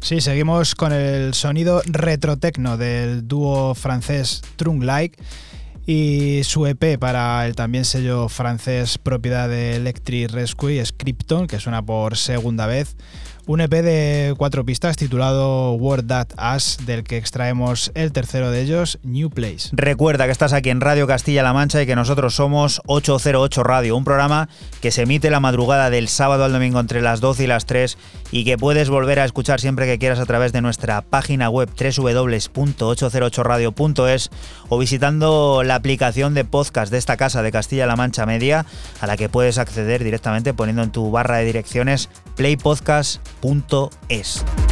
Sí, 0.00 0.22
seguimos 0.22 0.74
con 0.74 0.94
el 0.94 1.34
sonido 1.34 1.82
retrotecno 1.84 2.78
del 2.78 3.28
dúo 3.28 3.74
francés 3.74 4.40
Trunk 4.56 4.82
Like 4.82 5.22
y 5.86 6.40
su 6.44 6.66
EP 6.66 6.98
para 6.98 7.44
el 7.46 7.54
también 7.54 7.84
sello 7.84 8.30
francés 8.30 8.96
propiedad 8.96 9.46
de 9.46 9.76
Electric 9.76 10.30
Rescue, 10.30 10.82
Scripton, 10.82 11.46
que 11.46 11.60
suena 11.60 11.82
por 11.82 12.16
segunda 12.16 12.66
vez 12.66 12.96
un 13.46 13.60
EP 13.60 13.70
de 13.70 14.34
cuatro 14.36 14.64
pistas 14.64 14.96
titulado 14.96 15.72
Word 15.72 16.06
That 16.06 16.28
Us, 16.56 16.78
del 16.86 17.04
que 17.04 17.16
extraemos 17.16 17.92
el 17.94 18.10
tercero 18.12 18.50
de 18.50 18.62
ellos, 18.62 18.98
New 19.02 19.30
Place. 19.30 19.70
Recuerda 19.72 20.26
que 20.26 20.32
estás 20.32 20.52
aquí 20.52 20.68
en 20.70 20.80
Radio 20.80 21.06
Castilla-La 21.06 21.52
Mancha 21.52 21.80
y 21.82 21.86
que 21.86 21.94
nosotros 21.96 22.34
somos 22.34 22.80
808 22.86 23.62
Radio, 23.62 23.96
un 23.96 24.04
programa 24.04 24.48
que 24.80 24.90
se 24.90 25.02
emite 25.02 25.30
la 25.30 25.38
madrugada 25.40 25.90
del 25.90 26.08
sábado 26.08 26.44
al 26.44 26.52
domingo 26.52 26.80
entre 26.80 27.02
las 27.02 27.20
12 27.20 27.44
y 27.44 27.46
las 27.46 27.66
3 27.66 27.98
y 28.30 28.44
que 28.44 28.58
puedes 28.58 28.90
volver 28.90 29.20
a 29.20 29.24
escuchar 29.24 29.60
siempre 29.60 29.86
que 29.86 29.98
quieras 29.98 30.18
a 30.18 30.26
través 30.26 30.52
de 30.52 30.60
nuestra 30.60 31.00
página 31.02 31.48
web 31.50 31.68
www.808radio.es 31.68 34.30
o 34.68 34.78
visitando 34.78 35.62
la 35.64 35.74
aplicación 35.74 36.34
de 36.34 36.44
podcast 36.44 36.92
de 36.92 36.98
esta 36.98 37.16
casa 37.16 37.42
de 37.42 37.52
Castilla-La 37.52 37.96
Mancha 37.96 38.26
Media 38.26 38.66
a 39.00 39.06
la 39.06 39.16
que 39.16 39.28
puedes 39.28 39.58
acceder 39.58 40.02
directamente 40.04 40.54
poniendo 40.54 40.82
en 40.82 40.92
tu 40.92 41.10
barra 41.10 41.38
de 41.38 41.44
direcciones 41.44 42.08
playpodcast.es. 43.40 44.69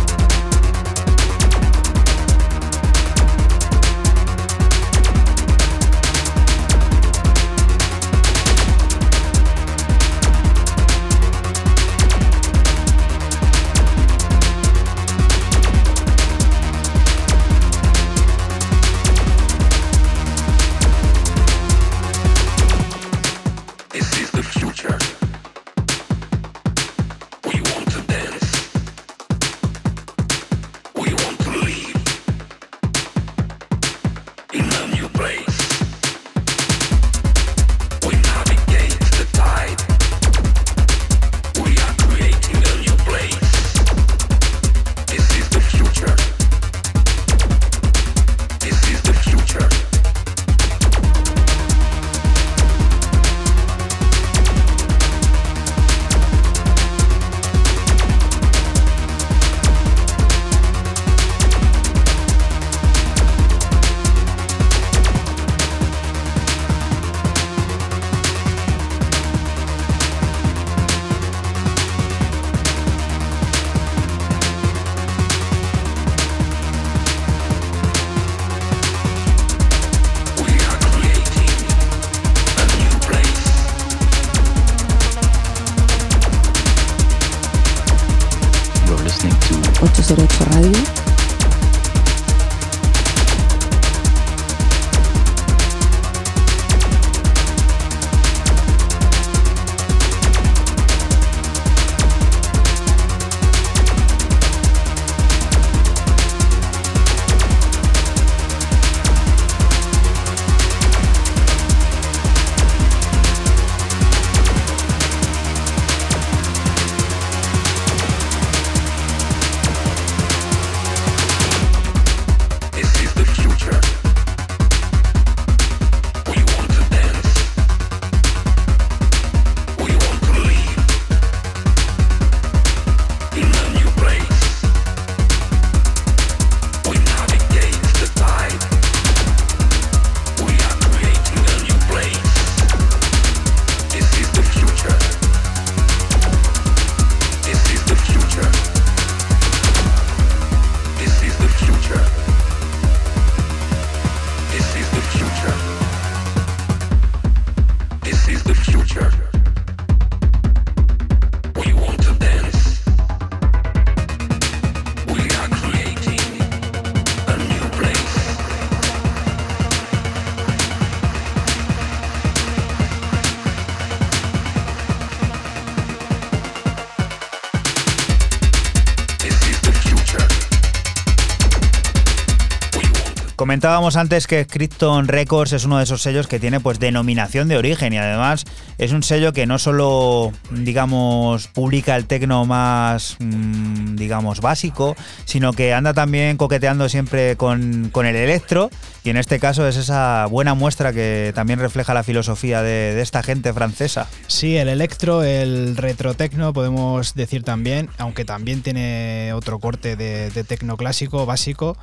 Comentábamos 183.38 183.94
antes 183.94 184.26
que 184.26 184.48
Krypton 184.48 185.06
Records 185.06 185.52
es 185.52 185.64
uno 185.64 185.78
de 185.78 185.84
esos 185.84 186.02
sellos 186.02 186.26
que 186.26 186.40
tiene 186.40 186.58
pues 186.58 186.80
denominación 186.80 187.46
de 187.46 187.56
origen 187.56 187.92
y 187.92 187.96
además 187.96 188.44
es 188.78 188.90
un 188.90 189.04
sello 189.04 189.32
que 189.32 189.46
no 189.46 189.60
solo 189.60 190.32
digamos 190.50 191.46
publica 191.46 191.94
el 191.94 192.06
tecno 192.06 192.44
más 192.46 193.16
mm, 193.20 193.94
digamos 193.94 194.40
básico, 194.40 194.96
sino 195.24 195.52
que 195.52 195.72
anda 195.72 195.94
también 195.94 196.36
coqueteando 196.36 196.88
siempre 196.88 197.36
con, 197.36 197.92
el 197.94 198.16
electro 198.16 198.70
y 199.04 199.10
en 199.10 199.16
este 199.16 199.38
caso 199.38 199.68
es 199.68 199.76
esa 199.76 200.26
buena 200.26 200.54
muestra 200.54 200.92
que 200.92 201.30
también 201.32 201.60
refleja 201.60 201.94
la 201.94 202.02
filosofía 202.02 202.60
de, 202.62 203.00
esta 203.00 203.22
gente 203.22 203.52
francesa. 203.52 204.08
Sí, 204.26 204.56
el 204.56 204.68
electro, 204.68 205.22
el 205.22 205.76
retrotecno 205.76 206.52
podemos 206.52 207.14
decir 207.14 207.44
también, 207.44 207.88
aunque 207.98 208.24
también 208.24 208.62
tiene 208.62 209.32
otro 209.32 209.60
corte 209.60 209.94
de, 209.94 210.30
de 210.30 210.42
tecno 210.42 210.76
clásico 210.76 211.24
básico 211.24 211.76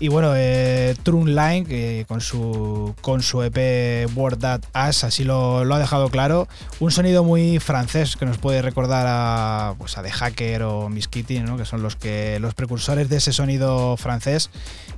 y 0.00 0.08
bueno, 0.08 0.32
eh, 0.36 0.94
Trun 1.02 1.34
con, 2.06 2.20
su, 2.20 2.94
con 3.00 3.22
su 3.22 3.42
EP 3.42 4.08
Word 4.14 4.38
That 4.38 4.60
As, 4.72 5.02
así 5.02 5.24
lo, 5.24 5.64
lo, 5.64 5.74
ha 5.74 5.78
dejado 5.78 6.08
claro. 6.08 6.46
Un 6.78 6.90
sonido 6.92 7.24
muy 7.24 7.58
francés 7.58 8.16
que 8.16 8.24
nos 8.24 8.38
puede 8.38 8.62
recordar 8.62 9.06
a, 9.08 9.74
pues 9.78 9.98
a 9.98 10.02
The 10.02 10.10
Hacker 10.10 10.62
o 10.62 10.88
Miss 10.88 11.08
Kitty, 11.08 11.40
¿no? 11.40 11.56
que 11.56 11.64
son 11.64 11.82
los, 11.82 11.96
que, 11.96 12.38
los 12.40 12.54
precursores 12.54 13.08
de 13.08 13.16
ese 13.16 13.32
sonido 13.32 13.96
francés. 13.96 14.50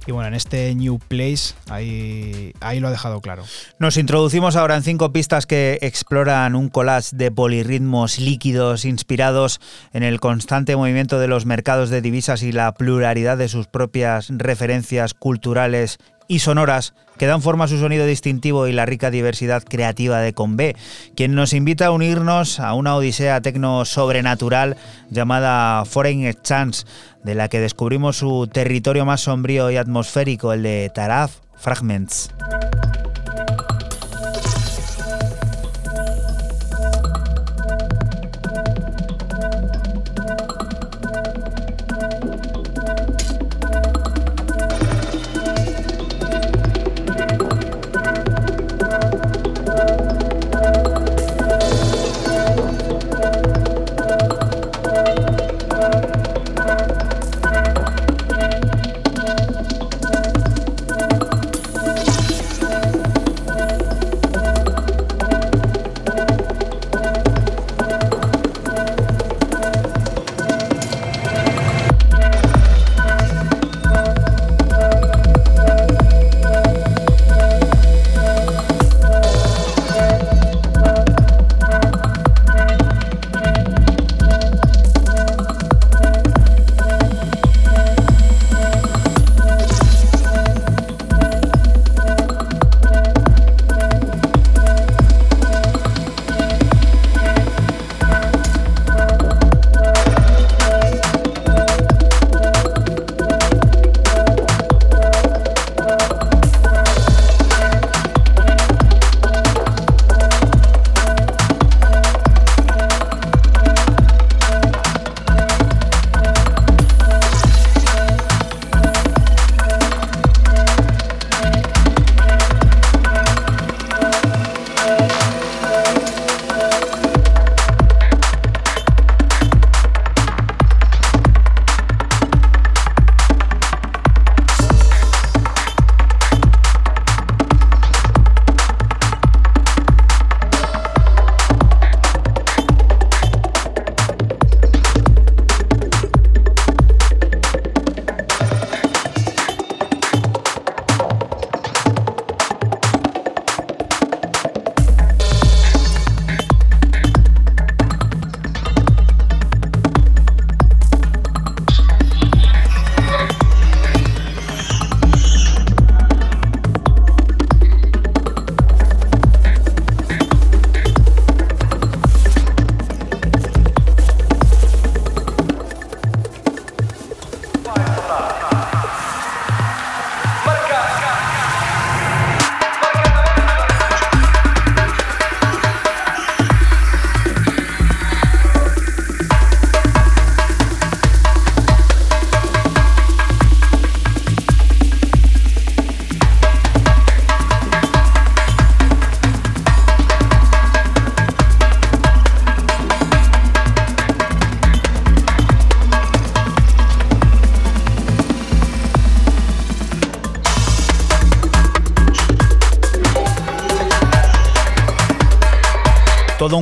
Y 0.06 0.12
bueno, 0.12 0.28
en 0.28 0.34
este 0.34 0.74
New 0.74 0.98
Place 0.98 1.54
ahí, 1.68 2.52
ahí 2.60 2.80
lo 2.80 2.88
ha 2.88 2.90
dejado 2.90 3.20
claro. 3.20 3.44
Nos 3.78 3.96
introducimos 3.96 4.56
ahora 4.56 4.76
en 4.76 4.82
cinco 4.82 5.12
pistas 5.12 5.46
que 5.46 5.78
exploran 5.82 6.54
un 6.54 6.68
collage 6.68 7.16
de 7.16 7.30
polirritmos 7.30 8.18
líquidos 8.18 8.84
inspirados 8.84 9.60
en 9.92 10.02
el 10.02 10.20
constante 10.20 10.76
movimiento 10.76 11.18
de 11.18 11.28
los 11.28 11.46
mercados 11.46 11.88
de 11.88 12.02
divisas 12.02 12.42
y 12.42 12.52
la 12.52 12.72
pluralidad 12.72 13.38
de 13.38 13.48
sus 13.48 13.66
propias 13.66 14.28
referencias 14.30 14.89
culturales 15.18 15.98
y 16.28 16.40
sonoras 16.40 16.94
que 17.18 17.26
dan 17.26 17.42
forma 17.42 17.64
a 17.64 17.68
su 17.68 17.78
sonido 17.78 18.06
distintivo 18.06 18.66
y 18.66 18.72
la 18.72 18.86
rica 18.86 19.10
diversidad 19.10 19.62
creativa 19.62 20.20
de 20.20 20.32
Convé, 20.32 20.74
quien 21.14 21.34
nos 21.34 21.52
invita 21.52 21.86
a 21.86 21.90
unirnos 21.90 22.60
a 22.60 22.72
una 22.72 22.96
odisea 22.96 23.40
tecno 23.42 23.84
sobrenatural 23.84 24.76
llamada 25.10 25.84
Foreign 25.84 26.32
Chance, 26.42 26.86
de 27.22 27.34
la 27.34 27.48
que 27.48 27.60
descubrimos 27.60 28.16
su 28.16 28.46
territorio 28.46 29.04
más 29.04 29.22
sombrío 29.22 29.70
y 29.70 29.76
atmosférico, 29.76 30.52
el 30.52 30.62
de 30.62 30.90
Taraf 30.94 31.36
Fragments. 31.56 32.30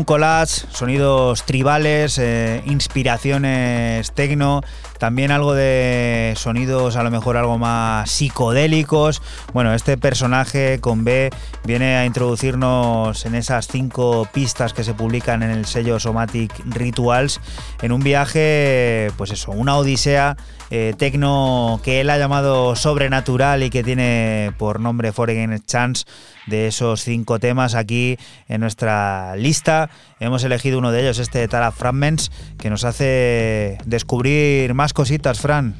Collage, 0.08 0.64
sonidos 0.72 1.42
tribales, 1.44 2.18
eh, 2.18 2.62
inspiraciones 2.64 4.10
tecno, 4.12 4.62
también 4.98 5.30
algo 5.30 5.52
de 5.52 6.32
sonidos 6.34 6.96
a 6.96 7.02
lo 7.02 7.10
mejor 7.10 7.36
algo 7.36 7.58
más 7.58 8.10
psicodélicos. 8.10 9.20
Bueno, 9.52 9.74
este 9.74 9.98
personaje 9.98 10.80
con 10.80 11.04
B 11.04 11.28
viene 11.68 11.96
a 11.96 12.06
introducirnos 12.06 13.26
en 13.26 13.34
esas 13.34 13.68
cinco 13.68 14.26
pistas 14.32 14.72
que 14.72 14.82
se 14.82 14.94
publican 14.94 15.42
en 15.42 15.50
el 15.50 15.66
sello 15.66 16.00
Somatic 16.00 16.50
Rituals 16.64 17.42
en 17.82 17.92
un 17.92 18.00
viaje, 18.00 19.12
pues 19.18 19.32
eso, 19.32 19.50
una 19.50 19.76
odisea 19.76 20.38
eh, 20.70 20.94
tecno 20.96 21.78
que 21.84 22.00
él 22.00 22.08
ha 22.08 22.16
llamado 22.16 22.74
sobrenatural 22.74 23.62
y 23.62 23.68
que 23.68 23.84
tiene 23.84 24.54
por 24.56 24.80
nombre 24.80 25.12
Foreign 25.12 25.62
Chance 25.62 26.06
de 26.46 26.68
esos 26.68 27.02
cinco 27.02 27.38
temas 27.38 27.74
aquí 27.74 28.18
en 28.48 28.62
nuestra 28.62 29.36
lista. 29.36 29.90
Hemos 30.20 30.44
elegido 30.44 30.78
uno 30.78 30.90
de 30.90 31.02
ellos, 31.02 31.18
este 31.18 31.46
Tara 31.48 31.70
Fragments, 31.70 32.32
que 32.58 32.70
nos 32.70 32.84
hace 32.84 33.76
descubrir 33.84 34.72
más 34.72 34.94
cositas, 34.94 35.38
Fran. 35.38 35.74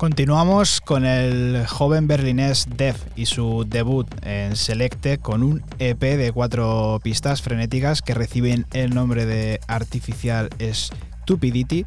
Continuamos 0.00 0.80
con 0.80 1.04
el 1.04 1.66
joven 1.66 2.06
berlinés 2.06 2.66
Def 2.74 2.96
y 3.16 3.26
su 3.26 3.66
debut 3.68 4.06
en 4.22 4.56
Selecte 4.56 5.18
con 5.18 5.42
un 5.42 5.62
EP 5.78 6.00
de 6.00 6.32
cuatro 6.32 6.98
pistas 7.02 7.42
frenéticas 7.42 8.00
que 8.00 8.14
reciben 8.14 8.64
el 8.72 8.94
nombre 8.94 9.26
de 9.26 9.60
Artificial 9.66 10.48
Stupidity. 10.58 11.84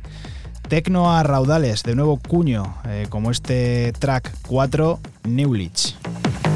Tecno 0.69 1.11
a 1.11 1.23
raudales, 1.23 1.81
de 1.81 1.95
nuevo 1.95 2.19
cuño, 2.19 2.77
eh, 2.85 3.07
como 3.09 3.31
este 3.31 3.91
track 3.93 4.31
4, 4.47 4.99
Newlich. 5.23 5.95
808. 6.05 6.52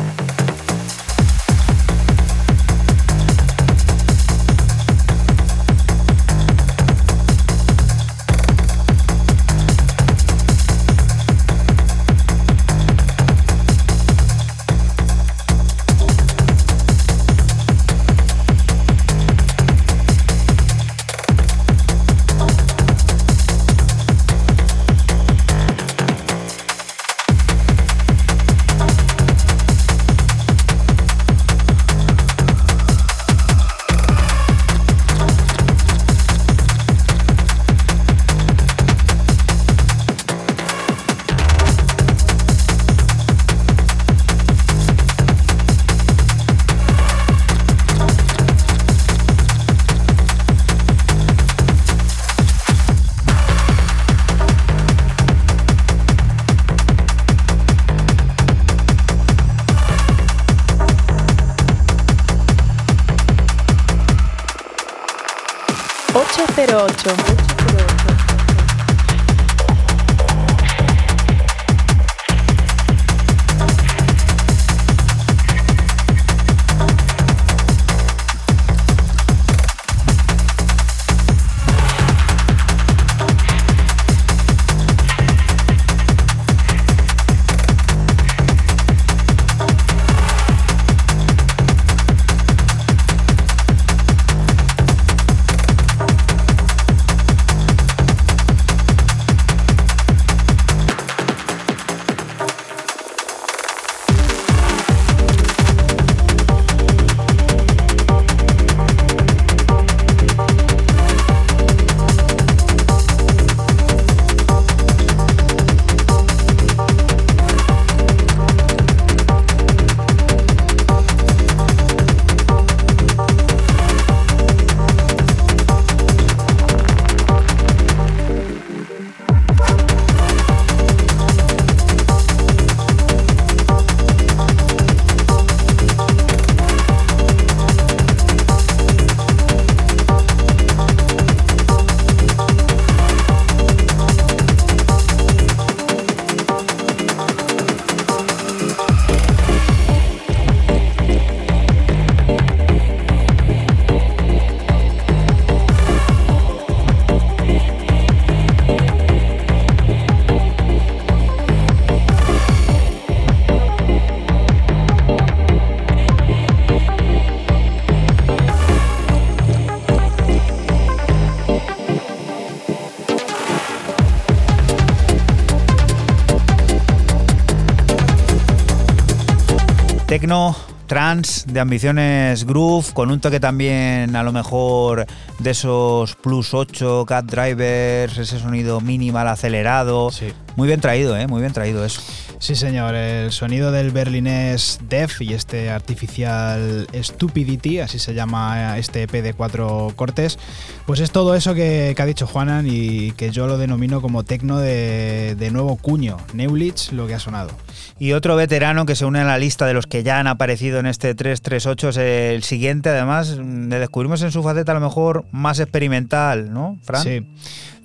Trans, 180.88 181.46
de 181.48 181.62
ambiciones 181.62 182.46
groove, 182.46 182.94
con 182.94 183.12
un 183.12 183.22
toque 183.22 183.40
también 183.40 184.14
a 184.16 184.24
lo 184.24 184.34
mejor 184.34 185.06
de 185.40 185.52
esos 185.52 186.16
plus 186.16 186.54
8 186.54 187.06
cat 187.06 187.26
drivers, 187.26 188.18
ese 188.18 188.38
sonido 188.38 188.82
minimal 188.82 189.30
acelerado. 189.30 190.10
Muy 190.58 190.68
bien 190.68 190.82
traído, 190.82 191.16
¿eh? 191.16 191.28
muy 191.28 191.40
bien 191.40 191.54
traído 191.54 191.86
eso. 191.86 192.02
Sí, 192.40 192.56
señor, 192.56 192.94
el 192.94 193.32
sonido 193.32 193.72
del 193.72 193.92
berlinés 193.92 194.80
Def 194.90 195.22
y 195.22 195.34
este 195.34 195.70
artificial 195.70 196.88
Stupidity, 196.94 197.80
así 197.80 197.98
se 197.98 198.14
llama 198.14 198.78
este 198.78 199.04
EP 199.04 199.12
de 199.12 199.34
cuatro 199.34 199.94
cortes, 199.96 200.38
pues 200.86 201.00
es 201.00 201.12
todo 201.12 201.36
eso 201.36 201.54
que, 201.54 201.96
ha 201.98 202.06
dicho 202.06 202.28
Juanan 202.28 202.68
y 202.68 203.12
que 203.14 203.32
yo 203.32 203.48
lo 203.48 203.58
denomino 203.58 204.02
como 204.02 204.24
tecno 204.24 204.60
de, 204.60 205.36
de 205.38 205.52
nuevo 205.52 205.78
cuño, 205.78 206.18
Neulich, 206.34 206.92
lo 206.92 207.08
que 207.08 207.16
ha 207.16 207.20
sonado. 207.20 207.52
Y 208.00 208.14
otro 208.14 208.36
veterano 208.36 208.86
que 208.86 208.96
se 208.96 209.06
une 209.06 209.20
a 209.20 209.24
la 209.24 209.38
lista 209.38 209.66
de 209.66 209.74
los 209.74 209.88
que 209.88 210.04
ya 210.04 210.20
han 210.20 210.28
aparecido 210.28 210.80
en 210.80 210.86
este 210.86 211.16
338 211.16 211.90
es 211.90 211.98
el 211.98 212.44
siguiente, 212.44 212.90
además, 212.90 213.38
le 213.38 213.80
descubrimos 213.80 214.22
en 214.22 214.32
su 214.32 214.44
faceta 214.44 214.72
a 214.72 214.76
lo 214.76 214.82
mejor 214.82 215.26
más 215.32 215.60
experimental, 215.60 216.54
¿no, 216.54 216.78
Fran? 216.84 217.04
Sí. 217.04 217.28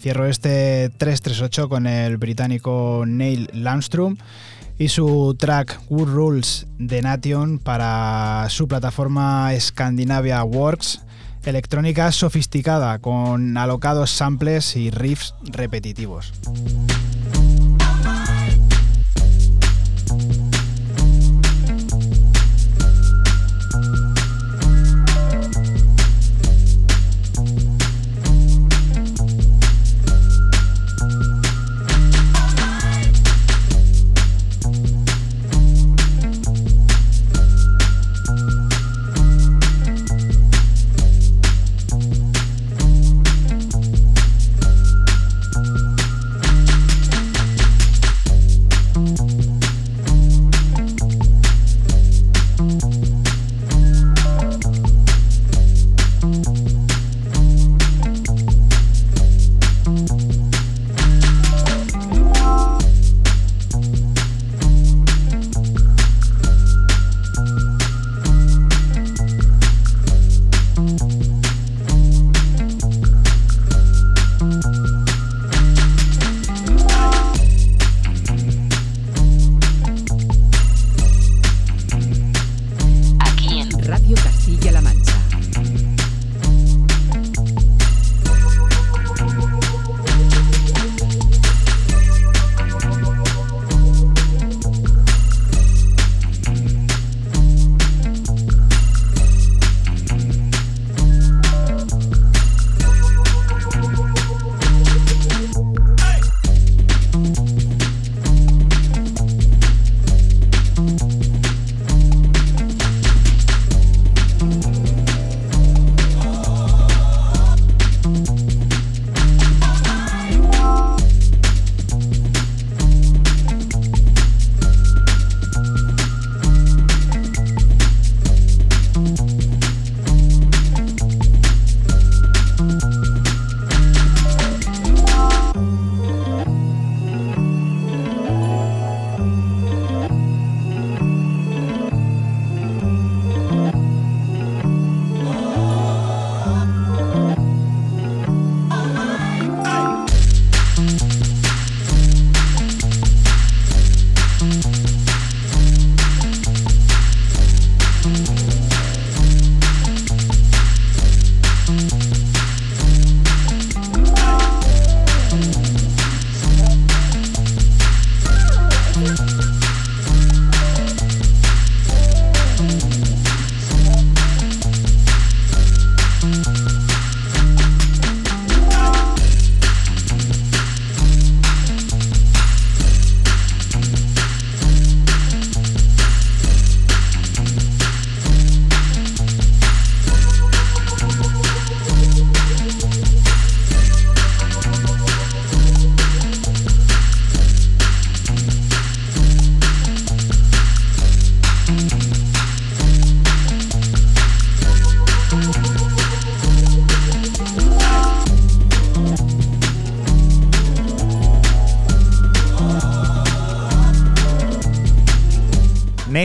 Cierro 0.01 0.27
este 0.27 0.91
338 0.99 1.69
con 1.69 1.87
el 1.87 2.17
británico 2.17 3.05
Neil 3.07 3.49
Landstrom 3.53 4.17
y 4.79 4.89
su 4.89 5.37
track 5.39 5.81
Good 5.89 6.09
Rules 6.09 6.67
de 6.79 7.03
Nation 7.03 7.59
para 7.61 8.47
su 8.49 8.67
plataforma 8.67 9.51
Scandinavia 9.61 10.43
Works, 10.43 11.03
electrónica 11.45 12.11
sofisticada 12.11 12.99
con 12.99 13.57
alocados 13.57 14.11
samples 14.11 14.75
y 14.75 14.91
riffs 14.91 15.35
repetitivos. 15.45 16.33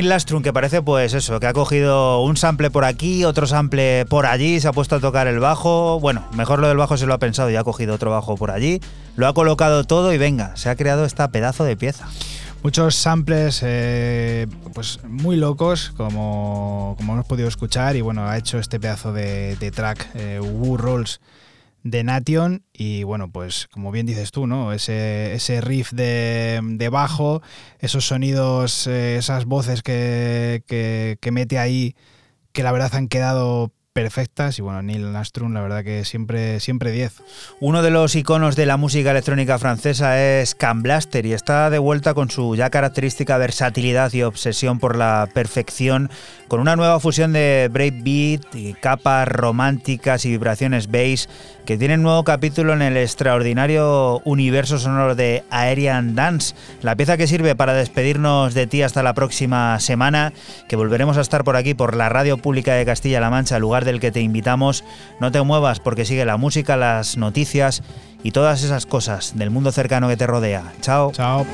Lastrum, 0.09 0.43
que 0.43 0.53
parece 0.53 0.81
pues 0.81 1.13
eso, 1.13 1.39
que 1.39 1.47
ha 1.47 1.53
cogido 1.53 2.21
un 2.21 2.37
sample 2.37 2.69
por 2.71 2.85
aquí, 2.85 3.25
otro 3.25 3.47
sample 3.47 4.05
por 4.05 4.25
allí, 4.25 4.59
se 4.59 4.67
ha 4.67 4.71
puesto 4.71 4.95
a 4.95 4.99
tocar 4.99 5.27
el 5.27 5.39
bajo. 5.39 5.99
Bueno, 5.99 6.27
mejor 6.33 6.59
lo 6.59 6.67
del 6.67 6.77
bajo 6.77 6.97
se 6.97 7.05
lo 7.05 7.13
ha 7.13 7.17
pensado 7.17 7.49
y 7.49 7.55
ha 7.55 7.63
cogido 7.63 7.95
otro 7.95 8.11
bajo 8.11 8.35
por 8.37 8.51
allí. 8.51 8.81
Lo 9.15 9.27
ha 9.27 9.33
colocado 9.33 9.83
todo 9.83 10.13
y 10.13 10.17
venga, 10.17 10.55
se 10.55 10.69
ha 10.69 10.75
creado 10.75 11.05
esta 11.05 11.29
pedazo 11.29 11.63
de 11.63 11.77
pieza. 11.77 12.07
Muchos 12.63 12.95
samples 12.95 13.61
eh, 13.63 14.47
pues 14.73 14.99
muy 15.03 15.37
locos, 15.37 15.93
como, 15.95 16.95
como 16.97 17.13
hemos 17.13 17.25
podido 17.25 17.47
escuchar, 17.47 17.95
y 17.95 18.01
bueno, 18.01 18.27
ha 18.27 18.37
hecho 18.37 18.59
este 18.59 18.79
pedazo 18.79 19.13
de, 19.13 19.55
de 19.57 19.71
track, 19.71 20.09
eh, 20.15 20.39
Woo 20.41 20.77
Rolls 20.77 21.19
de 21.89 22.03
Nation 22.03 22.63
y 22.73 23.03
bueno, 23.03 23.31
pues 23.31 23.67
como 23.71 23.91
bien 23.91 24.05
dices 24.05 24.31
tú, 24.31 24.47
¿no? 24.47 24.73
Ese, 24.73 25.33
ese 25.33 25.61
riff 25.61 25.91
de, 25.91 26.59
de 26.63 26.89
bajo, 26.89 27.41
esos 27.79 28.05
sonidos, 28.05 28.87
eh, 28.87 29.17
esas 29.17 29.45
voces 29.45 29.83
que, 29.83 30.63
que, 30.67 31.31
mete 31.31 31.59
ahí, 31.59 31.95
que 32.51 32.63
la 32.63 32.71
verdad 32.71 32.95
han 32.95 33.07
quedado 33.07 33.71
perfectas 33.93 34.59
y 34.59 34.61
bueno, 34.61 34.83
Neil 34.83 35.11
Nastrum 35.11 35.53
la 35.53 35.61
verdad 35.61 35.83
que 35.83 36.05
siempre 36.05 36.59
siempre 36.59 36.91
10. 36.91 37.13
Uno 37.59 37.81
de 37.81 37.89
los 37.89 38.15
iconos 38.15 38.55
de 38.55 38.67
la 38.67 38.77
música 38.77 39.09
electrónica 39.09 39.57
francesa 39.57 40.21
es 40.21 40.53
Cam 40.53 40.83
Blaster 40.83 41.25
y 41.25 41.33
está 41.33 41.71
de 41.71 41.79
vuelta 41.79 42.13
con 42.13 42.29
su 42.29 42.55
ya 42.55 42.69
característica 42.69 43.39
versatilidad 43.39 44.13
y 44.13 44.21
obsesión 44.21 44.77
por 44.77 44.95
la 44.95 45.27
perfección 45.33 46.11
con 46.47 46.59
una 46.59 46.75
nueva 46.75 46.99
fusión 46.99 47.33
de 47.33 47.69
breakbeat 47.71 48.77
capas 48.79 49.27
románticas 49.27 50.25
y 50.25 50.29
vibraciones 50.29 50.89
bass 50.89 51.27
que 51.65 51.77
tiene 51.77 51.95
un 51.95 52.03
nuevo 52.03 52.23
capítulo 52.23 52.73
en 52.73 52.81
el 52.81 52.95
extraordinario 52.95 54.21
universo 54.23 54.79
sonoro 54.79 55.15
de 55.15 55.43
Aerian 55.49 56.15
Dance, 56.15 56.55
la 56.81 56.95
pieza 56.95 57.17
que 57.17 57.27
sirve 57.27 57.55
para 57.55 57.73
despedirnos 57.73 58.53
de 58.53 58.67
ti 58.67 58.81
hasta 58.83 59.03
la 59.03 59.13
próxima 59.13 59.77
semana, 59.81 60.31
que 60.69 60.77
volveremos 60.77 61.17
a 61.17 61.21
estar 61.21 61.43
por 61.43 61.57
aquí 61.57 61.73
por 61.73 61.95
la 61.95 62.07
Radio 62.07 62.37
Pública 62.37 62.73
de 62.73 62.85
Castilla-La 62.85 63.29
Mancha, 63.29 63.59
lugar 63.59 63.83
del 63.83 63.99
que 63.99 64.11
te 64.11 64.21
invitamos. 64.21 64.85
No 65.19 65.31
te 65.31 65.41
muevas 65.41 65.81
porque 65.81 66.05
sigue 66.05 66.23
la 66.23 66.37
música, 66.37 66.77
las 66.77 67.17
noticias 67.17 67.83
y 68.23 68.31
todas 68.31 68.63
esas 68.63 68.85
cosas 68.85 69.37
del 69.37 69.49
mundo 69.49 69.73
cercano 69.73 70.07
que 70.07 70.17
te 70.17 70.25
rodea. 70.25 70.71
Chao. 70.81 71.11
Chao. 71.11 71.45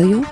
Radio. 0.00 0.29